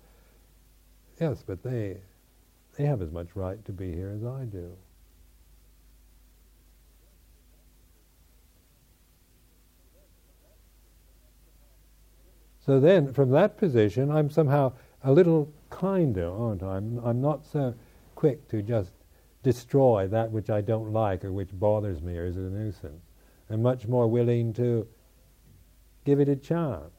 [1.20, 1.98] yes, but they,
[2.76, 4.74] they have as much right to be here as I do.
[12.64, 14.72] So then, from that position, I'm somehow
[15.04, 16.76] a little kinder, aren't I?
[16.76, 17.74] I'm, I'm not so
[18.14, 18.92] quick to just
[19.42, 23.04] destroy that which I don't like or which bothers me or is a nuisance.
[23.50, 24.88] I'm much more willing to
[26.04, 26.92] give it a chance,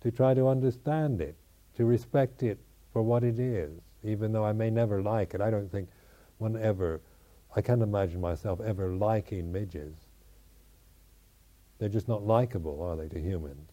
[0.00, 1.34] to try to understand it,
[1.76, 2.58] to respect it
[2.92, 5.40] for what it is, even though I may never like it.
[5.40, 5.88] I don't think
[6.38, 7.00] one ever,
[7.56, 9.94] I can't imagine myself ever liking midges.
[11.78, 13.70] They're just not likable, are they, to humans?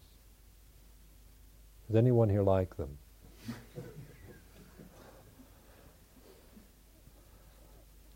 [1.86, 2.98] Does anyone here like them?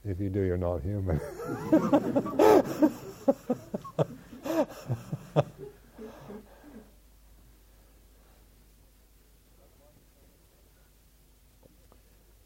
[0.05, 1.21] If you do, you're not human.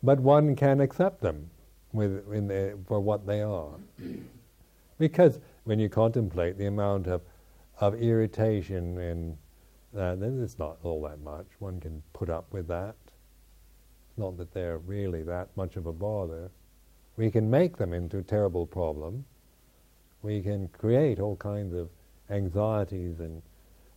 [0.02, 1.50] but one can accept them
[1.92, 3.74] with, the, for what they are.
[4.98, 7.20] because when you contemplate the amount of,
[7.78, 9.36] of irritation and
[9.96, 11.46] uh, then it's not all that much.
[11.58, 12.94] One can put up with that.
[14.08, 16.50] It's not that they're really that much of a bother.
[17.16, 19.24] We can make them into a terrible problem.
[20.22, 21.88] We can create all kinds of
[22.30, 23.42] anxieties and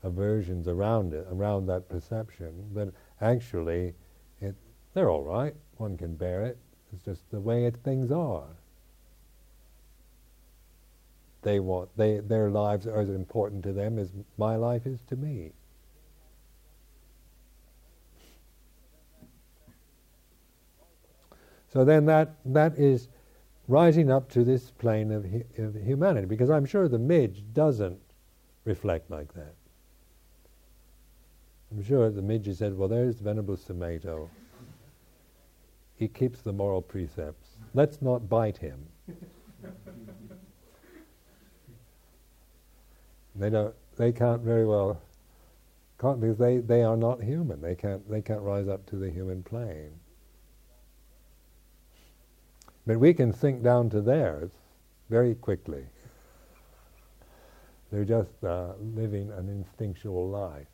[0.01, 2.69] aversions around it, around that perception.
[2.73, 2.89] But
[3.21, 3.93] actually,
[4.41, 4.55] it,
[4.93, 5.55] they're all right.
[5.77, 6.57] One can bear it.
[6.91, 8.47] It's just the way it, things are.
[11.41, 15.17] They want they their lives are as important to them as my life is to
[15.17, 15.51] me.
[21.73, 23.09] So then that that is
[23.67, 25.25] rising up to this plane of,
[25.57, 27.99] of humanity, because I'm sure the midge doesn't
[28.63, 29.55] reflect like that.
[31.71, 34.29] I'm sure the midge said, "Well, there's the Venerable Sumedho.
[35.95, 37.57] He keeps the moral precepts.
[37.73, 38.85] Let's not bite him."
[43.35, 43.73] they don't.
[43.97, 45.01] They can't very well.
[45.99, 47.61] Can't because they, they are not human.
[47.61, 49.99] They can't they can't rise up to the human plane.
[52.85, 54.51] But we can sink down to theirs
[55.09, 55.85] very quickly.
[57.91, 60.67] They're just uh, living an instinctual life,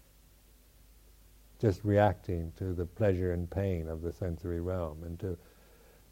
[1.60, 5.38] just reacting to the pleasure and pain of the sensory realm and to,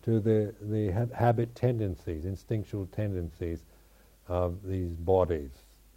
[0.03, 3.63] to the, the ha- habit tendencies, instinctual tendencies
[4.27, 5.51] of these bodies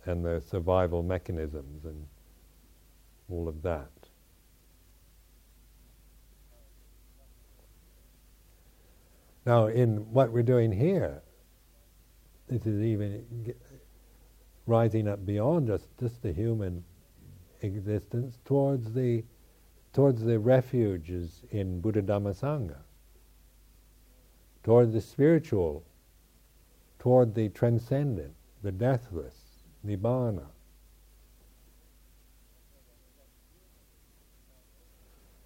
[0.07, 2.07] and their survival mechanisms and
[3.29, 3.91] all of that.
[9.47, 11.23] Now, in what we're doing here,
[12.49, 13.55] this is even
[14.67, 16.85] rising up beyond just, just the human
[17.63, 19.25] existence towards the
[19.93, 22.79] towards the refuges in Buddha Dhamma Sangha,
[24.63, 25.85] toward the spiritual,
[27.01, 29.35] toward the transcendent, the deathless,
[29.85, 30.47] nibbana.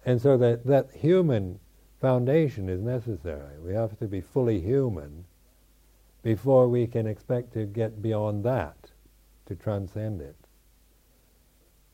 [0.05, 1.59] And so that, that human
[1.99, 3.59] foundation is necessary.
[3.63, 5.25] We have to be fully human
[6.23, 8.91] before we can expect to get beyond that,
[9.45, 10.35] to transcend it.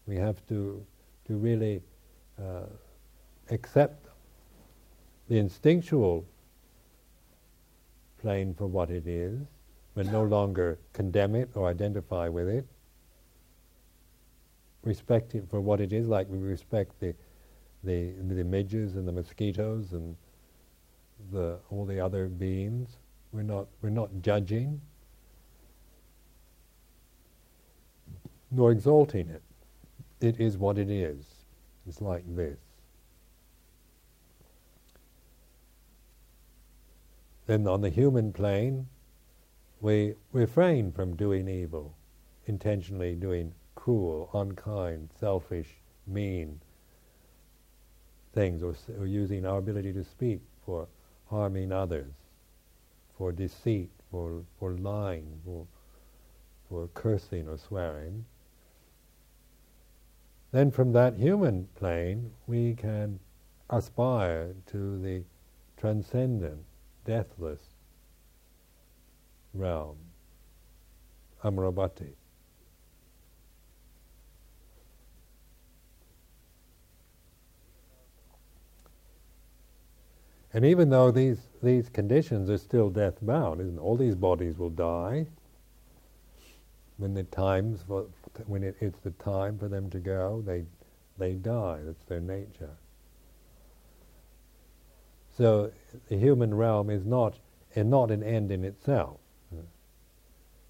[0.08, 0.86] We have to,
[1.28, 1.82] to really
[2.42, 2.66] uh,
[3.50, 4.08] accept
[5.28, 6.26] the instinctual
[8.22, 9.40] plane for what it is,
[9.96, 12.66] but no longer condemn it or identify with it.
[14.84, 17.14] Respect it for what it is, like we respect the
[17.84, 20.16] the, the midges and the mosquitoes and
[21.32, 22.98] the, all the other beings.
[23.32, 24.82] We're not, we're not judging
[28.52, 29.42] nor exalting it.
[30.20, 31.26] It is what it is.
[31.88, 32.60] It's like this.
[37.48, 38.88] Then on the human plane,
[39.80, 41.96] we refrain from doing evil,
[42.46, 46.62] intentionally doing cruel, unkind, selfish, mean,
[48.34, 50.88] things or, or using our ability to speak for
[51.30, 52.14] harming others,
[53.18, 55.66] for deceit, for, for lying, for,
[56.70, 58.26] for cursing or swearing.
[60.52, 63.20] Then from that human plane, we can
[63.70, 65.24] aspire to the
[65.78, 66.64] transcendent,
[67.06, 67.62] deathless
[69.54, 69.98] realm,
[71.44, 72.14] Amaravati.
[80.54, 84.70] And even though these, these conditions are still death bound, isn't all these bodies will
[84.70, 85.28] die
[87.02, 88.06] when the times for,
[88.46, 90.64] when it, it's the time for them to go, they
[91.18, 91.80] they die.
[91.84, 92.78] That's their nature.
[95.36, 95.72] So
[96.10, 97.40] the human realm is not
[97.76, 99.18] and not an end in itself.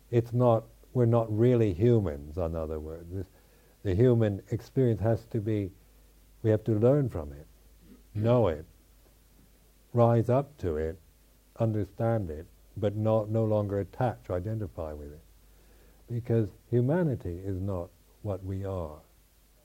[0.09, 0.63] It's not.
[0.93, 2.37] We're not really humans.
[2.37, 3.27] In other words, this,
[3.83, 5.69] the human experience has to be.
[6.43, 7.45] We have to learn from it,
[8.15, 8.65] know it,
[9.93, 10.99] rise up to it,
[11.59, 12.45] understand it,
[12.77, 15.22] but not no longer attach or identify with it.
[16.09, 17.89] Because humanity is not
[18.22, 18.99] what we are.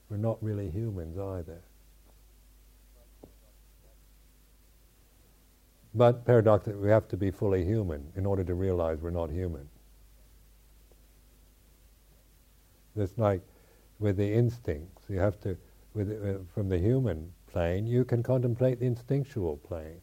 [0.09, 1.61] We're not really humans either.
[5.94, 9.69] But paradoxically, we have to be fully human in order to realize we're not human.
[12.94, 13.40] It's like
[13.98, 15.57] with the instincts, you have to,
[15.94, 20.01] with, uh, from the human plane, you can contemplate the instinctual plane.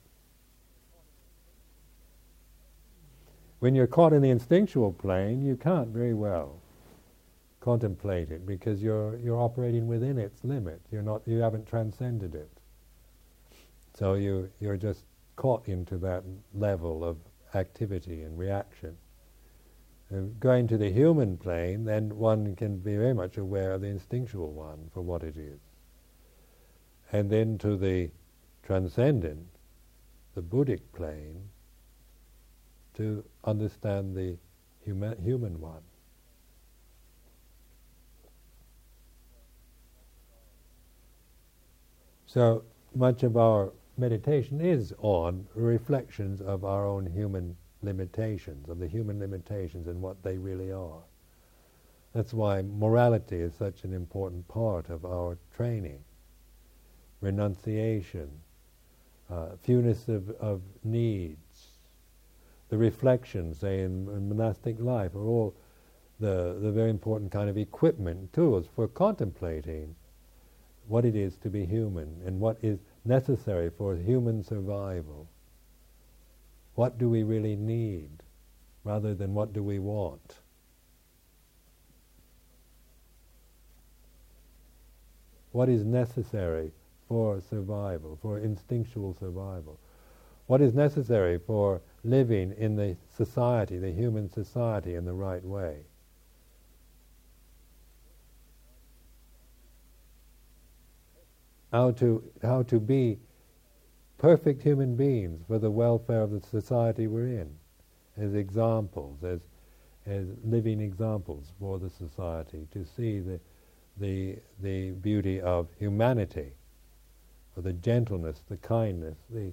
[3.64, 6.60] When you're caught in the instinctual plane, you can't very well
[7.61, 10.81] contemplate it because you're you're operating within its limit.
[10.91, 12.52] You're not you haven't transcended it.
[13.94, 15.06] So you you're just
[15.38, 17.15] caught into that level of
[17.56, 18.98] activity and reaction.
[20.10, 23.88] And going to the human plane, then one can be very much aware of the
[23.88, 25.61] instinctual one for what it is.
[27.14, 28.11] And then to the
[28.61, 29.48] transcendent,
[30.35, 31.48] the Buddhic plane,
[32.95, 34.38] to understand the
[34.84, 35.82] human, human one.
[42.26, 42.64] So
[42.95, 49.20] much of our meditation is on reflections of our own human limitations, of the human
[49.20, 51.03] limitations and what they really are.
[52.14, 56.03] That's why morality is such an important part of our training.
[57.22, 58.30] Renunciation,
[59.30, 61.43] uh, fewness of, of needs,
[62.74, 65.54] the reflections, say, in, in, monastic life, are all
[66.20, 69.95] the, the very important kind of equipment, tools for contemplating
[70.88, 75.30] what it is to be human and what is necessary for human survival.
[76.74, 78.10] What do we really need
[78.84, 80.38] rather than what do we want?
[85.52, 86.72] What is necessary
[87.08, 89.80] for survival, for instinctual survival?
[90.48, 95.84] What is necessary for living in the society, the human society, in the right way?
[101.74, 103.18] how to, how to be
[104.20, 107.50] perfect human beings for the welfare of the society we're in,
[108.16, 109.40] as examples, as,
[110.06, 113.40] as living examples for the society, to see the,
[113.98, 116.52] the, the beauty of humanity,
[117.58, 119.52] or the gentleness, the kindness, the,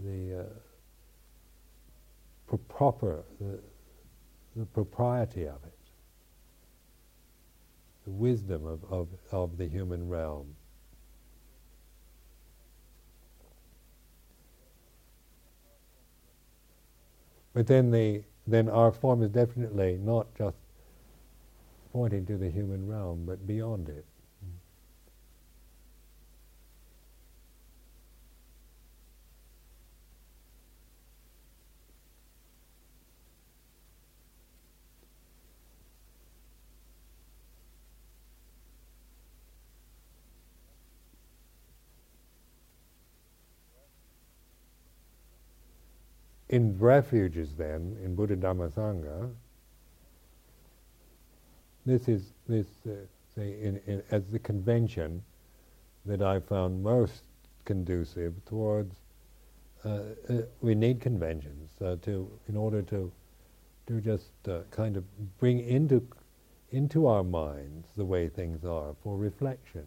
[0.00, 0.42] the uh,
[2.68, 3.58] proper, the,
[4.54, 5.78] the propriety of it,
[8.04, 10.54] the wisdom of, of, of the human realm.
[17.52, 20.56] But then the then our form is definitely not just
[21.92, 24.04] pointing to the human realm, but beyond it.
[46.56, 49.30] In refuges then, in Buddha Dhamma Sangha,
[51.84, 52.92] this is this uh,
[53.34, 55.22] say in, in, as the convention
[56.06, 57.24] that I found most
[57.66, 58.94] conducive towards.
[59.84, 59.88] Uh,
[60.30, 63.12] uh, we need conventions uh, to in order to
[63.88, 65.04] to just uh, kind of
[65.38, 66.02] bring into
[66.70, 69.84] into our minds the way things are for reflection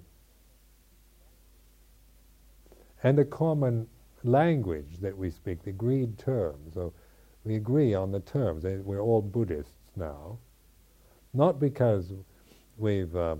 [3.01, 3.87] and a common
[4.23, 6.73] language that we speak, the agreed terms.
[6.73, 6.93] So
[7.43, 8.63] we agree on the terms.
[8.63, 10.37] We're all Buddhists now,
[11.33, 12.13] not because
[12.77, 13.35] we've uh,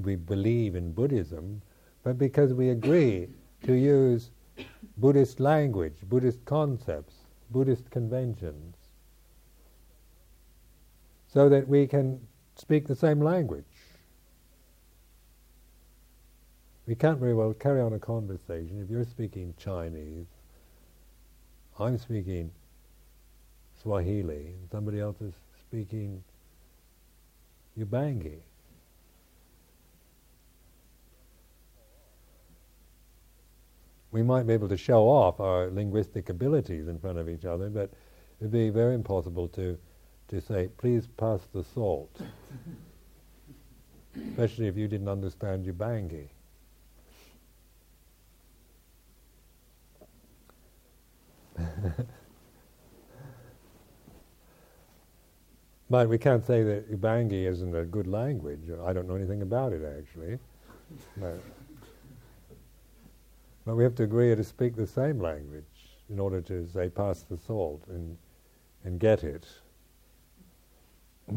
[0.00, 1.62] we believe in Buddhism,
[2.02, 3.28] but because we agree
[3.62, 4.30] to use
[4.98, 7.14] Buddhist language, Buddhist concepts,
[7.50, 8.76] Buddhist conventions,
[11.26, 12.20] so that we can
[12.56, 13.64] speak the same language.
[16.86, 20.26] We can't very well carry on a conversation if you're speaking Chinese,
[21.78, 22.50] I'm speaking
[23.82, 26.22] Swahili, and somebody else is speaking
[27.78, 28.38] Ubangi.
[34.12, 37.68] We might be able to show off our linguistic abilities in front of each other,
[37.68, 37.90] but
[38.40, 39.76] it'd be very impossible to,
[40.28, 42.18] to say, please pass the salt.
[44.30, 46.28] Especially if you didn't understand Ubangi.
[55.90, 58.70] but we can't say that Ubangi isn't a good language.
[58.84, 60.38] I don't know anything about it actually.
[61.16, 61.40] but,
[63.64, 65.64] but we have to agree to speak the same language
[66.08, 68.16] in order to say pass the salt and
[68.84, 69.46] and get it.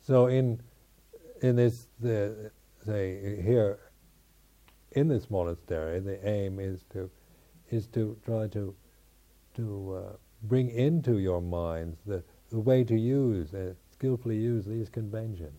[0.00, 0.60] so in
[1.42, 2.50] in this the
[2.84, 3.78] say here
[4.92, 7.08] in this monastery the aim is to
[7.70, 8.74] is to try to
[9.54, 14.88] to uh, bring into your minds the, the way to use, uh, skillfully use these
[14.88, 15.58] conventions,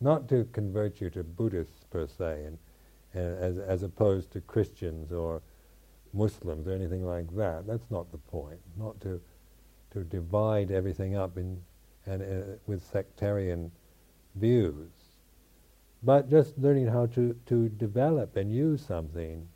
[0.00, 2.58] not to convert you to Buddhists per se, and,
[3.14, 5.42] and as as opposed to Christians or
[6.12, 7.66] Muslims or anything like that.
[7.66, 8.60] That's not the point.
[8.78, 9.20] Not to
[9.92, 11.62] to divide everything up in
[12.06, 13.70] and uh, with sectarian
[14.34, 14.90] views,
[16.02, 19.48] but just learning how to, to develop and use something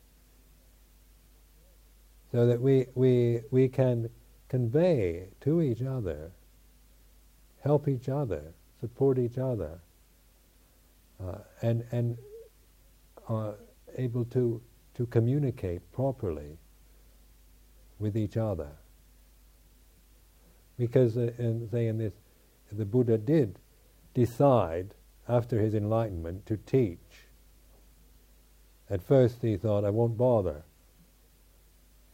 [2.32, 4.10] so that we, we, we can
[4.48, 6.30] convey to each other,
[7.62, 8.42] help each other,
[8.80, 9.78] support each other,
[11.22, 12.18] uh, and, and
[13.28, 13.54] are
[13.96, 14.60] able to,
[14.94, 16.58] to communicate properly
[17.98, 18.70] with each other.
[20.78, 22.12] Because, uh, in, say, in this,
[22.70, 23.58] the Buddha did
[24.14, 24.94] decide
[25.28, 27.26] after his enlightenment to teach.
[28.90, 30.62] At first he thought, I won't bother.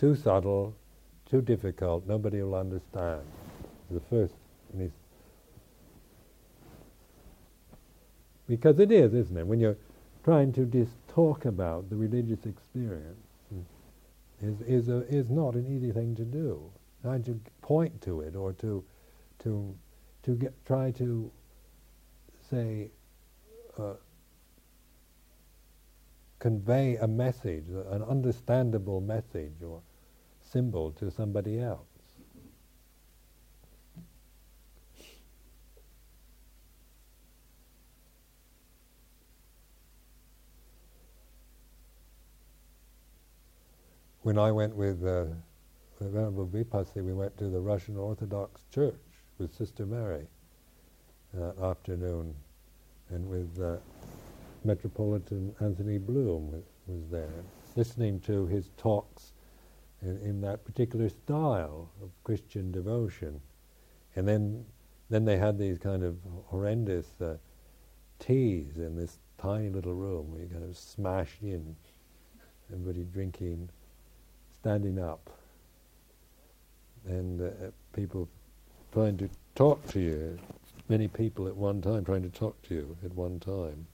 [0.04, 0.74] Too subtle,
[1.30, 3.22] too difficult, nobody will understand.
[3.90, 4.34] The first,
[8.46, 9.46] because it is, isn't it?
[9.46, 9.78] When you're
[10.22, 13.16] trying to just talk about the religious experience,
[14.42, 16.70] is is a, is not an easy thing to do.
[17.00, 18.84] Trying to point to it or to
[19.38, 19.74] to
[20.24, 21.30] to get try to
[22.50, 22.90] say
[23.78, 23.94] uh,
[26.40, 29.80] convey a message, an understandable message or
[30.50, 31.86] symbol to somebody else.
[44.22, 45.26] When I went with uh,
[46.00, 48.94] Venerable Vipassi, we went to the Russian Orthodox Church
[49.38, 50.26] with Sister Mary
[51.34, 52.34] that afternoon
[53.10, 53.76] and with uh,
[54.64, 57.28] Metropolitan Anthony Bloom was, there,
[57.76, 59.33] listening to his talks
[60.04, 63.40] in, in, that particular style of Christian devotion.
[64.16, 64.64] And then,
[65.10, 66.16] then they had these kind of
[66.46, 67.34] horrendous uh,
[68.18, 71.74] teas in this tiny little room where you kind of smashed in,
[72.72, 73.68] everybody drinking,
[74.52, 75.30] standing up,
[77.06, 78.28] and uh, people
[78.92, 80.38] trying to talk to you
[80.88, 83.86] many people at one time trying to talk to you at one time.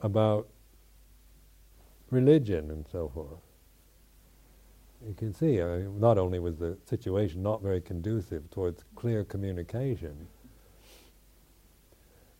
[0.00, 0.48] About
[2.10, 3.40] religion and so forth.
[5.06, 9.24] You can see, I mean, not only was the situation not very conducive towards clear
[9.24, 10.28] communication,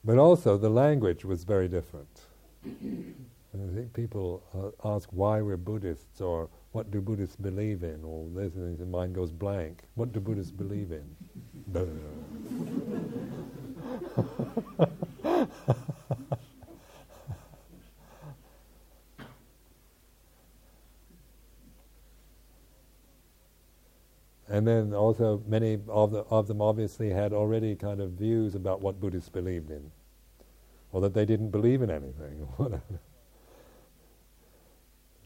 [0.05, 2.27] but also the language was very different.
[2.67, 8.03] I think people uh, ask why we're Buddhists or what do Buddhists believe in?
[8.05, 9.83] Or this and the mind goes blank.
[9.95, 11.17] What do Buddhists believe in?
[24.51, 28.81] and then also many of, the, of them obviously had already kind of views about
[28.81, 29.93] what Buddhists believed in,
[30.91, 33.01] or that they didn't believe in anything, or whatever.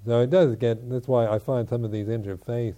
[0.05, 2.75] So it does get, that's why I find some of these interfaith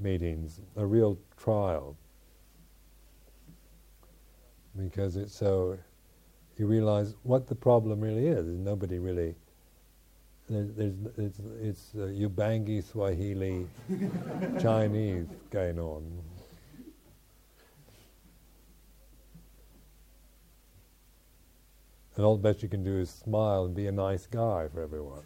[0.00, 1.96] meetings a real trial.
[4.76, 5.78] Because it's so,
[6.56, 8.46] you realize what the problem really is.
[8.46, 9.36] Nobody really,
[10.52, 13.66] there's, there's it's, it's uh, Ubangi Swahili
[14.60, 16.22] Chinese going on.
[22.14, 24.82] And all the best you can do is smile and be a nice guy for
[24.82, 25.24] everyone.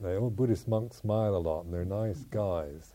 [0.00, 2.94] They all Buddhist monks smile a lot, and they're nice guys.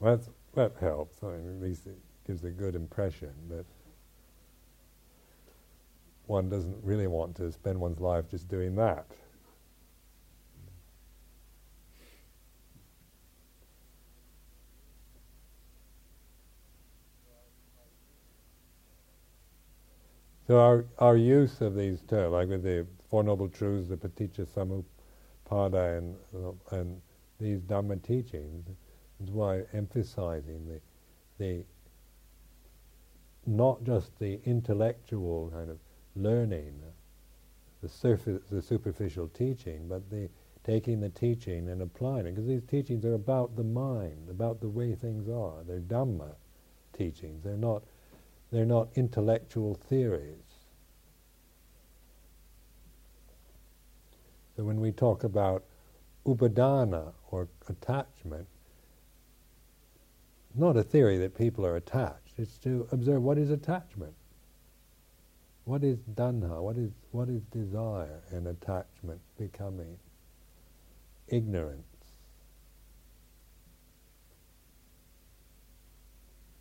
[0.00, 0.20] Well,
[0.54, 1.22] that helps.
[1.22, 3.32] I mean, at least it gives a good impression.
[3.48, 3.64] But
[6.26, 9.06] one doesn't really want to spend one's life just doing that.
[20.50, 24.44] So our, our use of these terms, like with the Four Noble Truths, the Paticca
[24.48, 26.16] Samuppada, and,
[26.72, 27.00] and
[27.38, 28.66] these Dhamma teachings
[29.22, 30.80] is why emphasizing the,
[31.38, 31.64] the
[33.46, 35.78] not just the intellectual kind of
[36.16, 36.80] learning,
[37.80, 40.28] the, surface, the superficial teaching, but the
[40.64, 42.30] taking the teaching and applying it.
[42.32, 45.62] Because these teachings are about the mind, about the way things are.
[45.64, 46.34] They're Dhamma
[46.92, 47.44] teachings.
[47.44, 47.84] They're not,
[48.50, 50.36] they're not intellectual theories.
[54.56, 55.64] So when we talk about
[56.26, 58.46] upadana or attachment,
[60.54, 62.34] not a theory that people are attached.
[62.36, 64.14] It's to observe what is attachment.
[65.64, 66.60] What is tanha?
[66.60, 69.96] What is what is desire and attachment becoming?
[71.28, 71.89] Ignorance.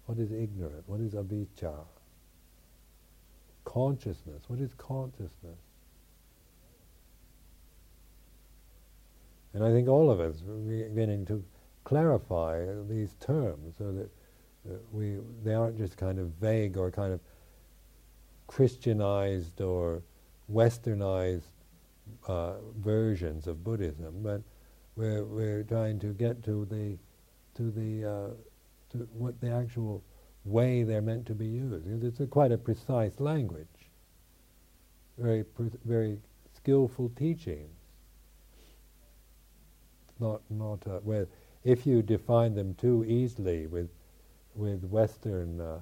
[0.10, 0.86] What is ignorant?
[0.88, 1.72] What is avijja?
[3.64, 4.41] Consciousness.
[4.48, 5.60] What is consciousness?
[9.53, 11.44] And I think all of us are beginning to
[11.84, 14.10] clarify these terms so that
[14.91, 17.19] we, they aren't just kind of vague or kind of
[18.48, 20.02] Christianized or
[20.52, 21.52] westernized
[22.27, 24.41] uh, versions of Buddhism, but
[24.95, 26.98] we're, we're trying to get to the,
[27.53, 28.48] to the, uh,
[28.91, 30.03] to what the actual
[30.45, 32.03] way they're meant to be used.
[32.03, 33.90] It's a quite a precise language,
[35.18, 36.20] very, pre- very
[36.53, 37.76] skillful teachings.
[40.20, 41.28] Not, not uh, where
[41.64, 43.90] if you define them too easily with,
[44.56, 45.80] with Western uh,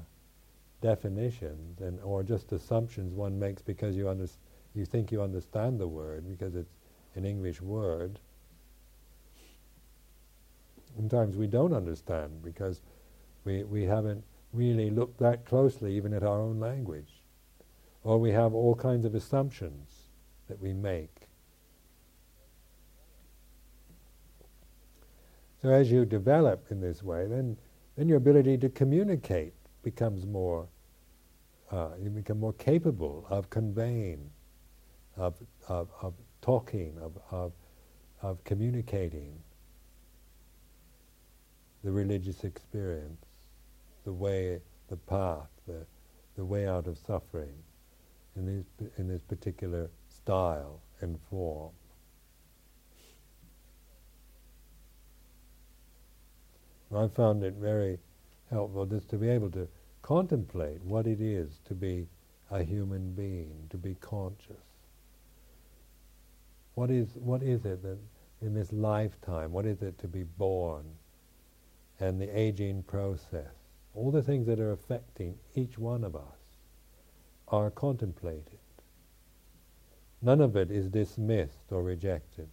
[0.82, 4.28] definitions and or just assumptions one makes because you under,
[4.76, 6.76] you think you understand the word because it's
[7.16, 8.20] an English word.
[10.96, 12.82] Sometimes we don't understand because
[13.48, 17.14] we, we haven't really looked that closely even at our own language.
[18.03, 19.90] Or we have all kinds of assumptions
[20.49, 21.30] that we make.
[25.61, 27.57] So as you develop in this way, then,
[27.95, 30.68] then your ability to communicate becomes more,
[31.72, 34.30] uh, you become more capable of conveying,
[35.15, 35.36] of,
[35.69, 37.53] of, of talking, of, of,
[38.22, 39.40] of communicating
[41.86, 43.27] the religious experience,
[44.08, 44.58] the way,
[44.88, 45.86] the path, the,
[46.38, 47.52] the way out of suffering
[48.38, 51.74] in, these, in this particular style and form.
[56.96, 58.00] I found it very
[58.50, 59.68] helpful just to be able to
[60.04, 62.08] contemplate what it is to be
[62.50, 64.64] a human being, to be conscious.
[66.76, 67.98] What is, what is it that
[68.42, 70.86] in this lifetime, what is it to be born
[72.00, 73.66] and the aging process?
[73.98, 76.60] All the things that are affecting each one of us
[77.48, 78.60] are contemplated.
[80.22, 82.48] None of it is dismissed or rejected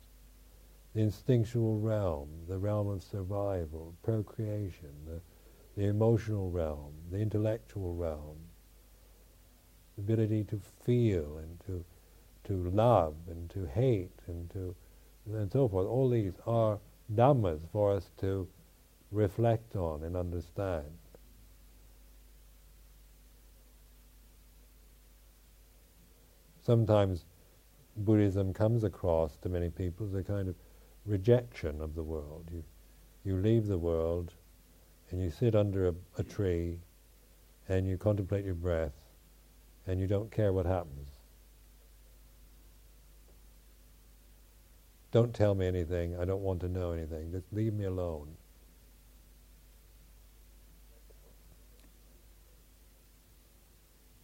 [0.94, 5.20] the instinctual realm, the realm of survival, procreation, the,
[5.76, 8.38] the emotional realm, the intellectual realm,
[9.96, 11.84] the ability to feel and to,
[12.44, 14.74] to love and to hate and to
[15.26, 15.86] and so forth.
[15.86, 16.78] All these are
[17.14, 18.48] dhammas for us to
[19.10, 21.03] reflect on and understand.
[26.64, 27.26] Sometimes
[27.94, 30.54] Buddhism comes across to many people as a kind of
[31.04, 32.48] rejection of the world.
[32.50, 32.64] You,
[33.22, 34.32] you leave the world
[35.10, 36.78] and you sit under a, a tree
[37.68, 38.94] and you contemplate your breath
[39.86, 41.10] and you don't care what happens.
[45.12, 46.18] Don't tell me anything.
[46.18, 47.30] I don't want to know anything.
[47.30, 48.36] Just leave me alone.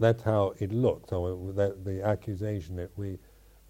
[0.01, 1.11] That's how it looks.
[1.11, 3.19] So that the accusation that we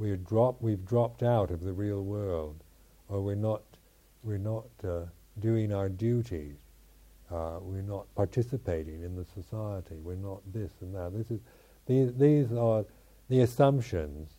[0.00, 2.64] we drop, we've dropped out of the real world
[3.08, 3.62] or we're not,
[4.22, 5.02] we're not uh,
[5.38, 6.56] doing our duty.
[7.30, 9.96] Uh, we're not participating in the society.
[10.02, 11.12] We're not this and that.
[11.12, 11.40] This is,
[11.86, 12.86] these, these are
[13.28, 14.30] the assumptions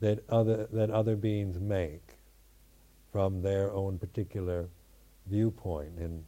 [0.00, 2.16] that other, that other beings make
[3.12, 4.66] from their own particular
[5.26, 6.24] viewpoint and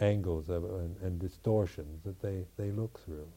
[0.00, 3.28] angles of, and, and distortions that they, they look through.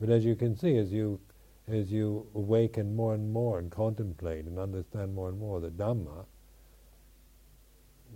[0.00, 1.20] But as you can see, as you
[1.68, 6.26] as you awaken more and more and contemplate and understand more and more the Dhamma,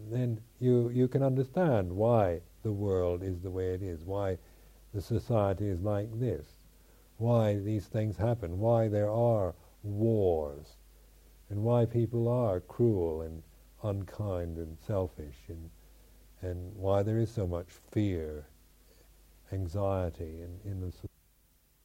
[0.08, 4.38] then you, you can understand why the world is the way it is, why
[4.94, 6.46] the society is like this,
[7.18, 10.76] why these things happen, why there are wars,
[11.48, 13.42] and why people are cruel and
[13.82, 15.70] unkind and selfish, and,
[16.42, 18.46] and why there is so much fear,
[19.52, 20.92] anxiety in, in the